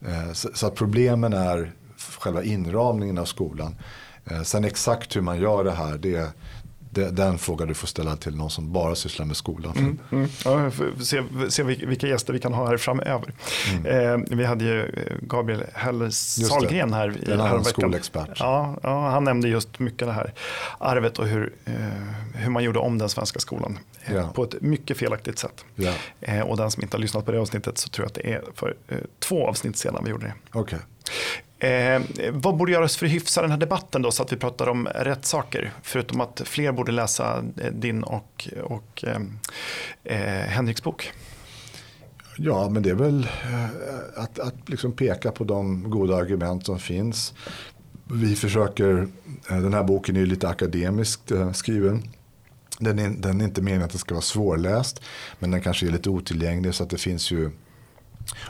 Eh, 0.00 0.32
så, 0.32 0.48
så, 0.54 0.66
att 0.66 0.74
problemen 0.74 1.32
är 1.32 1.72
själva 2.18 2.42
inramningen 2.42 3.18
av 3.18 3.24
skolan. 3.24 3.76
Eh, 4.24 4.42
sen 4.42 4.64
exakt 4.64 5.16
hur 5.16 5.20
man 5.20 5.40
gör 5.40 5.64
det 5.64 5.72
här 5.72 5.98
det, 5.98 6.30
det, 6.96 7.10
den 7.10 7.38
fråga 7.38 7.66
du 7.66 7.74
får 7.74 7.86
ställa 7.86 8.16
till 8.16 8.36
någon 8.36 8.50
som 8.50 8.72
bara 8.72 8.94
sysslar 8.94 9.26
med 9.26 9.36
skolan. 9.36 9.76
Mm, 9.76 9.98
mm. 10.12 10.28
Ja, 10.44 10.70
se, 11.00 11.22
se 11.48 11.62
vilka 11.62 12.06
gäster 12.06 12.32
vi 12.32 12.38
kan 12.38 12.54
ha 12.54 12.66
här 12.66 12.76
framöver. 12.76 13.34
Mm. 13.70 14.22
Eh, 14.22 14.36
vi 14.36 14.44
hade 14.44 14.64
ju 14.64 14.80
eh, 14.80 15.16
Gabriel 15.20 15.64
Heller 15.74 16.10
Sahlgren 16.10 16.92
här. 16.92 17.08
Det 17.24 17.30
är 17.30 17.34
en 17.34 17.40
annan 17.40 17.64
skolexpert. 17.64 18.36
Ja, 18.40 18.78
ja, 18.82 19.08
han 19.10 19.24
nämnde 19.24 19.48
just 19.48 19.78
mycket 19.78 20.08
det 20.08 20.12
här 20.12 20.32
arvet 20.78 21.18
och 21.18 21.26
hur, 21.26 21.54
eh, 21.64 21.74
hur 22.34 22.50
man 22.50 22.64
gjorde 22.64 22.78
om 22.78 22.98
den 22.98 23.08
svenska 23.08 23.38
skolan. 23.38 23.78
Eh. 24.04 24.32
På 24.32 24.44
ett 24.44 24.62
mycket 24.62 24.96
felaktigt 24.96 25.38
sätt. 25.38 25.64
Eh, 26.20 26.40
och 26.40 26.56
den 26.56 26.70
som 26.70 26.82
inte 26.82 26.96
har 26.96 27.00
lyssnat 27.02 27.24
på 27.24 27.32
det 27.32 27.40
avsnittet 27.40 27.78
så 27.78 27.88
tror 27.88 28.04
jag 28.04 28.08
att 28.08 28.14
det 28.14 28.32
är 28.32 28.42
för 28.54 28.76
eh, 28.88 28.98
två 29.18 29.48
avsnitt 29.48 29.76
sedan 29.76 30.04
vi 30.04 30.10
gjorde 30.10 30.26
det. 30.26 30.58
Okay. 30.58 30.78
Eh, 31.58 32.02
vad 32.32 32.56
borde 32.56 32.72
göras 32.72 32.96
för 32.96 33.06
att 33.06 33.12
hyfsa 33.12 33.42
den 33.42 33.50
här 33.50 33.58
debatten 33.58 34.02
då 34.02 34.10
så 34.10 34.22
att 34.22 34.32
vi 34.32 34.36
pratar 34.36 34.68
om 34.68 34.86
rätt 34.86 35.26
saker? 35.26 35.72
Förutom 35.82 36.20
att 36.20 36.42
fler 36.44 36.72
borde 36.72 36.92
läsa 36.92 37.44
eh, 37.60 37.72
din 37.72 38.02
och, 38.02 38.48
och 38.64 39.04
eh, 39.04 39.20
eh, 40.04 40.48
Henriks 40.48 40.82
bok. 40.82 41.12
Ja, 42.38 42.68
men 42.68 42.82
det 42.82 42.90
är 42.90 42.94
väl 42.94 43.28
eh, 43.44 43.64
att, 44.22 44.38
att 44.38 44.68
liksom 44.68 44.92
peka 44.92 45.32
på 45.32 45.44
de 45.44 45.90
goda 45.90 46.16
argument 46.16 46.66
som 46.66 46.78
finns. 46.78 47.34
Vi 48.12 48.36
försöker, 48.36 49.08
eh, 49.50 49.58
den 49.58 49.74
här 49.74 49.84
boken 49.84 50.16
är 50.16 50.26
lite 50.26 50.48
akademiskt 50.48 51.32
skriven. 51.54 52.02
Den 52.78 52.98
är, 52.98 53.10
den 53.10 53.40
är 53.40 53.44
inte 53.44 53.62
meningen 53.62 53.84
att 53.84 53.90
den 53.90 53.98
ska 53.98 54.14
vara 54.14 54.22
svårläst, 54.22 55.02
men 55.38 55.50
den 55.50 55.60
kanske 55.60 55.86
är 55.86 55.90
lite 55.90 56.10
otillgänglig 56.10 56.74
så 56.74 56.82
att 56.82 56.90
det 56.90 56.98
finns 56.98 57.30
ju 57.30 57.50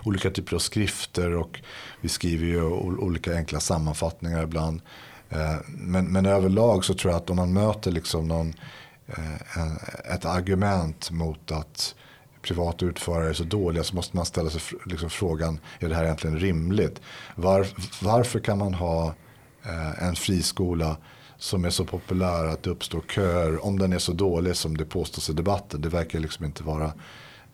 olika 0.04 0.30
typer 0.30 0.54
av 0.54 0.58
skrifter 0.58 1.32
och 1.32 1.60
vi 2.06 2.10
skriver 2.10 2.46
ju 2.46 2.62
olika 2.62 3.34
enkla 3.34 3.60
sammanfattningar 3.60 4.42
ibland. 4.42 4.80
Eh, 5.30 5.56
men, 5.66 6.12
men 6.12 6.26
överlag 6.26 6.84
så 6.84 6.94
tror 6.94 7.12
jag 7.12 7.22
att 7.22 7.30
om 7.30 7.36
man 7.36 7.52
möter 7.52 7.90
liksom 7.90 8.28
någon, 8.28 8.54
eh, 9.06 10.12
ett 10.14 10.24
argument 10.24 11.10
mot 11.10 11.52
att 11.52 11.94
privata 12.42 12.84
utförare 12.84 13.28
är 13.28 13.32
så 13.32 13.44
dåliga 13.44 13.84
så 13.84 13.94
måste 13.94 14.16
man 14.16 14.26
ställa 14.26 14.50
sig 14.50 14.60
liksom 14.86 15.10
frågan, 15.10 15.58
är 15.78 15.88
det 15.88 15.94
här 15.94 16.04
egentligen 16.04 16.38
rimligt? 16.38 17.00
Var, 17.34 17.66
varför 18.02 18.40
kan 18.40 18.58
man 18.58 18.74
ha 18.74 19.14
eh, 19.64 20.02
en 20.02 20.16
friskola 20.16 20.96
som 21.38 21.64
är 21.64 21.70
så 21.70 21.84
populär 21.84 22.44
att 22.44 22.62
det 22.62 22.70
uppstår 22.70 23.00
köer 23.00 23.64
om 23.64 23.78
den 23.78 23.92
är 23.92 23.98
så 23.98 24.12
dålig 24.12 24.56
som 24.56 24.76
det 24.76 24.84
påstås 24.84 25.30
i 25.30 25.32
debatten? 25.32 25.80
Det 25.80 25.88
verkar 25.88 26.18
liksom 26.18 26.44
inte 26.44 26.62
vara 26.62 26.92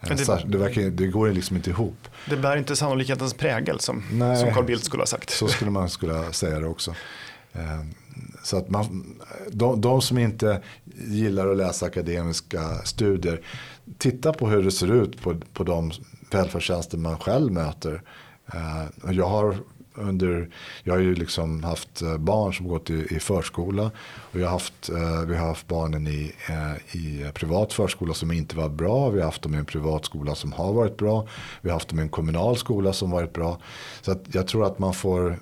det, 0.08 0.44
det, 0.46 0.58
verkar, 0.58 0.82
det 0.82 1.06
går 1.06 1.30
liksom 1.30 1.56
inte 1.56 1.70
ihop. 1.70 2.08
Det 2.26 2.36
bär 2.36 2.56
inte 2.56 2.76
sannolikhetens 2.76 3.34
prägel 3.34 3.80
som, 3.80 4.02
Nej, 4.12 4.36
som 4.36 4.54
Carl 4.54 4.64
Bildt 4.64 4.84
skulle 4.84 5.00
ha 5.00 5.06
sagt. 5.06 5.30
Så 5.30 5.48
skulle 5.48 5.70
man 5.70 5.90
skulle 5.90 6.32
säga 6.32 6.60
det 6.60 6.66
också. 6.66 6.94
Ehm, 7.52 7.94
så 8.42 8.56
att 8.56 8.70
man, 8.70 9.16
de, 9.50 9.80
de, 9.80 10.02
som 10.02 10.18
inte 10.18 10.62
gillar 10.94 11.48
att 11.48 11.56
läsa 11.56 11.86
akademiska 11.86 12.78
studier, 12.84 13.40
titta 13.98 14.32
på 14.32 14.48
hur 14.48 14.62
det 14.62 14.70
ser 14.70 14.92
ut 14.92 15.20
på, 15.22 15.36
på 15.52 15.64
de 15.64 15.92
välfärdstjänster 16.30 16.98
man 16.98 17.18
själv 17.18 17.52
möter. 17.52 18.02
Ehm, 18.52 19.14
jag 19.14 19.28
har 19.28 19.56
under, 19.94 20.48
jag 20.84 20.94
har 20.94 21.00
ju 21.00 21.14
liksom 21.14 21.64
haft 21.64 22.02
eh, 22.02 22.16
barn 22.16 22.54
som 22.54 22.68
gått 22.68 22.90
i, 22.90 23.06
i 23.10 23.20
förskola. 23.20 23.90
Och 24.32 24.40
jag 24.40 24.46
har 24.46 24.52
haft, 24.52 24.88
eh, 24.88 25.22
vi 25.26 25.36
har 25.36 25.46
haft 25.46 25.68
barnen 25.68 26.06
i, 26.06 26.32
eh, 26.48 26.96
i 26.96 27.32
privat 27.34 27.72
förskola 27.72 28.14
som 28.14 28.32
inte 28.32 28.56
var 28.56 28.68
bra. 28.68 29.10
Vi 29.10 29.18
har 29.18 29.24
haft 29.24 29.42
dem 29.42 29.54
i 29.54 29.58
en 29.58 29.64
privat 29.64 30.04
skola 30.04 30.34
som 30.34 30.52
har 30.52 30.72
varit 30.72 30.96
bra. 30.96 31.26
Vi 31.60 31.70
har 31.70 31.76
haft 31.76 31.88
dem 31.88 31.98
i 31.98 32.02
en 32.02 32.08
kommunal 32.08 32.56
skola 32.56 32.92
som 32.92 33.10
varit 33.10 33.32
bra. 33.32 33.58
Så 34.02 34.12
att 34.12 34.22
jag 34.32 34.46
tror 34.46 34.66
att 34.66 34.78
man 34.78 34.94
får 34.94 35.38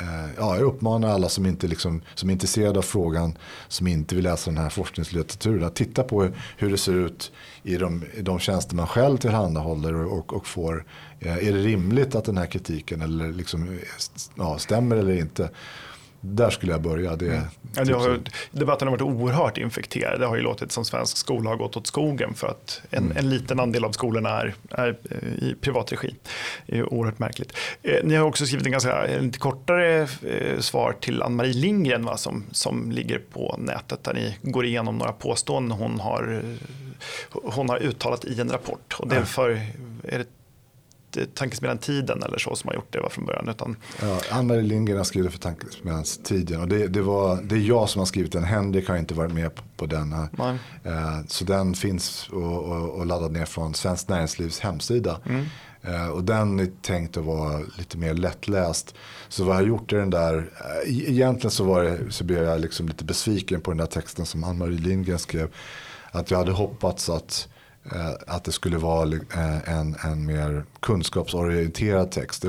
Eh, 0.00 0.30
ja, 0.36 0.56
jag 0.56 0.64
uppmanar 0.64 1.08
alla 1.08 1.28
som 1.28 1.46
inte 1.46 1.66
liksom, 1.66 2.02
som 2.14 2.28
är 2.28 2.32
intresserade 2.32 2.78
av 2.78 2.82
frågan, 2.82 3.38
som 3.68 3.86
inte 3.86 4.14
vill 4.14 4.24
läsa 4.24 4.50
den 4.50 4.58
här 4.58 4.70
forskningslitteraturen, 4.70 5.64
att 5.64 5.74
titta 5.74 6.02
på 6.02 6.28
hur 6.56 6.70
det 6.70 6.78
ser 6.78 6.94
ut 6.94 7.32
i 7.62 7.76
de, 7.76 8.04
i 8.14 8.22
de 8.22 8.38
tjänster 8.38 8.76
man 8.76 8.86
själv 8.86 9.16
tillhandahåller 9.16 9.94
och, 9.94 10.32
och 10.32 10.46
får 10.46 10.84
eh, 11.20 11.36
är 11.36 11.52
det 11.52 11.62
rimligt 11.62 12.14
att 12.14 12.24
den 12.24 12.38
här 12.38 12.46
kritiken 12.46 13.02
eller 13.02 13.32
liksom, 13.32 13.78
ja, 14.34 14.58
stämmer 14.58 14.96
eller 14.96 15.14
inte? 15.14 15.50
Där 16.20 16.50
skulle 16.50 16.72
jag 16.72 16.82
börja. 16.82 17.16
Det, 17.16 17.26
mm. 17.26 17.44
ja, 17.74 17.84
det 17.84 17.92
har, 17.92 18.20
debatten 18.50 18.88
har 18.88 18.96
varit 18.96 19.02
oerhört 19.02 19.58
infekterad. 19.58 20.20
Det 20.20 20.26
har 20.26 20.36
ju 20.36 20.42
låtit 20.42 20.72
som 20.72 20.84
svensk 20.84 21.16
skola 21.16 21.50
har 21.50 21.56
gått 21.56 21.76
åt 21.76 21.86
skogen 21.86 22.34
för 22.34 22.46
att 22.48 22.80
en, 22.90 23.04
mm. 23.04 23.16
en 23.16 23.30
liten 23.30 23.60
andel 23.60 23.84
av 23.84 23.92
skolorna 23.92 24.30
är, 24.30 24.54
är 24.70 24.98
eh, 25.10 25.48
i 25.48 25.56
privat 25.60 25.92
regi. 25.92 26.14
Det 26.66 26.78
är 26.78 26.92
oerhört 26.92 27.18
märkligt. 27.18 27.52
Eh, 27.82 28.04
ni 28.04 28.14
har 28.14 28.24
också 28.24 28.46
skrivit 28.46 28.66
en 28.66 28.72
ganska 28.72 29.06
lite 29.20 29.38
kortare 29.38 30.08
eh, 30.26 30.58
svar 30.58 30.96
till 31.00 31.22
Ann-Marie 31.22 31.54
Lindgren 31.54 32.04
va, 32.04 32.16
som, 32.16 32.44
som 32.50 32.92
ligger 32.92 33.18
på 33.32 33.54
nätet 33.58 34.04
där 34.04 34.14
ni 34.14 34.36
går 34.42 34.64
igenom 34.64 34.98
några 34.98 35.12
påståenden 35.12 35.78
hon 35.78 36.00
har, 36.00 36.42
hon 37.30 37.68
har 37.68 37.78
uttalat 37.78 38.24
i 38.24 38.40
en 38.40 38.50
rapport. 38.50 38.96
Och 38.98 39.08
det 39.08 39.16
är 39.16 39.24
för, 39.24 39.50
är 40.02 40.18
det 40.18 40.37
Tankesmedjan 41.26 41.78
Tiden 41.78 42.22
eller 42.22 42.38
så 42.38 42.56
som 42.56 42.68
har 42.68 42.74
gjort 42.74 42.92
det 42.92 43.10
från 43.10 43.26
början. 43.26 43.48
Utan... 43.48 43.76
Ja, 44.02 44.20
Ann-Marie 44.30 44.62
Lindgren 44.62 44.96
har 44.96 45.04
skrivit 45.04 45.32
för 45.32 45.38
Tankesmedjan 45.38 46.04
Tiden 46.24 46.60
och 46.60 46.68
det, 46.68 46.86
det, 46.86 47.02
var, 47.02 47.42
det 47.42 47.54
är 47.54 47.58
jag 47.58 47.88
som 47.88 47.98
har 47.98 48.06
skrivit 48.06 48.32
den. 48.32 48.44
Henrik 48.44 48.88
har 48.88 48.96
inte 48.96 49.14
varit 49.14 49.32
med 49.32 49.54
på, 49.54 49.62
på 49.76 49.86
den. 49.86 50.12
Eh, 50.12 51.20
så 51.26 51.44
den 51.44 51.74
finns 51.74 52.28
och, 52.32 52.64
och, 52.64 52.90
och 52.90 53.06
laddad 53.06 53.32
ner 53.32 53.44
från 53.44 53.74
Svenskt 53.74 54.08
Näringslivs 54.08 54.60
hemsida. 54.60 55.20
Mm. 55.26 55.44
Eh, 55.82 56.08
och 56.08 56.24
den 56.24 56.60
är 56.60 56.70
tänkt 56.82 57.16
att 57.16 57.24
vara 57.24 57.58
lite 57.78 57.98
mer 57.98 58.14
lättläst. 58.14 58.94
Så 59.28 59.44
vad 59.44 59.56
jag 59.56 59.60
har 59.60 59.66
gjort 59.68 59.92
i 59.92 59.96
den 59.96 60.10
där, 60.10 60.50
eh, 60.84 61.08
egentligen 61.08 61.50
så, 61.50 61.64
var 61.64 61.82
det, 61.82 62.12
så 62.12 62.24
blev 62.24 62.44
jag 62.44 62.60
liksom 62.60 62.88
lite 62.88 63.04
besviken 63.04 63.60
på 63.60 63.70
den 63.70 63.78
där 63.78 63.86
texten 63.86 64.26
som 64.26 64.44
Ann-Marie 64.44 64.78
Lindgren 64.78 65.18
skrev. 65.18 65.54
Att 66.10 66.30
jag 66.30 66.38
hade 66.38 66.52
hoppats 66.52 67.08
att 67.08 67.48
Eh, 67.94 68.10
att 68.26 68.44
det 68.44 68.52
skulle 68.52 68.78
vara 68.78 69.08
eh, 69.34 69.78
en, 69.78 69.96
en 70.04 70.26
mer 70.26 70.64
kunskapsorienterad 70.80 72.10
text. 72.10 72.44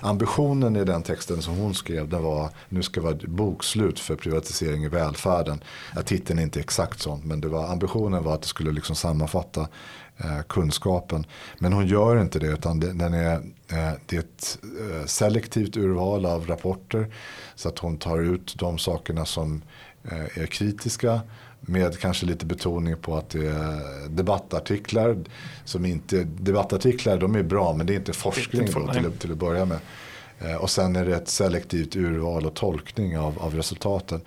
Ambitionen 0.00 0.76
i 0.76 0.84
den 0.84 1.02
texten 1.02 1.42
som 1.42 1.56
hon 1.56 1.74
skrev 1.74 2.08
det 2.08 2.18
var 2.18 2.50
nu 2.68 2.82
ska 2.82 3.00
vara 3.00 3.16
bokslut 3.24 4.00
för 4.00 4.16
privatisering 4.16 4.84
i 4.84 4.88
välfärden. 4.88 5.62
Ja, 5.94 6.02
titeln 6.02 6.38
är 6.38 6.42
inte 6.42 6.60
exakt 6.60 7.00
sån 7.00 7.20
men 7.24 7.40
det 7.40 7.48
var, 7.48 7.72
ambitionen 7.72 8.24
var 8.24 8.34
att 8.34 8.42
det 8.42 8.48
skulle 8.48 8.72
liksom 8.72 8.96
sammanfatta 8.96 9.68
eh, 10.16 10.42
kunskapen. 10.48 11.26
Men 11.58 11.72
hon 11.72 11.86
gör 11.86 12.20
inte 12.20 12.38
det 12.38 12.46
utan 12.46 12.80
det, 12.80 12.92
den 12.92 13.14
är, 13.14 13.34
eh, 13.68 13.92
det 14.06 14.16
är 14.16 14.20
ett 14.20 14.58
eh, 14.62 15.06
selektivt 15.06 15.76
urval 15.76 16.26
av 16.26 16.46
rapporter. 16.46 17.14
Så 17.54 17.68
att 17.68 17.78
hon 17.78 17.98
tar 17.98 18.18
ut 18.18 18.54
de 18.58 18.78
sakerna 18.78 19.24
som 19.24 19.62
eh, 20.04 20.38
är 20.42 20.46
kritiska 20.46 21.20
med 21.66 21.98
kanske 21.98 22.26
lite 22.26 22.46
betoning 22.46 22.96
på 22.96 23.16
att 23.16 23.30
det 23.30 23.46
är 23.46 24.08
debattartiklar. 24.08 25.16
Som 25.64 25.84
inte, 25.84 26.24
debattartiklar 26.24 27.18
de 27.18 27.34
är 27.34 27.42
bra 27.42 27.72
men 27.72 27.86
det 27.86 27.92
är 27.92 27.96
inte 27.96 28.12
forskning 28.12 28.68
då, 28.74 28.92
till, 28.92 29.12
till 29.18 29.32
att 29.32 29.38
börja 29.38 29.64
med. 29.64 29.78
Eh, 30.38 30.56
och 30.56 30.70
sen 30.70 30.96
är 30.96 31.06
det 31.06 31.16
ett 31.16 31.28
selektivt 31.28 31.96
urval 31.96 32.46
och 32.46 32.54
tolkning 32.54 33.18
av, 33.18 33.38
av 33.38 33.54
resultaten. 33.54 34.20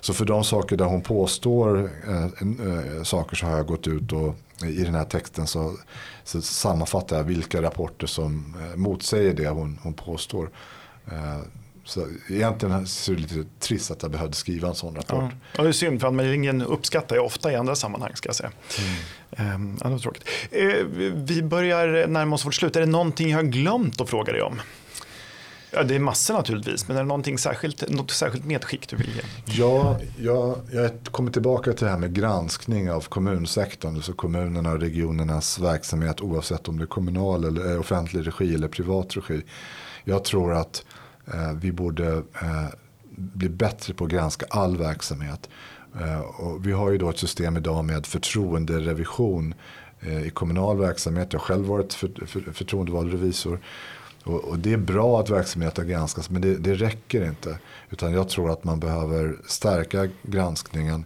Så 0.00 0.14
för 0.14 0.24
de 0.24 0.44
saker 0.44 0.76
där 0.76 0.84
hon 0.84 1.00
påstår 1.00 1.90
eh, 2.08 2.24
eh, 2.24 3.02
saker 3.02 3.36
så 3.36 3.46
har 3.46 3.56
jag 3.56 3.66
gått 3.66 3.86
ut 3.86 4.12
och 4.12 4.34
i 4.64 4.82
den 4.82 4.94
här 4.94 5.04
texten 5.04 5.46
så, 5.46 5.76
så 6.24 6.42
sammanfattar 6.42 7.16
jag 7.16 7.24
vilka 7.24 7.62
rapporter 7.62 8.06
som 8.06 8.56
eh, 8.60 8.76
motsäger 8.76 9.34
det 9.34 9.48
hon, 9.48 9.78
hon 9.82 9.92
påstår. 9.92 10.50
Så 11.90 12.06
egentligen 12.28 12.74
är 12.74 13.10
det 13.10 13.20
lite 13.20 13.44
trist 13.58 13.90
att 13.90 14.02
jag 14.02 14.10
behövde 14.10 14.36
skriva 14.36 14.68
en 14.68 14.74
sån 14.74 14.94
rapport. 14.94 15.32
Ja, 15.56 15.62
det 15.62 15.68
är 15.68 15.72
synd 15.72 16.00
för 16.00 16.08
Ann-Marie 16.08 16.30
Lindgren 16.30 16.62
uppskattar 16.62 17.16
jag 17.16 17.24
ofta 17.24 17.52
i 17.52 17.56
andra 17.56 17.74
sammanhang 17.76 18.12
ska 18.14 18.28
jag 18.28 18.36
säga. 18.36 18.50
Mm. 19.36 19.78
Ehm, 19.82 19.98
tråkigt. 19.98 20.28
Ehm, 20.50 21.24
vi 21.24 21.42
börjar 21.42 22.06
närma 22.06 22.34
oss 22.34 22.46
vårt 22.46 22.54
slut. 22.54 22.76
Är 22.76 22.80
det 22.80 22.86
någonting 22.86 23.30
jag 23.30 23.38
har 23.38 23.42
glömt 23.42 24.00
att 24.00 24.10
fråga 24.10 24.32
dig 24.32 24.42
om? 24.42 24.60
Ja, 25.70 25.82
det 25.82 25.94
är 25.94 25.98
massor 25.98 26.34
naturligtvis, 26.34 26.88
men 26.88 26.96
är 26.96 27.00
det 27.00 27.08
någonting 27.08 27.38
särskilt, 27.38 27.90
något 27.90 28.10
särskilt 28.10 28.44
medskick 28.44 28.88
du 28.88 28.96
vill 28.96 29.10
ge? 29.16 29.22
Ja, 29.44 29.98
jag, 30.18 30.58
jag 30.72 30.90
kommer 31.10 31.30
tillbaka 31.30 31.72
till 31.72 31.84
det 31.84 31.90
här 31.90 31.98
med 31.98 32.14
granskning 32.14 32.90
av 32.90 33.00
kommunsektorn, 33.00 33.96
alltså 33.96 34.12
kommunerna 34.12 34.72
och 34.72 34.80
regionernas 34.80 35.58
verksamhet 35.58 36.20
oavsett 36.20 36.68
om 36.68 36.78
det 36.78 36.84
är 36.84 36.86
kommunal 36.86 37.44
eller 37.44 37.72
eh, 37.72 37.80
offentlig 37.80 38.26
regi 38.26 38.54
eller 38.54 38.68
privat 38.68 39.16
regi. 39.16 39.42
Jag 40.04 40.24
tror 40.24 40.54
att 40.54 40.84
Eh, 41.34 41.52
vi 41.52 41.72
borde 41.72 42.08
eh, 42.42 42.66
bli 43.10 43.48
bättre 43.48 43.94
på 43.94 44.04
att 44.04 44.10
granska 44.10 44.46
all 44.50 44.76
verksamhet. 44.76 45.48
Eh, 46.00 46.20
och 46.20 46.66
vi 46.66 46.72
har 46.72 46.90
ju 46.90 46.98
då 46.98 47.10
ett 47.10 47.18
system 47.18 47.56
idag 47.56 47.84
med 47.84 48.06
förtroenderevision 48.06 49.54
i 50.26 50.30
kommunal 50.30 50.78
verksamhet. 50.78 51.32
Jag 51.32 51.40
har 51.40 51.46
själv 51.46 51.66
varit 51.66 51.94
för, 51.94 52.26
för, 52.26 52.40
förtroendevald 52.52 53.12
revisor. 53.12 53.60
Och, 54.24 54.44
och, 54.44 54.58
det 54.58 54.72
är 54.72 54.76
bra 54.76 55.20
att 55.20 55.30
verksamheten 55.30 55.88
granskas 55.88 56.30
men 56.30 56.42
det, 56.42 56.56
det, 56.56 56.74
räcker 56.74 57.24
inte. 57.24 57.58
Utan 57.90 58.12
jag 58.12 58.28
tror 58.28 58.50
att 58.50 58.64
man 58.64 58.80
behöver 58.80 59.36
stärka 59.46 60.08
granskningen 60.22 61.04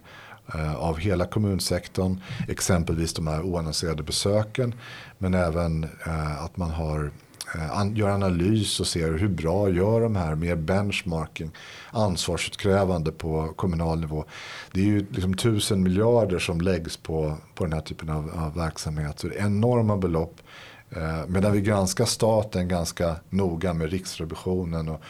eh, 0.53 0.75
av 0.75 0.97
hela 0.97 1.25
kommunsektorn. 1.25 2.21
Exempelvis 2.47 3.13
de 3.13 3.27
här 3.27 3.41
oannonserade 3.41 4.03
besöken. 4.03 4.75
Men 5.17 5.33
även 5.33 5.83
eh, 5.83 6.43
att 6.43 6.57
man 6.57 6.69
har 6.69 7.11
Eh, 7.53 7.91
gör 7.93 8.09
analys 8.09 8.79
och 8.79 8.87
ser 8.87 9.13
hur 9.13 9.27
bra 9.27 9.69
gör 9.69 10.01
de 10.01 10.15
här 10.15 10.35
med 10.35 10.59
benchmarking, 10.59 11.51
ansvarsutkrävande 11.91 13.11
på 13.11 13.53
kommunal 13.55 13.99
nivå. 13.99 14.25
Det 14.71 14.79
är 14.79 14.85
ju 14.85 15.05
liksom 15.09 15.33
tusen 15.33 15.83
miljarder 15.83 16.39
som 16.39 16.61
läggs 16.61 16.97
på, 16.97 17.37
på 17.55 17.63
den 17.63 17.73
här 17.73 17.81
typen 17.81 18.09
av, 18.09 18.31
av 18.35 18.55
verksamhet. 18.55 19.19
Så 19.19 19.27
det 19.27 19.35
är 19.35 19.45
enorma 19.45 19.97
belopp. 19.97 20.41
Eh, 20.89 21.27
medan 21.27 21.51
vi 21.51 21.61
granskar 21.61 22.05
staten 22.05 22.67
ganska 22.67 23.15
noga 23.29 23.73
med 23.73 23.91
Riksrevisionen 23.91 24.89
och, 24.89 25.01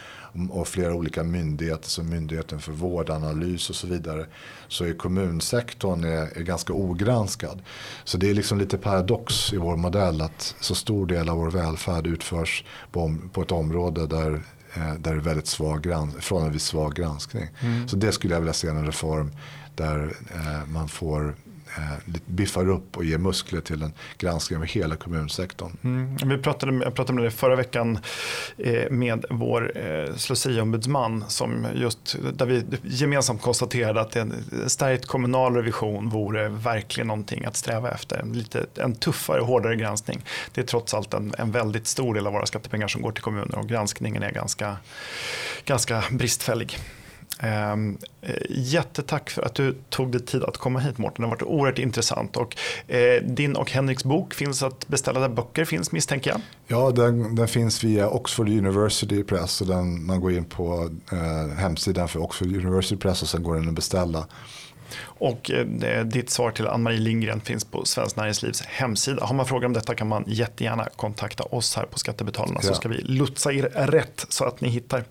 och 0.52 0.68
flera 0.68 0.94
olika 0.94 1.24
myndigheter 1.24 1.90
som 1.90 2.10
Myndigheten 2.10 2.60
för 2.60 2.72
vårdanalys 2.72 3.70
och 3.70 3.76
så 3.76 3.88
vidare. 3.88 4.26
Så 4.68 4.86
är 4.86 4.94
kommunsektorn 4.94 6.04
är, 6.04 6.38
är 6.38 6.42
ganska 6.42 6.74
ogranskad. 6.74 7.62
Så 8.04 8.18
det 8.18 8.30
är 8.30 8.34
liksom 8.34 8.60
lite 8.60 8.78
paradox 8.78 9.54
i 9.54 9.58
vår 9.58 9.76
modell 9.76 10.22
att 10.22 10.56
så 10.60 10.76
stor 10.76 11.06
del 11.06 11.30
av 11.30 11.38
vår 11.38 11.52
välfärd 11.52 12.08
utförs 12.08 12.64
på, 12.92 13.18
på 13.34 13.42
ett 13.42 13.52
område 13.52 14.08
där 14.08 14.34
eh, 14.76 14.94
där 14.94 15.14
det 15.14 15.20
är 15.20 15.24
väldigt 15.24 15.48
svag, 15.48 15.84
förhållandevis 16.20 16.64
svag 16.64 16.94
granskning. 16.94 17.48
Mm. 17.60 17.88
Så 17.88 17.96
det 17.96 18.12
skulle 18.12 18.34
jag 18.34 18.42
vilja 18.42 18.54
se 18.54 18.68
en 18.68 18.86
reform 18.86 19.32
där 19.76 20.16
eh, 20.36 20.68
man 20.68 20.88
får 20.88 21.36
eh, 21.78 22.14
biffar 22.26 22.70
upp 22.70 22.98
och 22.98 23.06
ger 23.06 23.18
muskler 23.18 23.62
till 23.62 23.82
en 23.82 23.94
granskning 24.18 24.60
av 24.60 24.66
hela 24.66 24.96
kommunsektorn. 24.96 25.78
Mm. 25.84 26.18
Vi 26.30 26.38
pratade, 26.38 26.84
jag 26.84 26.96
pratade 26.96 27.16
med 27.16 27.24
det 27.24 27.32
förra 27.32 27.56
veckan 27.56 28.00
eh, 28.58 28.90
med 28.92 29.26
vår 29.30 29.78
eh, 29.78 30.16
slöseriombudsman 30.16 31.24
som 31.28 31.68
just, 31.76 32.16
där 32.34 32.46
vi 32.46 32.64
gemensamt 32.84 33.42
konstaterade 33.42 34.02
att 34.02 34.16
en 34.16 34.34
stärkt 34.68 35.06
kommunal 35.06 35.56
revision 35.56 36.10
vore 36.10 36.50
verkligen 36.50 37.08
någonting 37.08 37.46
att 37.46 37.56
sträva 37.56 37.92
efter. 37.92 38.20
En, 38.20 38.34
lite, 38.34 38.66
en 38.76 38.96
tuffare 38.96 39.42
och 39.42 39.48
hårdare 39.48 39.76
granskning. 39.76 40.26
Det 40.54 40.62
är 40.62 40.66
trots 40.66 40.94
allt 40.94 41.14
en, 41.14 41.34
en 41.38 41.52
väldigt 41.52 41.88
stor 41.88 42.14
del 42.14 42.28
av 42.28 42.34
våra 42.34 42.46
skattepengar 42.46 42.88
som 42.88 43.02
går 43.02 43.12
till 43.12 43.24
kommuner 43.24 43.58
och 43.58 43.68
granskningen 43.70 44.24
är 44.24 44.32
ganska, 44.32 44.78
ganska 45.66 46.04
bristfällig. 46.12 46.78
Eh, 47.40 47.76
jättetack 48.50 49.30
för 49.30 49.42
att 49.42 49.56
du 49.56 49.76
tog 49.90 50.12
dig 50.12 50.22
tid 50.22 50.44
att 50.44 50.58
komma 50.58 50.80
hit 50.80 50.98
Mårten. 50.98 51.22
Det 51.22 51.28
har 51.28 51.36
varit 51.36 51.44
oerhört 51.44 51.80
intressant. 51.80 52.38
Och, 52.38 52.56
eh, 52.88 53.24
din 53.24 53.56
och 53.56 53.72
Henriks 53.72 54.04
bok 54.04 54.34
finns 54.34 54.64
att 54.64 54.88
beställa 54.88 55.20
där 55.20 55.30
böcker 55.30 55.66
finns 55.66 55.92
misstänker 55.92 56.32
jag. 56.32 56.42
Ja, 56.68 56.92
den, 56.92 57.36
den 57.36 57.48
finns 57.48 57.84
via 57.84 58.10
Oxford 58.10 58.50
University 58.50 59.24
Press. 59.24 59.62
Och 59.62 59.68
den, 59.68 60.06
man 60.06 60.22
går 60.22 60.32
in 60.32 60.46
på 60.46 60.90
eh, 61.12 61.58
hemsidan 61.58 62.08
för 62.08 62.20
Oxford 62.20 62.48
University 62.48 62.96
Press 62.96 63.22
och 63.22 63.28
sen 63.28 63.44
går 63.44 63.56
den 63.56 63.68
att 63.68 63.76
beställa. 63.76 64.28
Och 65.04 65.52
eh, 65.52 66.06
ditt 66.06 66.30
svar 66.30 66.52
till 66.52 66.68
Ann-Marie 66.68 67.00
Lindgren 67.00 67.42
finns 67.42 67.66
på 67.66 67.86
Svenskt 67.86 68.18
Näringslivs 68.18 68.62
hemsida. 68.62 69.26
Har 69.26 69.36
man 69.36 69.46
frågor 69.46 69.66
om 69.66 69.74
detta 69.74 69.96
kan 69.96 70.08
man 70.08 70.24
jättegärna 70.28 70.88
kontakta 70.96 71.44
oss 71.44 71.76
här 71.76 71.86
på 71.86 72.00
Skattebetalarna 72.00 72.60
ja. 72.64 72.68
så 72.68 72.74
ska 72.74 72.90
vi 72.90 72.98
lotsa 72.98 73.54
er 73.54 73.64
rätt 73.88 74.26
så 74.30 74.46
att 74.46 74.62
ni 74.62 74.70
hittar. 74.70 75.04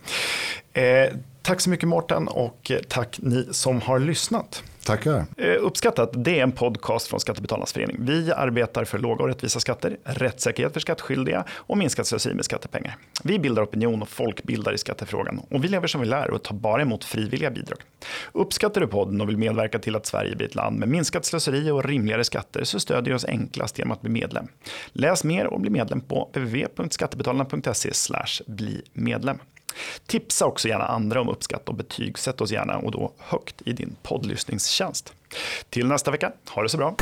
Eh, 0.73 1.09
Tack 1.45 1.61
så 1.61 1.71
mycket 1.71 1.89
Mårten 1.89 2.29
och 2.29 2.71
eh, 2.71 2.79
tack 2.89 3.19
ni 3.23 3.49
som 3.51 3.81
har 3.81 3.99
lyssnat. 3.99 4.63
Tackar. 4.85 5.25
Eh, 5.37 5.53
uppskattat, 5.61 6.11
det 6.15 6.39
är 6.39 6.43
en 6.43 6.53
podcast 6.53 7.07
från 7.07 7.21
Skattebetalarnas 7.21 7.73
förening. 7.73 7.97
Vi 8.01 8.33
arbetar 8.33 8.85
för 8.85 8.99
låga 8.99 9.23
och 9.23 9.29
rättvisa 9.29 9.61
skatter, 9.61 9.97
rättssäkerhet 10.05 10.73
för 10.73 10.81
skattskyldiga 10.81 11.45
och 11.51 11.79
minskat 11.79 12.07
slöseri 12.07 12.35
med 12.35 12.45
skattepengar. 12.45 12.97
Vi 13.25 13.39
bildar 13.39 13.63
opinion 13.63 14.03
och 14.03 14.09
folkbildar 14.09 14.73
i 14.73 14.79
skattefrågan 14.79 15.41
och 15.51 15.65
vi 15.65 15.69
lever 15.69 15.87
som 15.87 16.01
vi 16.01 16.07
lär 16.07 16.31
och 16.31 16.43
tar 16.43 16.55
bara 16.55 16.83
emot 16.83 17.05
frivilliga 17.05 17.51
bidrag. 17.51 17.79
Uppskattar 18.33 18.81
du 18.81 18.87
podden 18.87 19.21
och 19.21 19.29
vill 19.29 19.39
medverka 19.39 19.79
till 19.79 19.97
att 19.97 20.07
Sverige 20.07 20.37
blir 20.37 20.47
ett 20.47 20.55
land 20.55 20.79
med 20.79 20.89
minskat 20.89 21.25
slöseri 21.25 21.71
och 21.71 21.85
rimligare 21.85 22.25
skatter 22.25 22.65
så 22.65 22.81
stödjer 22.81 23.11
du 23.11 23.15
oss 23.15 23.25
enklast 23.25 23.79
genom 23.79 23.93
att 23.93 24.01
bli 24.01 24.11
medlem. 24.11 24.47
Läs 24.93 25.25
mer 25.25 25.47
och 25.47 25.61
bli 25.61 25.71
medlem 25.71 26.01
på 26.01 26.31
www.skattebetalarna.se 26.35 27.91
bli 28.47 28.83
medlem. 28.93 29.39
Tipsa 30.07 30.47
också 30.47 30.69
gärna 30.69 30.85
andra 30.85 31.21
om 31.21 31.29
uppskatt 31.29 31.69
och 31.69 31.75
betygsätt 31.75 32.41
oss 32.41 32.51
gärna 32.51 32.79
och 32.79 32.91
då 32.91 33.13
högt 33.19 33.63
i 33.67 33.73
din 33.73 33.97
poddlyssningstjänst. 34.03 35.13
Till 35.71 35.87
nästa 35.87 36.11
vecka, 36.11 36.33
ha 36.49 36.63
det 36.63 36.69
så 36.69 36.77
bra! 36.77 36.97